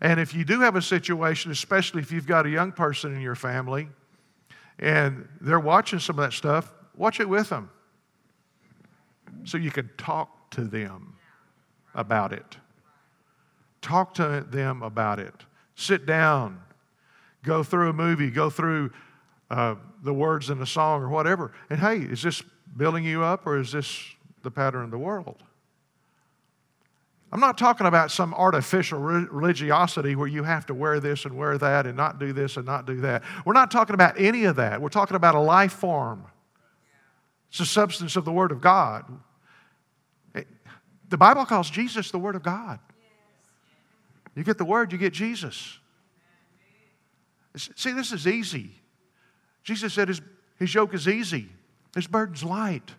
And 0.00 0.18
if 0.18 0.34
you 0.34 0.44
do 0.44 0.60
have 0.60 0.76
a 0.76 0.82
situation, 0.82 1.50
especially 1.50 2.00
if 2.00 2.10
you've 2.10 2.26
got 2.26 2.46
a 2.46 2.50
young 2.50 2.72
person 2.72 3.14
in 3.14 3.20
your 3.20 3.34
family 3.34 3.88
and 4.78 5.28
they're 5.40 5.60
watching 5.60 5.98
some 5.98 6.18
of 6.18 6.24
that 6.24 6.32
stuff, 6.32 6.72
watch 6.96 7.20
it 7.20 7.28
with 7.28 7.50
them 7.50 7.70
so 9.44 9.58
you 9.58 9.70
can 9.70 9.90
talk 9.98 10.50
to 10.50 10.62
them 10.62 11.14
about 11.94 12.32
it. 12.32 12.56
Talk 13.82 14.14
to 14.14 14.46
them 14.48 14.82
about 14.82 15.18
it. 15.18 15.34
Sit 15.74 16.06
down, 16.06 16.60
go 17.42 17.62
through 17.62 17.90
a 17.90 17.92
movie, 17.92 18.30
go 18.30 18.50
through 18.50 18.90
uh, 19.50 19.74
the 20.02 20.14
words 20.14 20.50
in 20.50 20.60
a 20.62 20.66
song 20.66 21.02
or 21.02 21.08
whatever. 21.08 21.52
And 21.68 21.80
hey, 21.80 21.98
is 21.98 22.22
this 22.22 22.42
building 22.76 23.04
you 23.04 23.22
up 23.22 23.46
or 23.46 23.58
is 23.58 23.72
this 23.72 24.02
the 24.42 24.50
pattern 24.50 24.84
of 24.84 24.90
the 24.90 24.98
world? 24.98 25.42
I'm 27.32 27.40
not 27.40 27.56
talking 27.56 27.86
about 27.86 28.10
some 28.10 28.34
artificial 28.34 28.98
religiosity 28.98 30.16
where 30.16 30.26
you 30.26 30.42
have 30.42 30.66
to 30.66 30.74
wear 30.74 30.98
this 30.98 31.24
and 31.24 31.36
wear 31.36 31.56
that 31.58 31.86
and 31.86 31.96
not 31.96 32.18
do 32.18 32.32
this 32.32 32.56
and 32.56 32.66
not 32.66 32.86
do 32.86 33.00
that. 33.02 33.22
We're 33.44 33.52
not 33.52 33.70
talking 33.70 33.94
about 33.94 34.18
any 34.18 34.44
of 34.44 34.56
that. 34.56 34.82
We're 34.82 34.88
talking 34.88 35.14
about 35.16 35.36
a 35.36 35.40
life 35.40 35.72
form. 35.72 36.24
It's 37.50 37.58
the 37.58 37.66
substance 37.66 38.16
of 38.16 38.24
the 38.24 38.32
Word 38.32 38.50
of 38.50 38.60
God. 38.60 39.04
The 40.34 41.16
Bible 41.16 41.44
calls 41.44 41.70
Jesus 41.70 42.10
the 42.10 42.18
Word 42.18 42.34
of 42.34 42.42
God. 42.42 42.80
You 44.34 44.42
get 44.42 44.58
the 44.58 44.64
Word, 44.64 44.92
you 44.92 44.98
get 44.98 45.12
Jesus. 45.12 45.78
See, 47.56 47.92
this 47.92 48.12
is 48.12 48.26
easy. 48.26 48.72
Jesus 49.62 49.94
said 49.94 50.08
his, 50.08 50.20
his 50.58 50.74
yoke 50.74 50.94
is 50.94 51.06
easy, 51.06 51.48
his 51.94 52.06
burden's 52.06 52.42
light 52.42 52.94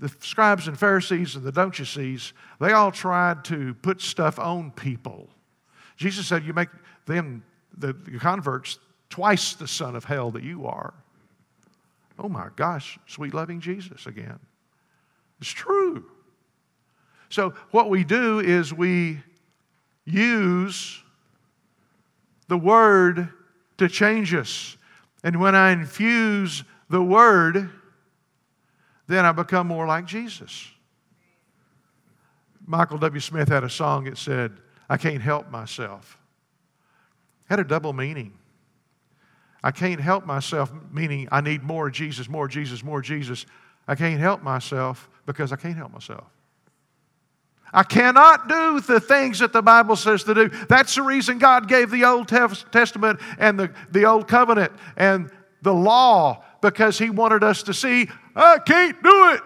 the 0.00 0.10
scribes 0.20 0.66
and 0.66 0.78
Pharisees 0.78 1.36
and 1.36 1.44
the 1.44 1.52
don't 1.52 1.78
you 1.78 1.84
sees, 1.84 2.32
they 2.58 2.72
all 2.72 2.90
tried 2.90 3.44
to 3.46 3.74
put 3.74 4.00
stuff 4.00 4.38
on 4.38 4.70
people. 4.70 5.28
Jesus 5.96 6.26
said, 6.26 6.44
You 6.44 6.54
make 6.54 6.70
them 7.06 7.44
the, 7.76 7.92
the 7.92 8.18
convert's 8.18 8.78
twice 9.10 9.54
the 9.54 9.68
son 9.68 9.94
of 9.96 10.04
hell 10.04 10.30
that 10.30 10.42
you 10.42 10.66
are. 10.66 10.94
Oh 12.18 12.28
my 12.28 12.48
gosh, 12.56 12.98
sweet 13.06 13.34
loving 13.34 13.60
Jesus 13.60 14.06
again. 14.06 14.38
It's 15.40 15.50
true. 15.50 16.04
So, 17.28 17.54
what 17.70 17.90
we 17.90 18.04
do 18.04 18.40
is 18.40 18.74
we 18.74 19.20
use 20.04 21.02
the 22.48 22.58
Word 22.58 23.28
to 23.78 23.88
change 23.88 24.34
us. 24.34 24.76
And 25.22 25.40
when 25.40 25.54
I 25.54 25.70
infuse 25.70 26.64
the 26.88 27.02
Word, 27.02 27.70
then 29.10 29.24
I 29.24 29.32
become 29.32 29.66
more 29.66 29.86
like 29.86 30.06
Jesus. 30.06 30.70
Michael 32.66 32.98
W. 32.98 33.20
Smith 33.20 33.48
had 33.48 33.64
a 33.64 33.70
song 33.70 34.04
that 34.04 34.16
said, 34.16 34.52
I 34.88 34.96
can't 34.96 35.22
help 35.22 35.50
myself. 35.50 36.18
It 37.46 37.50
had 37.50 37.60
a 37.60 37.64
double 37.64 37.92
meaning. 37.92 38.32
I 39.62 39.70
can't 39.72 40.00
help 40.00 40.24
myself, 40.24 40.72
meaning 40.92 41.28
I 41.30 41.40
need 41.40 41.62
more 41.62 41.90
Jesus, 41.90 42.28
more 42.28 42.48
Jesus, 42.48 42.82
more 42.82 43.02
Jesus. 43.02 43.44
I 43.86 43.94
can't 43.94 44.20
help 44.20 44.42
myself 44.42 45.10
because 45.26 45.52
I 45.52 45.56
can't 45.56 45.76
help 45.76 45.92
myself. 45.92 46.24
I 47.72 47.82
cannot 47.82 48.48
do 48.48 48.80
the 48.80 48.98
things 48.98 49.38
that 49.38 49.52
the 49.52 49.62
Bible 49.62 49.96
says 49.96 50.24
to 50.24 50.34
do. 50.34 50.48
That's 50.68 50.94
the 50.94 51.02
reason 51.02 51.38
God 51.38 51.68
gave 51.68 51.90
the 51.90 52.04
Old 52.04 52.28
Testament 52.28 53.20
and 53.38 53.58
the, 53.58 53.72
the 53.90 54.06
Old 54.06 54.26
Covenant 54.26 54.72
and 54.96 55.30
the 55.62 55.72
law, 55.72 56.44
because 56.62 56.98
He 56.98 57.10
wanted 57.10 57.42
us 57.44 57.62
to 57.64 57.74
see, 57.74 58.08
I 58.34 58.58
can't 58.58 59.02
do 59.02 59.32
it. 59.32 59.40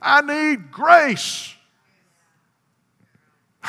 I 0.00 0.20
need 0.22 0.70
grace. 0.70 1.54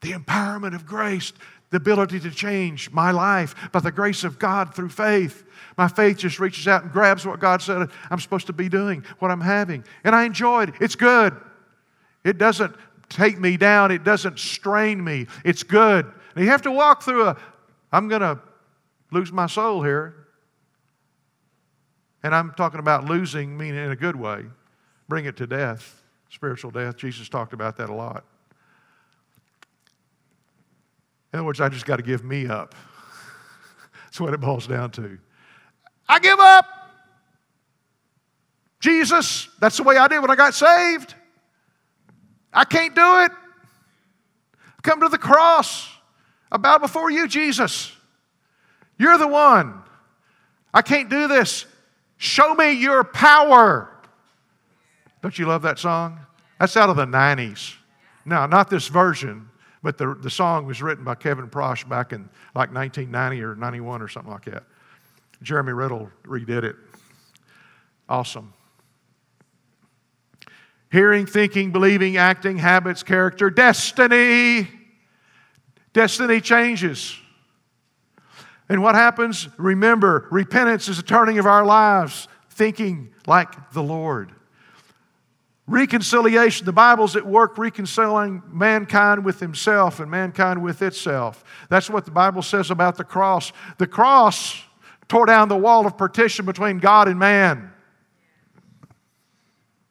the 0.00 0.12
empowerment 0.12 0.74
of 0.74 0.86
grace 0.86 1.32
the 1.72 1.78
ability 1.78 2.20
to 2.20 2.30
change 2.30 2.90
my 2.90 3.10
life 3.10 3.54
by 3.72 3.80
the 3.80 3.90
grace 3.90 4.24
of 4.24 4.38
God 4.38 4.74
through 4.74 4.90
faith. 4.90 5.42
My 5.78 5.88
faith 5.88 6.18
just 6.18 6.38
reaches 6.38 6.68
out 6.68 6.82
and 6.82 6.92
grabs 6.92 7.26
what 7.26 7.40
God 7.40 7.62
said 7.62 7.88
I'm 8.10 8.20
supposed 8.20 8.46
to 8.48 8.52
be 8.52 8.68
doing, 8.68 9.04
what 9.20 9.30
I'm 9.30 9.40
having. 9.40 9.82
And 10.04 10.14
I 10.14 10.24
enjoy 10.24 10.64
it. 10.64 10.74
It's 10.80 10.94
good. 10.94 11.34
It 12.24 12.36
doesn't 12.36 12.76
take 13.08 13.40
me 13.40 13.56
down, 13.56 13.90
it 13.90 14.04
doesn't 14.04 14.38
strain 14.38 15.02
me. 15.02 15.26
It's 15.44 15.62
good. 15.62 16.12
And 16.36 16.44
you 16.44 16.50
have 16.50 16.62
to 16.62 16.70
walk 16.70 17.02
through 17.02 17.28
a, 17.28 17.36
I'm 17.90 18.06
going 18.06 18.20
to 18.20 18.38
lose 19.10 19.32
my 19.32 19.46
soul 19.46 19.82
here. 19.82 20.21
And 22.22 22.34
I'm 22.34 22.52
talking 22.52 22.80
about 22.80 23.04
losing, 23.04 23.56
meaning 23.56 23.84
in 23.84 23.90
a 23.90 23.96
good 23.96 24.16
way. 24.16 24.44
Bring 25.08 25.24
it 25.24 25.36
to 25.38 25.46
death, 25.46 26.02
spiritual 26.30 26.70
death. 26.70 26.96
Jesus 26.96 27.28
talked 27.28 27.52
about 27.52 27.76
that 27.78 27.90
a 27.90 27.94
lot. 27.94 28.24
In 31.32 31.38
other 31.38 31.46
words, 31.46 31.60
I 31.60 31.68
just 31.68 31.86
got 31.86 31.96
to 31.96 32.02
give 32.02 32.24
me 32.24 32.46
up. 32.46 32.74
That's 34.04 34.20
what 34.20 34.34
it 34.34 34.40
boils 34.40 34.66
down 34.66 34.90
to. 34.92 35.18
I 36.08 36.18
give 36.18 36.38
up. 36.38 36.66
Jesus, 38.80 39.48
that's 39.60 39.76
the 39.76 39.84
way 39.84 39.96
I 39.96 40.08
did 40.08 40.20
when 40.20 40.30
I 40.30 40.34
got 40.34 40.54
saved. 40.54 41.14
I 42.52 42.64
can't 42.64 42.96
do 42.96 43.20
it. 43.20 43.30
Come 44.82 45.00
to 45.00 45.08
the 45.08 45.18
cross. 45.18 45.88
I 46.50 46.56
bow 46.56 46.78
before 46.78 47.08
you, 47.08 47.28
Jesus. 47.28 47.92
You're 48.98 49.18
the 49.18 49.28
one. 49.28 49.82
I 50.74 50.82
can't 50.82 51.08
do 51.08 51.28
this. 51.28 51.64
Show 52.22 52.54
me 52.54 52.70
your 52.70 53.02
power. 53.02 53.90
Don't 55.22 55.36
you 55.36 55.46
love 55.46 55.62
that 55.62 55.80
song? 55.80 56.20
That's 56.60 56.76
out 56.76 56.88
of 56.88 56.94
the 56.94 57.04
90s. 57.04 57.74
Now, 58.24 58.46
not 58.46 58.70
this 58.70 58.86
version, 58.86 59.48
but 59.82 59.98
the, 59.98 60.14
the 60.14 60.30
song 60.30 60.64
was 60.64 60.80
written 60.80 61.02
by 61.02 61.16
Kevin 61.16 61.48
Prosch 61.48 61.88
back 61.88 62.12
in 62.12 62.28
like 62.54 62.72
1990 62.72 63.42
or 63.42 63.56
91 63.56 64.00
or 64.00 64.06
something 64.06 64.30
like 64.30 64.44
that. 64.44 64.62
Jeremy 65.42 65.72
Riddle 65.72 66.10
redid 66.22 66.62
it. 66.62 66.76
Awesome. 68.08 68.54
Hearing, 70.92 71.26
thinking, 71.26 71.72
believing, 71.72 72.18
acting, 72.18 72.56
habits, 72.56 73.02
character, 73.02 73.50
destiny. 73.50 74.68
Destiny 75.92 76.40
changes. 76.40 77.18
And 78.68 78.82
what 78.82 78.94
happens? 78.94 79.48
Remember, 79.58 80.28
repentance 80.30 80.88
is 80.88 80.98
a 80.98 81.02
turning 81.02 81.38
of 81.38 81.46
our 81.46 81.64
lives, 81.64 82.28
thinking 82.50 83.12
like 83.26 83.72
the 83.72 83.82
Lord. 83.82 84.32
Reconciliation, 85.66 86.66
the 86.66 86.72
Bible's 86.72 87.14
at 87.16 87.24
work 87.24 87.56
reconciling 87.56 88.42
mankind 88.48 89.24
with 89.24 89.40
himself 89.40 90.00
and 90.00 90.10
mankind 90.10 90.62
with 90.62 90.82
itself. 90.82 91.44
That's 91.68 91.88
what 91.88 92.04
the 92.04 92.10
Bible 92.10 92.42
says 92.42 92.70
about 92.70 92.96
the 92.96 93.04
cross. 93.04 93.52
The 93.78 93.86
cross 93.86 94.60
tore 95.08 95.26
down 95.26 95.48
the 95.48 95.56
wall 95.56 95.86
of 95.86 95.96
partition 95.96 96.46
between 96.46 96.78
God 96.78 97.08
and 97.08 97.18
man. 97.18 97.72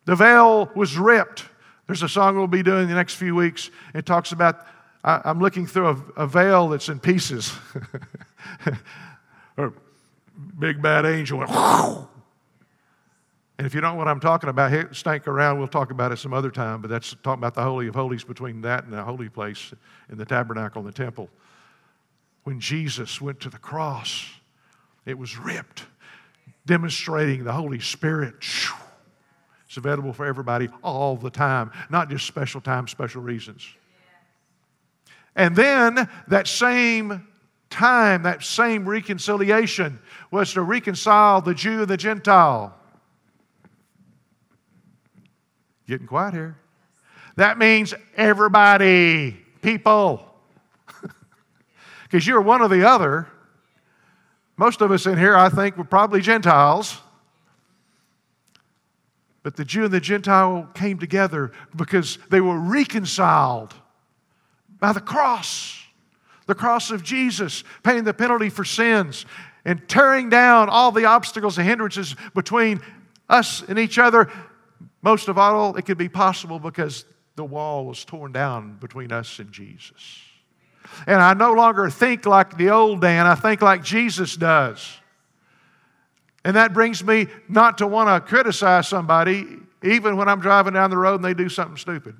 The 0.06 0.16
veil 0.16 0.70
was 0.76 0.98
ripped. 0.98 1.46
There's 1.88 2.04
a 2.04 2.10
song 2.10 2.36
we'll 2.36 2.48
be 2.48 2.64
doing 2.64 2.88
the 2.88 2.96
next 2.96 3.16
few 3.16 3.36
weeks. 3.36 3.70
It 3.94 4.06
talks 4.06 4.32
about 4.32 4.66
I, 5.04 5.30
am 5.30 5.40
looking 5.40 5.66
through 5.66 5.88
a, 5.88 6.24
a, 6.24 6.28
veil 6.28 6.70
that's 6.70 6.90
in 6.90 7.00
pieces. 7.00 7.54
or 9.58 9.74
big 10.60 10.82
bad 10.82 11.06
angel 11.06 11.40
went 11.40 11.52
And 13.58 13.68
if 13.68 13.76
you 13.76 13.82
don't 13.82 13.94
know 13.94 13.98
what 13.98 14.08
I'm 14.08 14.20
talking 14.20 14.50
about, 14.50 14.96
stank 14.96 15.28
around. 15.28 15.60
We'll 15.60 15.68
talk 15.68 15.92
about 15.92 16.12
it 16.12 16.18
some 16.18 16.34
other 16.34 16.50
time, 16.50 16.82
but 16.82 16.90
that's 16.90 17.16
talking 17.22 17.40
about 17.40 17.54
the 17.54 17.64
Holy 17.64 17.88
of 17.88 17.96
Holies 17.96 18.24
between 18.24 18.62
that 18.62 18.86
and 18.86 18.94
the 18.94 19.04
holy 19.04 19.30
place 19.30 19.74
in 20.10 20.18
the 20.18 20.26
tabernacle 20.26 20.80
and 20.80 20.88
the 20.88 20.96
temple. 20.96 21.30
When 22.44 22.60
Jesus 22.60 23.22
went 23.22 23.40
to 23.42 23.50
the 23.50 23.60
cross, 23.60 24.28
it 25.06 25.18
was 25.18 25.38
ripped, 25.38 25.86
demonstrating 26.66 27.44
the 27.44 27.54
Holy 27.54 27.80
Spirit. 27.80 28.44
It's 29.68 29.78
available 29.78 30.12
for 30.12 30.26
everybody 30.26 30.70
all 30.84 31.16
the 31.16 31.30
time, 31.30 31.72
not 31.90 32.10
just 32.10 32.26
special 32.26 32.62
times, 32.62 32.92
special 32.92 33.22
reasons. 33.22 33.68
And 35.36 35.56
then 35.56 36.10
that 36.28 36.48
same 36.48 37.28
time, 37.72 38.24
that 38.24 38.44
same 38.44 38.88
reconciliation 38.88 40.00
was 40.30 40.54
to 40.54 40.62
reconcile 40.62 41.42
the 41.42 41.54
Jew 41.54 41.82
and 41.82 41.88
the 41.88 41.98
Gentile. 41.98 42.78
Getting 45.88 46.08
quiet 46.08 46.34
here. 46.34 46.58
That 47.38 47.58
means 47.58 47.94
everybody, 48.16 49.38
people. 49.62 50.28
Because 52.04 52.28
you're 52.28 52.42
one 52.42 52.62
or 52.62 52.68
the 52.68 52.86
other. 52.86 53.26
Most 54.58 54.82
of 54.82 54.92
us 54.92 55.06
in 55.06 55.18
here, 55.18 55.34
I 55.34 55.48
think, 55.48 55.78
were 55.78 55.86
probably 55.86 56.20
Gentiles. 56.20 57.00
But 59.44 59.56
the 59.56 59.66
Jew 59.66 59.86
and 59.86 59.94
the 59.94 60.00
Gentile 60.00 60.70
came 60.74 61.00
together 61.00 61.52
because 61.76 62.20
they 62.30 62.42
were 62.42 62.60
reconciled 62.60 63.74
by 64.80 64.94
the 64.94 65.00
cross, 65.00 65.81
the 66.52 66.56
cross 66.56 66.92
of 66.92 67.02
Jesus, 67.02 67.64
paying 67.82 68.04
the 68.04 68.14
penalty 68.14 68.50
for 68.50 68.66
sins 68.66 69.26
and 69.64 69.88
tearing 69.88 70.28
down 70.30 70.68
all 70.68 70.92
the 70.92 71.06
obstacles 71.06 71.58
and 71.58 71.66
hindrances 71.66 72.14
between 72.36 72.82
us 73.30 73.64
and 73.70 73.80
each 73.80 73.98
other 73.98 74.30
most 75.02 75.30
of 75.30 75.38
all, 75.38 75.78
it 75.78 75.84
could 75.84 75.98
be 75.98 76.10
possible 76.10 76.60
because 76.60 77.06
the 77.38 77.46
wall 77.46 77.86
was 77.86 78.04
torn 78.04 78.34
down 78.34 78.76
between 78.82 79.14
us 79.14 79.40
and 79.40 79.50
Jesus. 79.50 80.20
And 81.08 81.22
I 81.22 81.34
no 81.36 81.54
longer 81.54 81.90
think 81.90 82.26
like 82.26 82.58
the 82.58 82.70
old 82.70 83.00
Dan, 83.00 83.26
I 83.26 83.36
think 83.36 83.62
like 83.62 83.82
Jesus 83.82 84.36
does. 84.36 84.98
And 86.44 86.58
that 86.58 86.74
brings 86.74 87.02
me 87.02 87.28
not 87.48 87.78
to 87.78 87.88
want 87.88 88.10
to 88.10 88.28
criticize 88.28 88.90
somebody, 88.90 89.48
even 89.84 90.18
when 90.18 90.28
I'm 90.28 90.42
driving 90.42 90.74
down 90.74 90.90
the 90.90 90.98
road 90.98 91.16
and 91.16 91.24
they 91.24 91.34
do 91.34 91.48
something 91.48 91.78
stupid. 91.78 92.18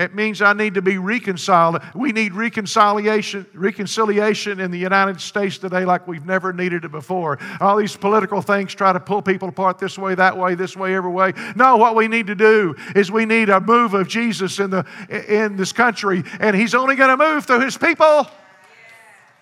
It 0.00 0.14
means 0.14 0.40
I 0.40 0.54
need 0.54 0.72
to 0.74 0.82
be 0.82 0.96
reconciled. 0.96 1.82
We 1.94 2.12
need 2.12 2.32
reconciliation, 2.32 3.46
reconciliation 3.52 4.58
in 4.58 4.70
the 4.70 4.78
United 4.78 5.20
States 5.20 5.58
today 5.58 5.84
like 5.84 6.08
we've 6.08 6.24
never 6.24 6.54
needed 6.54 6.86
it 6.86 6.90
before. 6.90 7.38
All 7.60 7.76
these 7.76 7.98
political 7.98 8.40
things 8.40 8.74
try 8.74 8.94
to 8.94 8.98
pull 8.98 9.20
people 9.20 9.50
apart 9.50 9.78
this 9.78 9.98
way, 9.98 10.14
that 10.14 10.38
way, 10.38 10.54
this 10.54 10.74
way, 10.74 10.94
every 10.94 11.10
way. 11.10 11.34
No, 11.54 11.76
what 11.76 11.94
we 11.96 12.08
need 12.08 12.28
to 12.28 12.34
do 12.34 12.74
is 12.96 13.12
we 13.12 13.26
need 13.26 13.50
a 13.50 13.60
move 13.60 13.92
of 13.92 14.08
Jesus 14.08 14.58
in, 14.58 14.70
the, 14.70 14.86
in 15.28 15.56
this 15.56 15.70
country, 15.70 16.24
and 16.40 16.56
He's 16.56 16.74
only 16.74 16.96
going 16.96 17.10
to 17.10 17.22
move 17.22 17.44
through 17.44 17.60
His 17.60 17.76
people. 17.76 18.26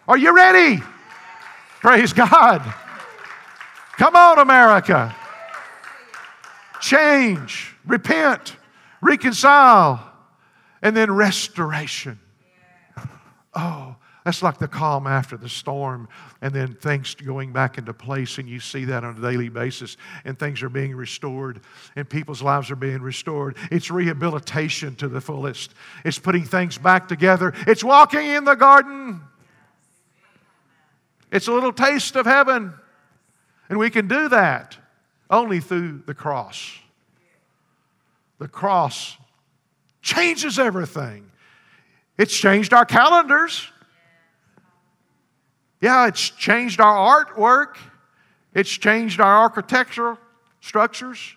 Are 0.08 0.18
you 0.18 0.34
ready? 0.34 0.82
Praise 1.78 2.12
God. 2.12 2.62
Come 3.96 4.16
on, 4.16 4.40
America. 4.40 5.14
Change, 6.80 7.76
repent, 7.86 8.56
reconcile 9.00 10.07
and 10.82 10.96
then 10.96 11.10
restoration. 11.10 12.18
Oh, 13.54 13.96
that's 14.24 14.42
like 14.42 14.58
the 14.58 14.68
calm 14.68 15.06
after 15.06 15.38
the 15.38 15.48
storm, 15.48 16.06
and 16.42 16.52
then 16.52 16.74
things 16.74 17.14
going 17.14 17.52
back 17.52 17.78
into 17.78 17.94
place, 17.94 18.36
and 18.36 18.46
you 18.46 18.60
see 18.60 18.84
that 18.84 19.02
on 19.02 19.16
a 19.16 19.20
daily 19.20 19.48
basis, 19.48 19.96
and 20.24 20.38
things 20.38 20.62
are 20.62 20.68
being 20.68 20.94
restored, 20.94 21.60
and 21.96 22.08
people's 22.08 22.42
lives 22.42 22.70
are 22.70 22.76
being 22.76 23.00
restored. 23.00 23.56
It's 23.70 23.90
rehabilitation 23.90 24.96
to 24.96 25.08
the 25.08 25.20
fullest. 25.20 25.72
It's 26.04 26.18
putting 26.18 26.44
things 26.44 26.76
back 26.76 27.08
together. 27.08 27.54
It's 27.66 27.82
walking 27.82 28.26
in 28.26 28.44
the 28.44 28.54
garden. 28.54 29.22
It's 31.32 31.48
a 31.48 31.52
little 31.52 31.72
taste 31.72 32.14
of 32.16 32.26
heaven. 32.26 32.74
And 33.70 33.78
we 33.78 33.90
can 33.90 34.08
do 34.08 34.28
that 34.28 34.76
only 35.30 35.60
through 35.60 36.02
the 36.06 36.14
cross. 36.14 36.78
The 38.38 38.48
cross 38.48 39.16
changes 40.02 40.58
everything. 40.58 41.30
It's 42.16 42.36
changed 42.36 42.72
our 42.72 42.84
calendars. 42.84 43.68
Yeah, 45.80 46.08
it's 46.08 46.30
changed 46.30 46.80
our 46.80 47.24
artwork. 47.24 47.76
It's 48.54 48.70
changed 48.70 49.20
our 49.20 49.42
architectural 49.42 50.18
structures. 50.60 51.36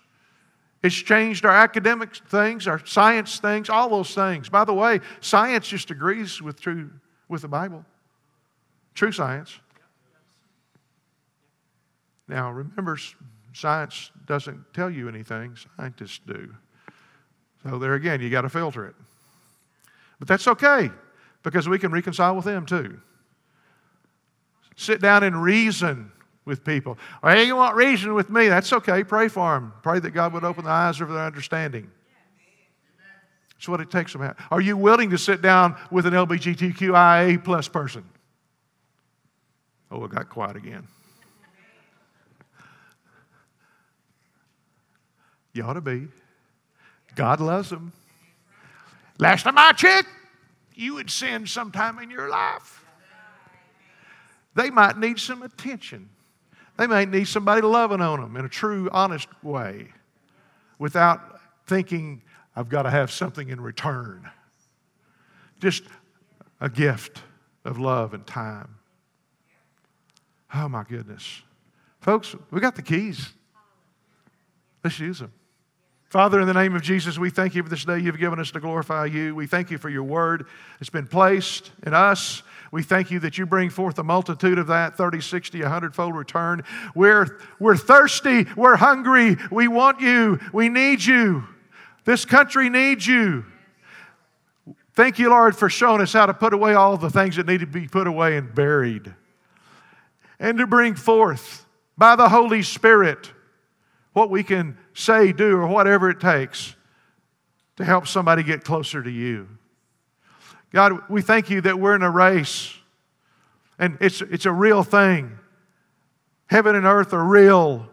It's 0.82 0.96
changed 0.96 1.44
our 1.44 1.52
academic 1.52 2.16
things, 2.16 2.66
our 2.66 2.84
science 2.84 3.38
things, 3.38 3.70
all 3.70 3.88
those 3.88 4.14
things. 4.14 4.48
By 4.48 4.64
the 4.64 4.74
way, 4.74 5.00
science 5.20 5.68
just 5.68 5.90
agrees 5.92 6.42
with 6.42 6.60
true 6.60 6.90
with 7.28 7.42
the 7.42 7.48
Bible. 7.48 7.84
True 8.94 9.12
science. 9.12 9.58
Now, 12.28 12.50
remember, 12.50 12.98
science 13.52 14.10
doesn't 14.26 14.74
tell 14.74 14.90
you 14.90 15.08
anything, 15.08 15.56
scientists 15.76 16.20
do. 16.26 16.54
So, 17.64 17.78
there 17.78 17.94
again, 17.94 18.20
you 18.20 18.30
got 18.30 18.42
to 18.42 18.48
filter 18.48 18.86
it. 18.86 18.94
But 20.18 20.28
that's 20.28 20.46
okay 20.46 20.90
because 21.42 21.68
we 21.68 21.78
can 21.78 21.90
reconcile 21.90 22.36
with 22.36 22.44
them 22.44 22.66
too. 22.66 23.00
Sit 24.76 25.00
down 25.00 25.22
and 25.22 25.42
reason 25.42 26.12
with 26.44 26.64
people. 26.64 26.98
hey, 27.22 27.44
you 27.44 27.56
want 27.56 27.76
reason 27.76 28.14
with 28.14 28.30
me? 28.30 28.48
That's 28.48 28.72
okay. 28.72 29.04
Pray 29.04 29.28
for 29.28 29.54
them. 29.54 29.72
Pray 29.82 30.00
that 30.00 30.10
God 30.10 30.32
would 30.32 30.44
open 30.44 30.64
the 30.64 30.70
eyes 30.70 31.00
of 31.00 31.08
their 31.08 31.24
understanding. 31.24 31.90
That's 33.54 33.68
what 33.68 33.80
it 33.80 33.90
takes 33.90 34.12
them. 34.12 34.34
Are 34.50 34.60
you 34.60 34.76
willing 34.76 35.10
to 35.10 35.18
sit 35.18 35.40
down 35.40 35.76
with 35.90 36.06
an 36.06 36.14
LGBTQIA 36.14 37.44
plus 37.44 37.68
person? 37.68 38.04
Oh, 39.90 40.04
it 40.04 40.10
got 40.10 40.28
quiet 40.28 40.56
again. 40.56 40.88
You 45.52 45.62
ought 45.64 45.74
to 45.74 45.80
be. 45.80 46.08
God 47.14 47.40
loves 47.40 47.70
them. 47.70 47.92
Last 49.18 49.44
time 49.44 49.58
I 49.58 49.72
checked, 49.72 50.08
you 50.74 50.94
would 50.94 51.10
sin 51.10 51.46
sometime 51.46 51.98
in 51.98 52.10
your 52.10 52.28
life. 52.28 52.84
They 54.54 54.70
might 54.70 54.98
need 54.98 55.18
some 55.18 55.42
attention. 55.42 56.08
They 56.76 56.86
might 56.86 57.08
need 57.08 57.28
somebody 57.28 57.62
loving 57.62 58.00
on 58.00 58.20
them 58.20 58.36
in 58.36 58.44
a 58.44 58.48
true, 58.48 58.88
honest 58.90 59.28
way 59.42 59.92
without 60.78 61.40
thinking, 61.66 62.22
I've 62.56 62.68
got 62.68 62.82
to 62.82 62.90
have 62.90 63.10
something 63.10 63.48
in 63.48 63.60
return. 63.60 64.28
Just 65.60 65.84
a 66.60 66.68
gift 66.68 67.22
of 67.64 67.78
love 67.78 68.14
and 68.14 68.26
time. 68.26 68.76
Oh, 70.54 70.68
my 70.68 70.84
goodness. 70.84 71.42
Folks, 72.00 72.34
we 72.50 72.60
got 72.60 72.74
the 72.74 72.82
keys. 72.82 73.32
Let's 74.82 74.98
use 74.98 75.20
them. 75.20 75.32
Father, 76.12 76.42
in 76.42 76.46
the 76.46 76.52
name 76.52 76.76
of 76.76 76.82
Jesus, 76.82 77.18
we 77.18 77.30
thank 77.30 77.54
you 77.54 77.62
for 77.62 77.70
this 77.70 77.86
day 77.86 77.98
you've 77.98 78.18
given 78.18 78.38
us 78.38 78.50
to 78.50 78.60
glorify 78.60 79.06
you. 79.06 79.34
We 79.34 79.46
thank 79.46 79.70
you 79.70 79.78
for 79.78 79.88
your 79.88 80.02
word 80.02 80.44
that's 80.78 80.90
been 80.90 81.06
placed 81.06 81.72
in 81.86 81.94
us. 81.94 82.42
We 82.70 82.82
thank 82.82 83.10
you 83.10 83.18
that 83.20 83.38
you 83.38 83.46
bring 83.46 83.70
forth 83.70 83.98
a 83.98 84.02
multitude 84.02 84.58
of 84.58 84.66
that 84.66 84.94
30, 84.94 85.22
60, 85.22 85.62
100 85.62 85.94
fold 85.94 86.14
return. 86.14 86.64
We're, 86.94 87.38
we're 87.58 87.78
thirsty. 87.78 88.44
We're 88.58 88.76
hungry. 88.76 89.38
We 89.50 89.68
want 89.68 90.02
you. 90.02 90.38
We 90.52 90.68
need 90.68 91.02
you. 91.02 91.44
This 92.04 92.26
country 92.26 92.68
needs 92.68 93.06
you. 93.06 93.46
Thank 94.92 95.18
you, 95.18 95.30
Lord, 95.30 95.56
for 95.56 95.70
showing 95.70 96.02
us 96.02 96.12
how 96.12 96.26
to 96.26 96.34
put 96.34 96.52
away 96.52 96.74
all 96.74 96.98
the 96.98 97.08
things 97.08 97.36
that 97.36 97.46
need 97.46 97.60
to 97.60 97.66
be 97.66 97.88
put 97.88 98.06
away 98.06 98.36
and 98.36 98.54
buried. 98.54 99.14
And 100.38 100.58
to 100.58 100.66
bring 100.66 100.94
forth 100.94 101.64
by 101.96 102.16
the 102.16 102.28
Holy 102.28 102.62
Spirit 102.62 103.32
what 104.12 104.28
we 104.28 104.42
can 104.42 104.76
say, 104.94 105.32
do, 105.32 105.56
or 105.56 105.66
whatever 105.66 106.10
it 106.10 106.20
takes 106.20 106.74
to 107.76 107.84
help 107.84 108.06
somebody 108.06 108.42
get 108.42 108.64
closer 108.64 109.02
to 109.02 109.10
you. 109.10 109.48
God, 110.70 111.08
we 111.08 111.22
thank 111.22 111.50
you 111.50 111.60
that 111.62 111.78
we're 111.78 111.94
in 111.94 112.02
a 112.02 112.10
race 112.10 112.74
and 113.78 113.98
it's, 114.00 114.20
it's 114.20 114.46
a 114.46 114.52
real 114.52 114.82
thing. 114.82 115.38
Heaven 116.46 116.76
and 116.76 116.86
earth 116.86 117.12
are 117.12 117.24
real, 117.24 117.88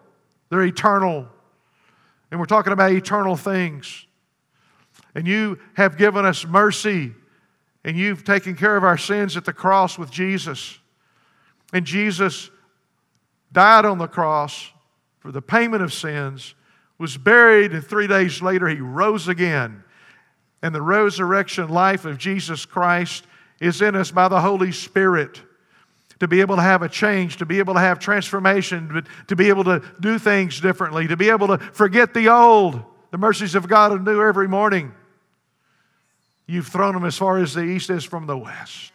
they're 0.49 0.63
eternal. 0.63 1.27
And 2.31 2.39
we're 2.39 2.45
talking 2.45 2.73
about 2.73 2.91
eternal 2.91 3.35
things. 3.35 4.05
And 5.15 5.27
you 5.27 5.57
have 5.73 5.97
given 5.97 6.25
us 6.25 6.45
mercy, 6.45 7.13
and 7.83 7.97
you've 7.97 8.23
taken 8.23 8.55
care 8.55 8.77
of 8.77 8.83
our 8.83 8.97
sins 8.97 9.35
at 9.35 9.45
the 9.45 9.53
cross 9.53 9.97
with 9.97 10.11
Jesus. 10.11 10.77
And 11.73 11.85
Jesus 11.85 12.51
died 13.51 13.85
on 13.85 13.97
the 13.97 14.07
cross 14.07 14.69
for 15.17 15.31
the 15.31 15.41
payment 15.41 15.81
of 15.81 15.91
sins, 15.91 16.53
was 16.99 17.17
buried, 17.17 17.71
and 17.71 17.83
three 17.83 18.07
days 18.07 18.41
later 18.41 18.67
he 18.67 18.79
rose 18.79 19.27
again. 19.27 19.83
And 20.61 20.75
the 20.75 20.81
resurrection 20.81 21.69
life 21.69 22.05
of 22.05 22.17
Jesus 22.17 22.65
Christ 22.65 23.25
is 23.59 23.81
in 23.81 23.95
us 23.95 24.11
by 24.11 24.27
the 24.27 24.41
Holy 24.41 24.71
Spirit 24.71 25.41
to 26.19 26.27
be 26.27 26.41
able 26.41 26.57
to 26.57 26.61
have 26.61 26.81
a 26.81 26.89
change, 26.89 27.37
to 27.37 27.45
be 27.45 27.59
able 27.59 27.73
to 27.73 27.79
have 27.79 27.97
transformation, 27.97 29.05
to 29.27 29.35
be 29.35 29.47
able 29.47 29.63
to 29.63 29.81
do 30.01 30.19
things 30.19 30.59
differently, 30.59 31.07
to 31.07 31.15
be 31.15 31.29
able 31.29 31.47
to 31.47 31.57
forget 31.57 32.13
the 32.13 32.27
old. 32.27 32.83
The 33.11 33.17
mercies 33.17 33.55
of 33.55 33.67
God 33.67 33.93
are 33.93 33.99
new 33.99 34.21
every 34.21 34.47
morning. 34.47 34.93
You've 36.45 36.67
thrown 36.67 36.93
them 36.93 37.05
as 37.05 37.17
far 37.17 37.37
as 37.37 37.53
the 37.53 37.63
east 37.63 37.89
is 37.89 38.03
from 38.03 38.27
the 38.27 38.37
west. 38.37 38.91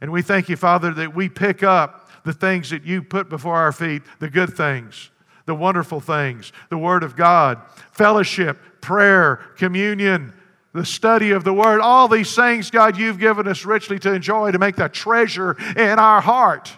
And 0.00 0.10
we 0.10 0.22
thank 0.22 0.48
you, 0.48 0.56
Father, 0.56 0.94
that 0.94 1.14
we 1.14 1.28
pick 1.28 1.62
up 1.62 2.08
the 2.24 2.32
things 2.32 2.70
that 2.70 2.84
you 2.84 3.02
put 3.02 3.28
before 3.28 3.56
our 3.56 3.72
feet, 3.72 4.02
the 4.18 4.30
good 4.30 4.56
things, 4.56 5.10
the 5.46 5.54
wonderful 5.54 6.00
things, 6.00 6.52
the 6.68 6.78
Word 6.78 7.02
of 7.02 7.16
God, 7.16 7.60
fellowship, 7.92 8.58
prayer, 8.80 9.36
communion, 9.56 10.32
the 10.72 10.84
study 10.84 11.32
of 11.32 11.44
the 11.44 11.52
Word, 11.52 11.80
all 11.80 12.08
these 12.08 12.34
things, 12.34 12.70
God, 12.70 12.96
you've 12.96 13.18
given 13.18 13.48
us 13.48 13.64
richly 13.64 13.98
to 14.00 14.12
enjoy, 14.12 14.52
to 14.52 14.58
make 14.58 14.76
the 14.76 14.88
treasure 14.88 15.56
in 15.76 15.98
our 15.98 16.20
heart 16.20 16.76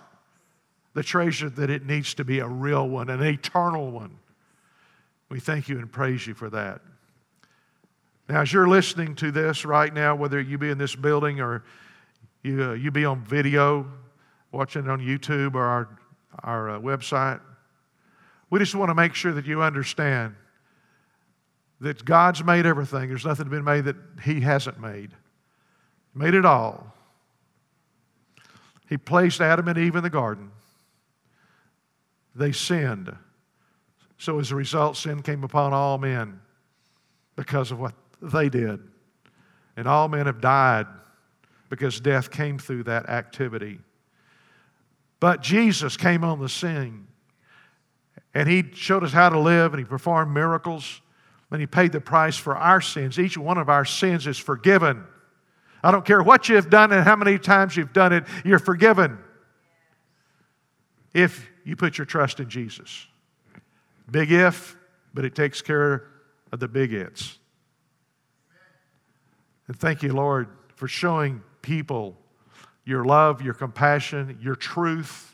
the 0.94 1.02
treasure 1.02 1.48
that 1.48 1.70
it 1.70 1.86
needs 1.86 2.14
to 2.14 2.24
be 2.24 2.40
a 2.40 2.46
real 2.46 2.88
one, 2.88 3.08
an 3.08 3.22
eternal 3.22 3.90
one. 3.90 4.18
We 5.28 5.40
thank 5.40 5.68
you 5.68 5.78
and 5.78 5.90
praise 5.90 6.26
you 6.26 6.34
for 6.34 6.50
that. 6.50 6.82
Now, 8.28 8.42
as 8.42 8.52
you're 8.52 8.68
listening 8.68 9.14
to 9.16 9.30
this 9.30 9.64
right 9.64 9.92
now, 9.92 10.14
whether 10.14 10.40
you 10.40 10.58
be 10.58 10.70
in 10.70 10.78
this 10.78 10.94
building 10.94 11.40
or 11.40 11.64
you, 12.42 12.62
uh, 12.62 12.72
you 12.72 12.90
be 12.90 13.04
on 13.04 13.24
video, 13.24 13.86
watching 14.52 14.84
it 14.84 14.90
on 14.90 15.00
YouTube 15.00 15.54
or 15.54 15.62
our, 15.62 15.88
our 16.42 16.70
uh, 16.70 16.78
website, 16.78 17.40
we 18.52 18.58
just 18.58 18.74
want 18.74 18.90
to 18.90 18.94
make 18.94 19.14
sure 19.14 19.32
that 19.32 19.46
you 19.46 19.62
understand 19.62 20.34
that 21.80 22.04
God's 22.04 22.44
made 22.44 22.66
everything. 22.66 23.08
There's 23.08 23.24
nothing 23.24 23.48
been 23.48 23.64
made 23.64 23.86
that 23.86 23.96
He 24.22 24.42
hasn't 24.42 24.78
made. 24.78 25.12
He 26.12 26.18
made 26.18 26.34
it 26.34 26.44
all. 26.44 26.94
He 28.90 28.98
placed 28.98 29.40
Adam 29.40 29.68
and 29.68 29.78
Eve 29.78 29.96
in 29.96 30.02
the 30.02 30.10
garden. 30.10 30.50
They 32.34 32.52
sinned. 32.52 33.16
So 34.18 34.38
as 34.38 34.50
a 34.50 34.54
result, 34.54 34.98
sin 34.98 35.22
came 35.22 35.44
upon 35.44 35.72
all 35.72 35.96
men 35.96 36.38
because 37.36 37.70
of 37.70 37.80
what 37.80 37.94
they 38.20 38.50
did. 38.50 38.80
And 39.78 39.88
all 39.88 40.08
men 40.08 40.26
have 40.26 40.42
died 40.42 40.88
because 41.70 42.00
death 42.00 42.30
came 42.30 42.58
through 42.58 42.82
that 42.82 43.08
activity. 43.08 43.78
But 45.20 45.40
Jesus 45.40 45.96
came 45.96 46.22
on 46.22 46.38
the 46.38 46.50
scene 46.50 47.06
and 48.34 48.48
he 48.48 48.64
showed 48.74 49.04
us 49.04 49.12
how 49.12 49.28
to 49.28 49.38
live 49.38 49.72
and 49.72 49.80
he 49.80 49.84
performed 49.84 50.32
miracles 50.32 51.00
and 51.50 51.60
he 51.60 51.66
paid 51.66 51.92
the 51.92 52.00
price 52.00 52.36
for 52.36 52.56
our 52.56 52.80
sins. 52.80 53.18
Each 53.18 53.36
one 53.36 53.58
of 53.58 53.68
our 53.68 53.84
sins 53.84 54.26
is 54.26 54.38
forgiven. 54.38 55.04
I 55.82 55.90
don't 55.90 56.04
care 56.04 56.22
what 56.22 56.48
you've 56.48 56.70
done 56.70 56.92
and 56.92 57.04
how 57.04 57.16
many 57.16 57.38
times 57.38 57.76
you've 57.76 57.92
done 57.92 58.12
it, 58.12 58.24
you're 58.44 58.58
forgiven 58.58 59.18
if 61.12 61.48
you 61.64 61.76
put 61.76 61.98
your 61.98 62.06
trust 62.06 62.40
in 62.40 62.48
Jesus. 62.48 63.06
Big 64.10 64.32
if, 64.32 64.76
but 65.12 65.24
it 65.24 65.34
takes 65.34 65.60
care 65.60 66.08
of 66.52 66.60
the 66.60 66.68
big 66.68 66.92
it's. 66.92 67.38
And 69.68 69.78
thank 69.78 70.02
you, 70.02 70.12
Lord, 70.12 70.48
for 70.74 70.88
showing 70.88 71.42
people 71.60 72.16
your 72.84 73.04
love, 73.04 73.42
your 73.42 73.54
compassion, 73.54 74.38
your 74.40 74.56
truth 74.56 75.31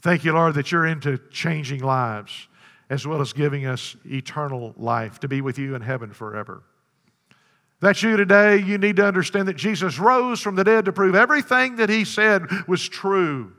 Thank 0.00 0.24
you, 0.24 0.32
Lord, 0.32 0.54
that 0.54 0.70
you're 0.70 0.86
into 0.86 1.18
changing 1.30 1.80
lives 1.80 2.48
as 2.90 3.06
well 3.06 3.20
as 3.20 3.32
giving 3.32 3.66
us 3.66 3.96
eternal 4.06 4.74
life 4.76 5.20
to 5.20 5.28
be 5.28 5.40
with 5.40 5.58
you 5.58 5.74
in 5.74 5.82
heaven 5.82 6.12
forever. 6.12 6.62
That's 7.80 8.02
you 8.02 8.16
today. 8.16 8.58
You 8.58 8.78
need 8.78 8.96
to 8.96 9.06
understand 9.06 9.46
that 9.48 9.56
Jesus 9.56 9.98
rose 9.98 10.40
from 10.40 10.56
the 10.56 10.64
dead 10.64 10.86
to 10.86 10.92
prove 10.92 11.14
everything 11.14 11.76
that 11.76 11.90
he 11.90 12.04
said 12.04 12.46
was 12.66 12.88
true. 12.88 13.52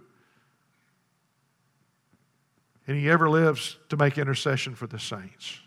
And 2.87 2.97
he 2.97 3.09
ever 3.09 3.29
lives 3.29 3.77
to 3.89 3.97
make 3.97 4.17
intercession 4.17 4.75
for 4.75 4.87
the 4.87 4.99
saints. 4.99 5.59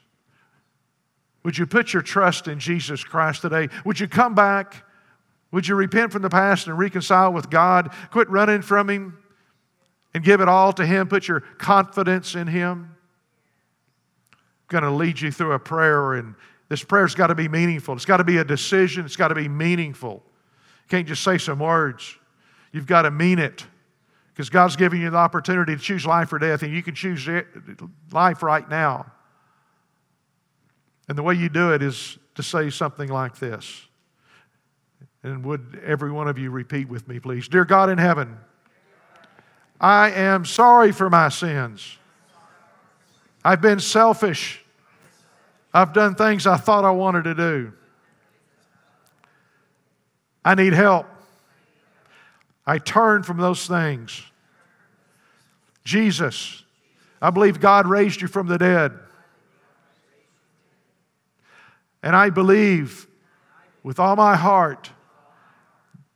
Would 1.45 1.57
you 1.57 1.67
put 1.67 1.93
your 1.93 2.03
trust 2.03 2.49
in 2.49 2.59
Jesus 2.59 3.05
Christ 3.05 3.43
today? 3.43 3.69
Would 3.85 4.01
you 4.01 4.09
come 4.09 4.35
back 4.35 4.85
Would 5.53 5.69
you 5.69 5.75
repent 5.75 6.13
from 6.13 6.23
the 6.23 6.31
past 6.31 6.67
and 6.67 6.79
reconcile 6.79 7.33
with 7.33 7.51
God? 7.51 7.93
Quit 8.11 8.29
running 8.31 8.63
from 8.63 8.89
Him 8.89 9.22
and 10.15 10.23
give 10.23 10.41
it 10.41 10.49
all 10.49 10.73
to 10.75 10.85
Him. 10.87 11.09
Put 11.09 11.29
your 11.29 11.41
confidence 11.41 12.35
in 12.35 12.47
Him. 12.47 12.97
I'm 14.33 14.39
going 14.69 14.85
to 14.85 14.91
lead 14.91 15.21
you 15.21 15.31
through 15.31 15.53
a 15.53 15.59
prayer, 15.59 16.15
and 16.15 16.35
this 16.69 16.83
prayer's 16.83 17.15
got 17.15 17.29
to 17.29 17.35
be 17.35 17.49
meaningful. 17.49 17.95
It's 17.95 18.05
got 18.05 18.19
to 18.19 18.25
be 18.25 18.39
a 18.39 18.45
decision, 18.45 19.05
it's 19.05 19.17
got 19.17 19.29
to 19.29 19.35
be 19.35 19.49
meaningful. 19.49 20.23
You 20.85 20.89
can't 20.89 21.09
just 21.09 21.23
say 21.23 21.39
some 21.39 21.59
words, 21.59 22.17
you've 22.73 22.87
got 22.87 23.03
to 23.03 23.11
mean 23.11 23.39
it. 23.39 23.67
Because 24.33 24.49
God's 24.49 24.77
giving 24.77 25.03
you 25.03 25.11
the 25.11 25.19
opportunity 25.19 25.77
to 25.77 25.83
choose 25.83 26.07
life 26.07 26.33
or 26.33 26.39
death, 26.39 26.63
and 26.63 26.73
you 26.73 26.83
can 26.83 26.95
choose 26.95 27.29
life 28.13 28.43
right 28.43 28.67
now. 28.69 29.13
And 31.07 31.19
the 31.19 31.23
way 31.23 31.35
you 31.35 31.51
do 31.51 31.75
it 31.75 31.83
is 31.83 32.17
to 32.37 32.43
say 32.43 32.71
something 32.71 33.11
like 33.11 33.39
this. 33.39 33.87
And 35.23 35.45
would 35.45 35.83
every 35.85 36.11
one 36.11 36.29
of 36.29 36.39
you 36.39 36.51
repeat 36.51 36.89
with 36.89 37.07
me, 37.07 37.21
please? 37.21 37.47
Dear 37.47 37.67
God 37.67 37.91
in 37.91 37.99
heaven, 37.99 38.39
I 39.83 40.13
am 40.13 40.45
sorry 40.45 40.93
for 40.93 41.11
my 41.11 41.29
sins. 41.29 41.99
I've 43.45 43.61
been 43.61 43.81
selfish. 43.81 44.65
I've 45.75 45.93
done 45.93 46.15
things 46.15 46.47
I 46.47 46.57
thought 46.57 46.85
I 46.85 46.93
wanted 46.93 47.25
to 47.25 47.35
do. 47.35 47.73
I 50.45 50.55
need 50.55 50.73
help. 50.73 51.07
I 52.65 52.79
turn 52.79 53.25
from 53.25 53.39
those 53.39 53.67
things. 53.67 54.23
Jesus, 55.85 56.63
I 57.21 57.31
believe 57.31 57.59
God 57.59 57.89
raised 57.89 58.21
you 58.21 58.29
from 58.29 58.47
the 58.47 58.59
dead. 58.59 58.93
And 62.05 62.15
I 62.15 62.31
believe 62.31 63.09
with 63.83 63.99
all 63.99 64.15
my 64.15 64.37
heart 64.37 64.91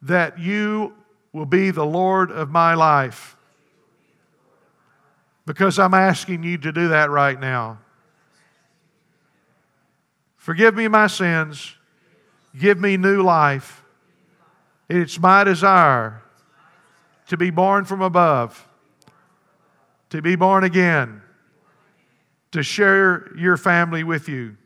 that 0.03 0.39
you 0.39 0.95
will 1.33 1.47
be 1.47 1.73
the 1.73 1.85
Lord 1.85 2.31
of 2.31 2.51
my 2.51 2.75
life. 2.75 3.36
Because 5.47 5.79
I'm 5.79 5.95
asking 5.95 6.43
you 6.43 6.59
to 6.59 6.73
do 6.73 6.89
that 6.89 7.09
right 7.09 7.41
now. 7.41 7.79
Forgive 10.37 10.75
me 10.75 10.89
my 10.89 11.07
sins. 11.07 11.75
Give 12.59 12.79
me 12.79 12.97
new 12.97 13.23
life. 13.23 13.83
It's 14.89 15.19
my 15.19 15.45
desire 15.45 16.23
to 17.29 17.37
be 17.37 17.51
born 17.51 17.85
from 17.85 18.03
above, 18.03 18.69
to 20.11 20.23
be 20.23 20.37
born 20.37 20.65
again, 20.65 21.23
to 22.53 22.63
share 22.63 23.31
your 23.37 23.57
family 23.57 24.05
with 24.05 24.29
you 24.29 24.57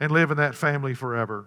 and 0.00 0.10
live 0.10 0.30
in 0.30 0.38
that 0.38 0.54
family 0.54 0.94
forever. 0.94 1.46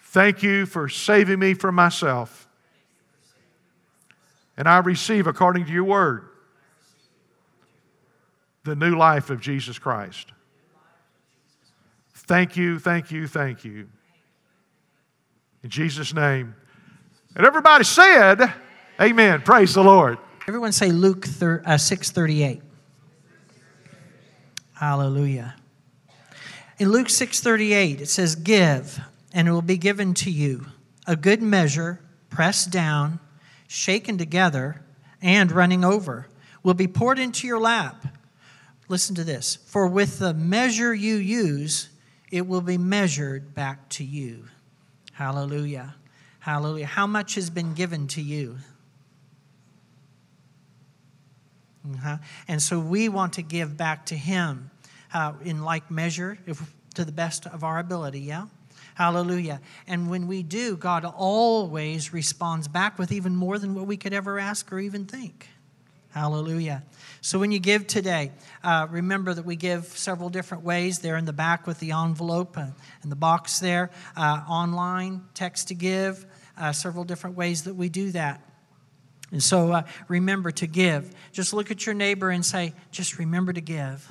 Thank 0.00 0.42
you 0.42 0.66
for 0.66 0.88
saving 0.88 1.38
me 1.38 1.54
from 1.54 1.74
myself. 1.74 2.41
And 4.56 4.68
I 4.68 4.78
receive, 4.78 5.26
according 5.26 5.66
to 5.66 5.72
your 5.72 5.84
word, 5.84 6.28
the 8.64 8.76
new 8.76 8.96
life 8.96 9.30
of 9.30 9.40
Jesus 9.40 9.78
Christ. 9.78 10.32
Thank 12.14 12.56
you, 12.56 12.78
thank 12.78 13.10
you, 13.10 13.26
thank 13.26 13.64
you. 13.64 13.88
In 15.62 15.70
Jesus' 15.70 16.14
name. 16.14 16.54
And 17.34 17.46
everybody 17.46 17.84
said, 17.84 18.52
Amen. 19.00 19.40
Praise 19.40 19.74
the 19.74 19.82
Lord. 19.82 20.18
Everyone 20.46 20.72
say 20.72 20.90
Luke 20.90 21.26
uh, 21.26 21.78
6:38. 21.78 22.60
Hallelujah. 24.74 25.54
In 26.78 26.90
Luke 26.90 27.08
6:38 27.08 28.00
it 28.00 28.08
says 28.08 28.34
give 28.34 29.00
and 29.32 29.48
it 29.48 29.52
will 29.52 29.62
be 29.62 29.78
given 29.78 30.14
to 30.14 30.30
you 30.30 30.66
a 31.06 31.16
good 31.16 31.40
measure 31.40 32.00
pressed 32.28 32.70
down 32.70 33.20
shaken 33.72 34.18
together 34.18 34.82
and 35.22 35.50
running 35.50 35.84
over 35.84 36.28
will 36.62 36.74
be 36.74 36.86
poured 36.86 37.18
into 37.18 37.46
your 37.46 37.58
lap. 37.58 38.06
Listen 38.88 39.14
to 39.14 39.24
this. 39.24 39.56
For 39.66 39.86
with 39.86 40.18
the 40.18 40.34
measure 40.34 40.92
you 40.94 41.16
use 41.16 41.88
it 42.30 42.46
will 42.46 42.62
be 42.62 42.78
measured 42.78 43.54
back 43.54 43.88
to 43.90 44.04
you. 44.04 44.44
Hallelujah. 45.12 45.94
Hallelujah. 46.40 46.86
How 46.86 47.06
much 47.06 47.34
has 47.34 47.50
been 47.50 47.74
given 47.74 48.08
to 48.08 48.22
you? 48.22 48.56
Uh-huh. 51.94 52.16
And 52.48 52.60
so 52.62 52.80
we 52.80 53.08
want 53.08 53.34
to 53.34 53.42
give 53.42 53.76
back 53.76 54.06
to 54.06 54.16
Him 54.16 54.70
uh, 55.12 55.34
in 55.44 55.62
like 55.62 55.90
measure, 55.90 56.38
if, 56.46 56.60
to 56.94 57.04
the 57.04 57.12
best 57.12 57.46
of 57.46 57.64
our 57.64 57.78
ability, 57.78 58.20
yeah? 58.20 58.46
Hallelujah. 58.94 59.60
And 59.86 60.10
when 60.10 60.26
we 60.26 60.42
do, 60.42 60.76
God 60.76 61.04
always 61.04 62.12
responds 62.12 62.68
back 62.68 62.98
with 62.98 63.10
even 63.12 63.34
more 63.34 63.58
than 63.58 63.74
what 63.74 63.86
we 63.86 63.96
could 63.96 64.12
ever 64.12 64.38
ask 64.38 64.72
or 64.72 64.78
even 64.78 65.06
think. 65.06 65.48
Hallelujah. 66.10 66.82
So 67.22 67.38
when 67.38 67.52
you 67.52 67.58
give 67.58 67.86
today, 67.86 68.32
uh, 68.62 68.86
remember 68.90 69.32
that 69.32 69.46
we 69.46 69.56
give 69.56 69.86
several 69.86 70.28
different 70.28 70.62
ways. 70.62 70.98
They're 70.98 71.16
in 71.16 71.24
the 71.24 71.32
back 71.32 71.66
with 71.66 71.78
the 71.78 71.92
envelope 71.92 72.58
and, 72.58 72.74
and 73.02 73.10
the 73.10 73.16
box 73.16 73.60
there. 73.60 73.90
Uh, 74.14 74.42
online, 74.46 75.22
text 75.32 75.68
to 75.68 75.74
give, 75.74 76.26
uh, 76.58 76.72
several 76.72 77.04
different 77.04 77.36
ways 77.36 77.62
that 77.64 77.74
we 77.74 77.88
do 77.88 78.10
that. 78.10 78.42
And 79.30 79.42
so 79.42 79.72
uh, 79.72 79.82
remember 80.06 80.50
to 80.50 80.66
give. 80.66 81.14
Just 81.32 81.54
look 81.54 81.70
at 81.70 81.86
your 81.86 81.94
neighbor 81.94 82.28
and 82.28 82.44
say, 82.44 82.74
just 82.90 83.18
remember 83.18 83.54
to 83.54 83.62
give. 83.62 84.06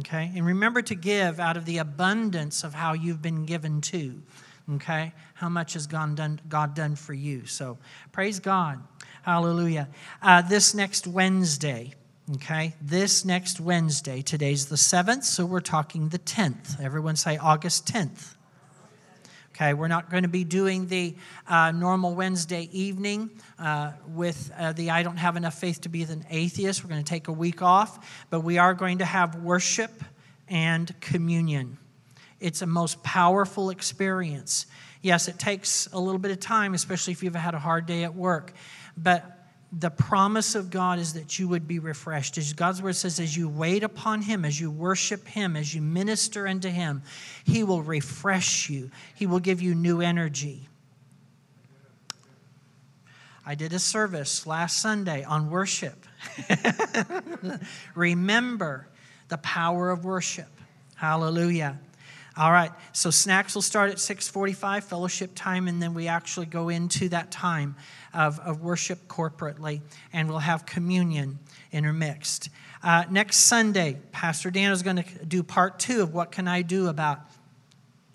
Okay? 0.00 0.32
And 0.34 0.44
remember 0.44 0.82
to 0.82 0.94
give 0.94 1.40
out 1.40 1.56
of 1.56 1.64
the 1.64 1.78
abundance 1.78 2.64
of 2.64 2.74
how 2.74 2.92
you've 2.92 3.22
been 3.22 3.44
given 3.44 3.80
to. 3.82 4.22
Okay? 4.74 5.12
How 5.34 5.48
much 5.48 5.74
has 5.74 5.86
God 5.86 6.16
done, 6.16 6.40
God 6.48 6.74
done 6.74 6.96
for 6.96 7.12
you? 7.12 7.46
So 7.46 7.78
praise 8.12 8.40
God. 8.40 8.82
Hallelujah. 9.22 9.88
Uh, 10.20 10.42
this 10.42 10.74
next 10.74 11.06
Wednesday, 11.06 11.94
okay? 12.34 12.74
This 12.80 13.24
next 13.24 13.58
Wednesday, 13.58 14.20
today's 14.20 14.66
the 14.66 14.76
7th, 14.76 15.24
so 15.24 15.46
we're 15.46 15.60
talking 15.60 16.10
the 16.10 16.18
10th. 16.18 16.78
Everyone 16.78 17.16
say 17.16 17.38
August 17.38 17.86
10th. 17.86 18.33
Okay, 19.54 19.72
we're 19.72 19.86
not 19.86 20.10
going 20.10 20.24
to 20.24 20.28
be 20.28 20.42
doing 20.42 20.88
the 20.88 21.14
uh, 21.46 21.70
normal 21.70 22.12
Wednesday 22.16 22.68
evening 22.72 23.30
uh, 23.56 23.92
with 24.08 24.50
uh, 24.58 24.72
the 24.72 24.90
I 24.90 25.04
don't 25.04 25.16
have 25.16 25.36
enough 25.36 25.54
faith 25.54 25.82
to 25.82 25.88
be 25.88 26.02
an 26.02 26.26
atheist. 26.28 26.82
We're 26.82 26.90
going 26.90 27.04
to 27.04 27.08
take 27.08 27.28
a 27.28 27.32
week 27.32 27.62
off, 27.62 28.24
but 28.30 28.40
we 28.40 28.58
are 28.58 28.74
going 28.74 28.98
to 28.98 29.04
have 29.04 29.36
worship 29.36 29.92
and 30.48 30.92
communion. 31.00 31.78
It's 32.40 32.62
a 32.62 32.66
most 32.66 33.00
powerful 33.04 33.70
experience. 33.70 34.66
Yes, 35.02 35.28
it 35.28 35.38
takes 35.38 35.86
a 35.92 36.00
little 36.00 36.18
bit 36.18 36.32
of 36.32 36.40
time, 36.40 36.74
especially 36.74 37.12
if 37.12 37.22
you've 37.22 37.36
had 37.36 37.54
a 37.54 37.60
hard 37.60 37.86
day 37.86 38.02
at 38.02 38.16
work, 38.16 38.54
but 38.96 39.33
the 39.78 39.90
promise 39.90 40.54
of 40.54 40.70
God 40.70 40.98
is 40.98 41.14
that 41.14 41.38
you 41.38 41.48
would 41.48 41.66
be 41.66 41.78
refreshed. 41.78 42.38
As 42.38 42.52
God's 42.52 42.80
word 42.80 42.96
says, 42.96 43.18
as 43.18 43.36
you 43.36 43.48
wait 43.48 43.82
upon 43.82 44.22
Him, 44.22 44.44
as 44.44 44.60
you 44.60 44.70
worship 44.70 45.26
Him, 45.26 45.56
as 45.56 45.74
you 45.74 45.82
minister 45.82 46.46
unto 46.46 46.68
Him, 46.68 47.02
He 47.44 47.64
will 47.64 47.82
refresh 47.82 48.68
you, 48.70 48.90
He 49.14 49.26
will 49.26 49.40
give 49.40 49.60
you 49.60 49.74
new 49.74 50.00
energy. 50.00 50.68
I 53.46 53.54
did 53.54 53.72
a 53.72 53.78
service 53.78 54.46
last 54.46 54.80
Sunday 54.80 55.22
on 55.22 55.50
worship. 55.50 56.06
Remember 57.94 58.88
the 59.28 59.36
power 59.38 59.90
of 59.90 60.04
worship. 60.04 60.48
Hallelujah. 60.94 61.78
All 62.36 62.50
right, 62.50 62.72
so 62.92 63.10
snacks 63.10 63.54
will 63.54 63.62
start 63.62 63.90
at 63.90 64.00
6:45, 64.00 64.82
fellowship 64.82 65.30
time, 65.36 65.68
and 65.68 65.80
then 65.80 65.94
we 65.94 66.08
actually 66.08 66.46
go 66.46 66.68
into 66.68 67.08
that 67.10 67.30
time 67.30 67.76
of, 68.12 68.40
of 68.40 68.60
worship 68.60 69.06
corporately, 69.06 69.82
and 70.12 70.28
we'll 70.28 70.40
have 70.40 70.66
communion 70.66 71.38
intermixed. 71.70 72.48
Uh, 72.82 73.04
next 73.08 73.36
Sunday, 73.36 73.98
Pastor 74.10 74.50
Dan 74.50 74.72
is 74.72 74.82
going 74.82 74.96
to 74.96 75.24
do 75.24 75.44
part 75.44 75.78
two 75.78 76.02
of 76.02 76.12
what 76.12 76.32
can 76.32 76.48
I 76.48 76.62
do 76.62 76.88
about 76.88 77.20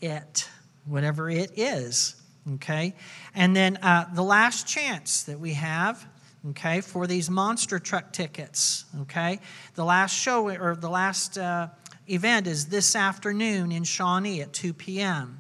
it, 0.02 0.50
whatever 0.86 1.30
it 1.30 1.52
is. 1.56 2.18
Okay, 2.56 2.96
and 3.34 3.56
then 3.56 3.78
uh, 3.78 4.14
the 4.14 4.24
last 4.24 4.68
chance 4.68 5.24
that 5.24 5.40
we 5.40 5.54
have 5.54 6.06
okay, 6.50 6.82
for 6.82 7.08
these 7.08 7.30
monster 7.30 7.80
truck 7.80 8.12
tickets. 8.12 8.84
Okay, 9.02 9.40
the 9.76 9.86
last 9.86 10.14
show 10.14 10.50
or 10.50 10.76
the 10.76 10.90
last 10.90 11.38
uh, 11.38 11.68
event 12.10 12.48
is 12.48 12.68
this 12.68 12.96
afternoon 12.96 13.72
in 13.72 13.84
Shawnee 13.84 14.42
at 14.42 14.54
2 14.54 14.74
p.m. 14.74 15.40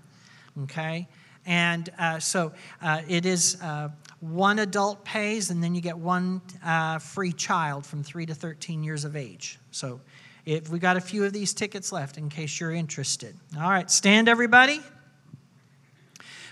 Okay, 0.63 1.07
and 1.45 1.89
uh, 1.97 2.19
so 2.19 2.51
uh, 2.81 3.01
it 3.07 3.25
is 3.25 3.61
uh, 3.61 3.89
one 4.19 4.59
adult 4.59 5.03
pays, 5.05 5.49
and 5.49 5.63
then 5.63 5.73
you 5.73 5.81
get 5.81 5.97
one 5.97 6.41
uh, 6.63 6.99
free 6.99 7.31
child 7.31 7.85
from 7.85 8.03
3 8.03 8.25
to 8.27 8.35
13 8.35 8.83
years 8.83 9.05
of 9.05 9.15
age. 9.15 9.57
So 9.71 10.01
if 10.45 10.69
we 10.69 10.79
got 10.79 10.97
a 10.97 11.01
few 11.01 11.23
of 11.25 11.33
these 11.33 11.53
tickets 11.53 11.91
left 11.91 12.17
in 12.17 12.29
case 12.29 12.59
you're 12.59 12.71
interested. 12.71 13.35
All 13.57 13.69
right, 13.69 13.89
stand 13.89 14.27
everybody. 14.27 14.81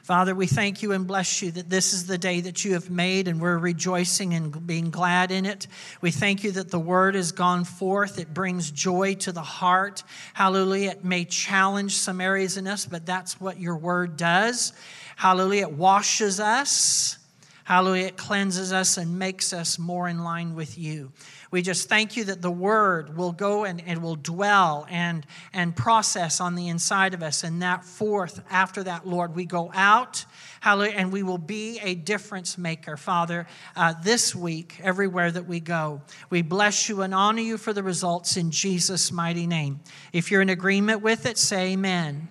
Father, 0.08 0.34
we 0.34 0.48
thank 0.48 0.82
you 0.84 0.94
and 0.94 1.06
bless 1.06 1.42
you 1.42 1.52
that 1.52 1.70
this 1.70 1.92
is 1.92 2.08
the 2.08 2.18
day 2.18 2.40
that 2.40 2.64
you 2.64 2.76
have 2.76 2.90
made 2.90 3.28
and 3.28 3.42
we're 3.42 3.58
rejoicing 3.58 4.34
and 4.36 4.66
being 4.66 4.90
glad 4.90 5.32
in 5.32 5.46
it. 5.46 5.68
We 6.00 6.12
thank 6.12 6.46
you 6.46 6.52
that 6.54 6.72
the 6.72 6.80
word 6.80 7.16
has 7.16 7.34
gone 7.34 7.66
forth. 7.66 8.18
It 8.18 8.34
brings 8.34 8.72
joy 8.72 9.16
to 9.16 9.34
the 9.34 9.42
heart. 9.42 10.04
Hallelujah. 10.34 10.92
It 10.92 11.04
may 11.04 11.26
challenge 11.26 11.98
some 11.98 12.22
areas 12.22 12.56
in 12.56 12.68
us, 12.68 12.86
but 12.86 13.06
that's 13.06 13.42
what 13.42 13.60
your 13.60 13.76
word 13.76 14.16
does. 14.16 14.72
Hallelujah. 15.18 15.64
It 15.64 15.74
washes 15.74 16.40
us. 16.40 17.18
Hallelujah. 17.66 18.06
It 18.06 18.16
cleanses 18.16 18.72
us 18.72 18.96
and 18.96 19.20
makes 19.20 19.52
us 19.52 19.78
more 19.78 20.08
in 20.08 20.24
line 20.24 20.56
with 20.56 20.78
you. 20.78 21.12
We 21.50 21.62
just 21.62 21.88
thank 21.88 22.18
you 22.18 22.26
that 22.26 22.42
the 22.42 22.52
word 22.52 23.16
will 23.16 23.32
go 23.32 23.64
and, 23.64 23.82
and 23.86 24.04
will 24.04 24.16
dwell 24.16 24.86
and, 24.90 25.26
and 25.54 25.76
process 25.76 26.42
on 26.42 26.56
the 26.56 26.68
inside 26.68 27.14
of 27.14 27.24
us. 27.24 27.44
And 27.44 27.62
that 27.62 27.86
forth, 27.86 28.44
after 28.50 28.84
that, 28.84 29.08
Lord, 29.08 29.36
we 29.36 29.46
go 29.46 29.72
out, 29.74 30.26
hallelujah, 30.60 30.96
and 30.98 31.12
we 31.12 31.24
will 31.24 31.38
be 31.38 31.80
a 31.82 31.96
difference 31.96 32.58
maker, 32.58 32.98
Father, 32.98 33.48
uh, 33.76 33.94
this 34.04 34.36
week, 34.36 34.80
everywhere 34.84 35.32
that 35.32 35.48
we 35.48 35.60
go. 35.62 36.02
We 36.30 36.42
bless 36.42 36.90
you 36.90 37.02
and 37.02 37.14
honor 37.14 37.42
you 37.42 37.58
for 37.58 37.72
the 37.72 37.84
results 37.84 38.36
in 38.36 38.52
Jesus' 38.52 39.12
mighty 39.12 39.48
name. 39.48 39.80
If 40.12 40.32
you're 40.32 40.42
in 40.42 40.50
agreement 40.50 41.02
with 41.02 41.26
it, 41.26 41.38
say 41.38 41.74
amen. 41.74 42.28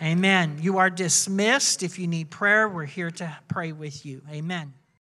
Amen. 0.00 0.18
amen. 0.18 0.58
You 0.60 0.78
are 0.78 0.90
dismissed. 0.90 1.84
If 1.84 1.98
you 2.00 2.08
need 2.08 2.30
prayer, 2.30 2.68
we're 2.68 2.84
here 2.84 3.10
to 3.12 3.36
pray 3.48 3.70
with 3.70 4.04
you. 4.04 4.22
Amen. 4.30 4.72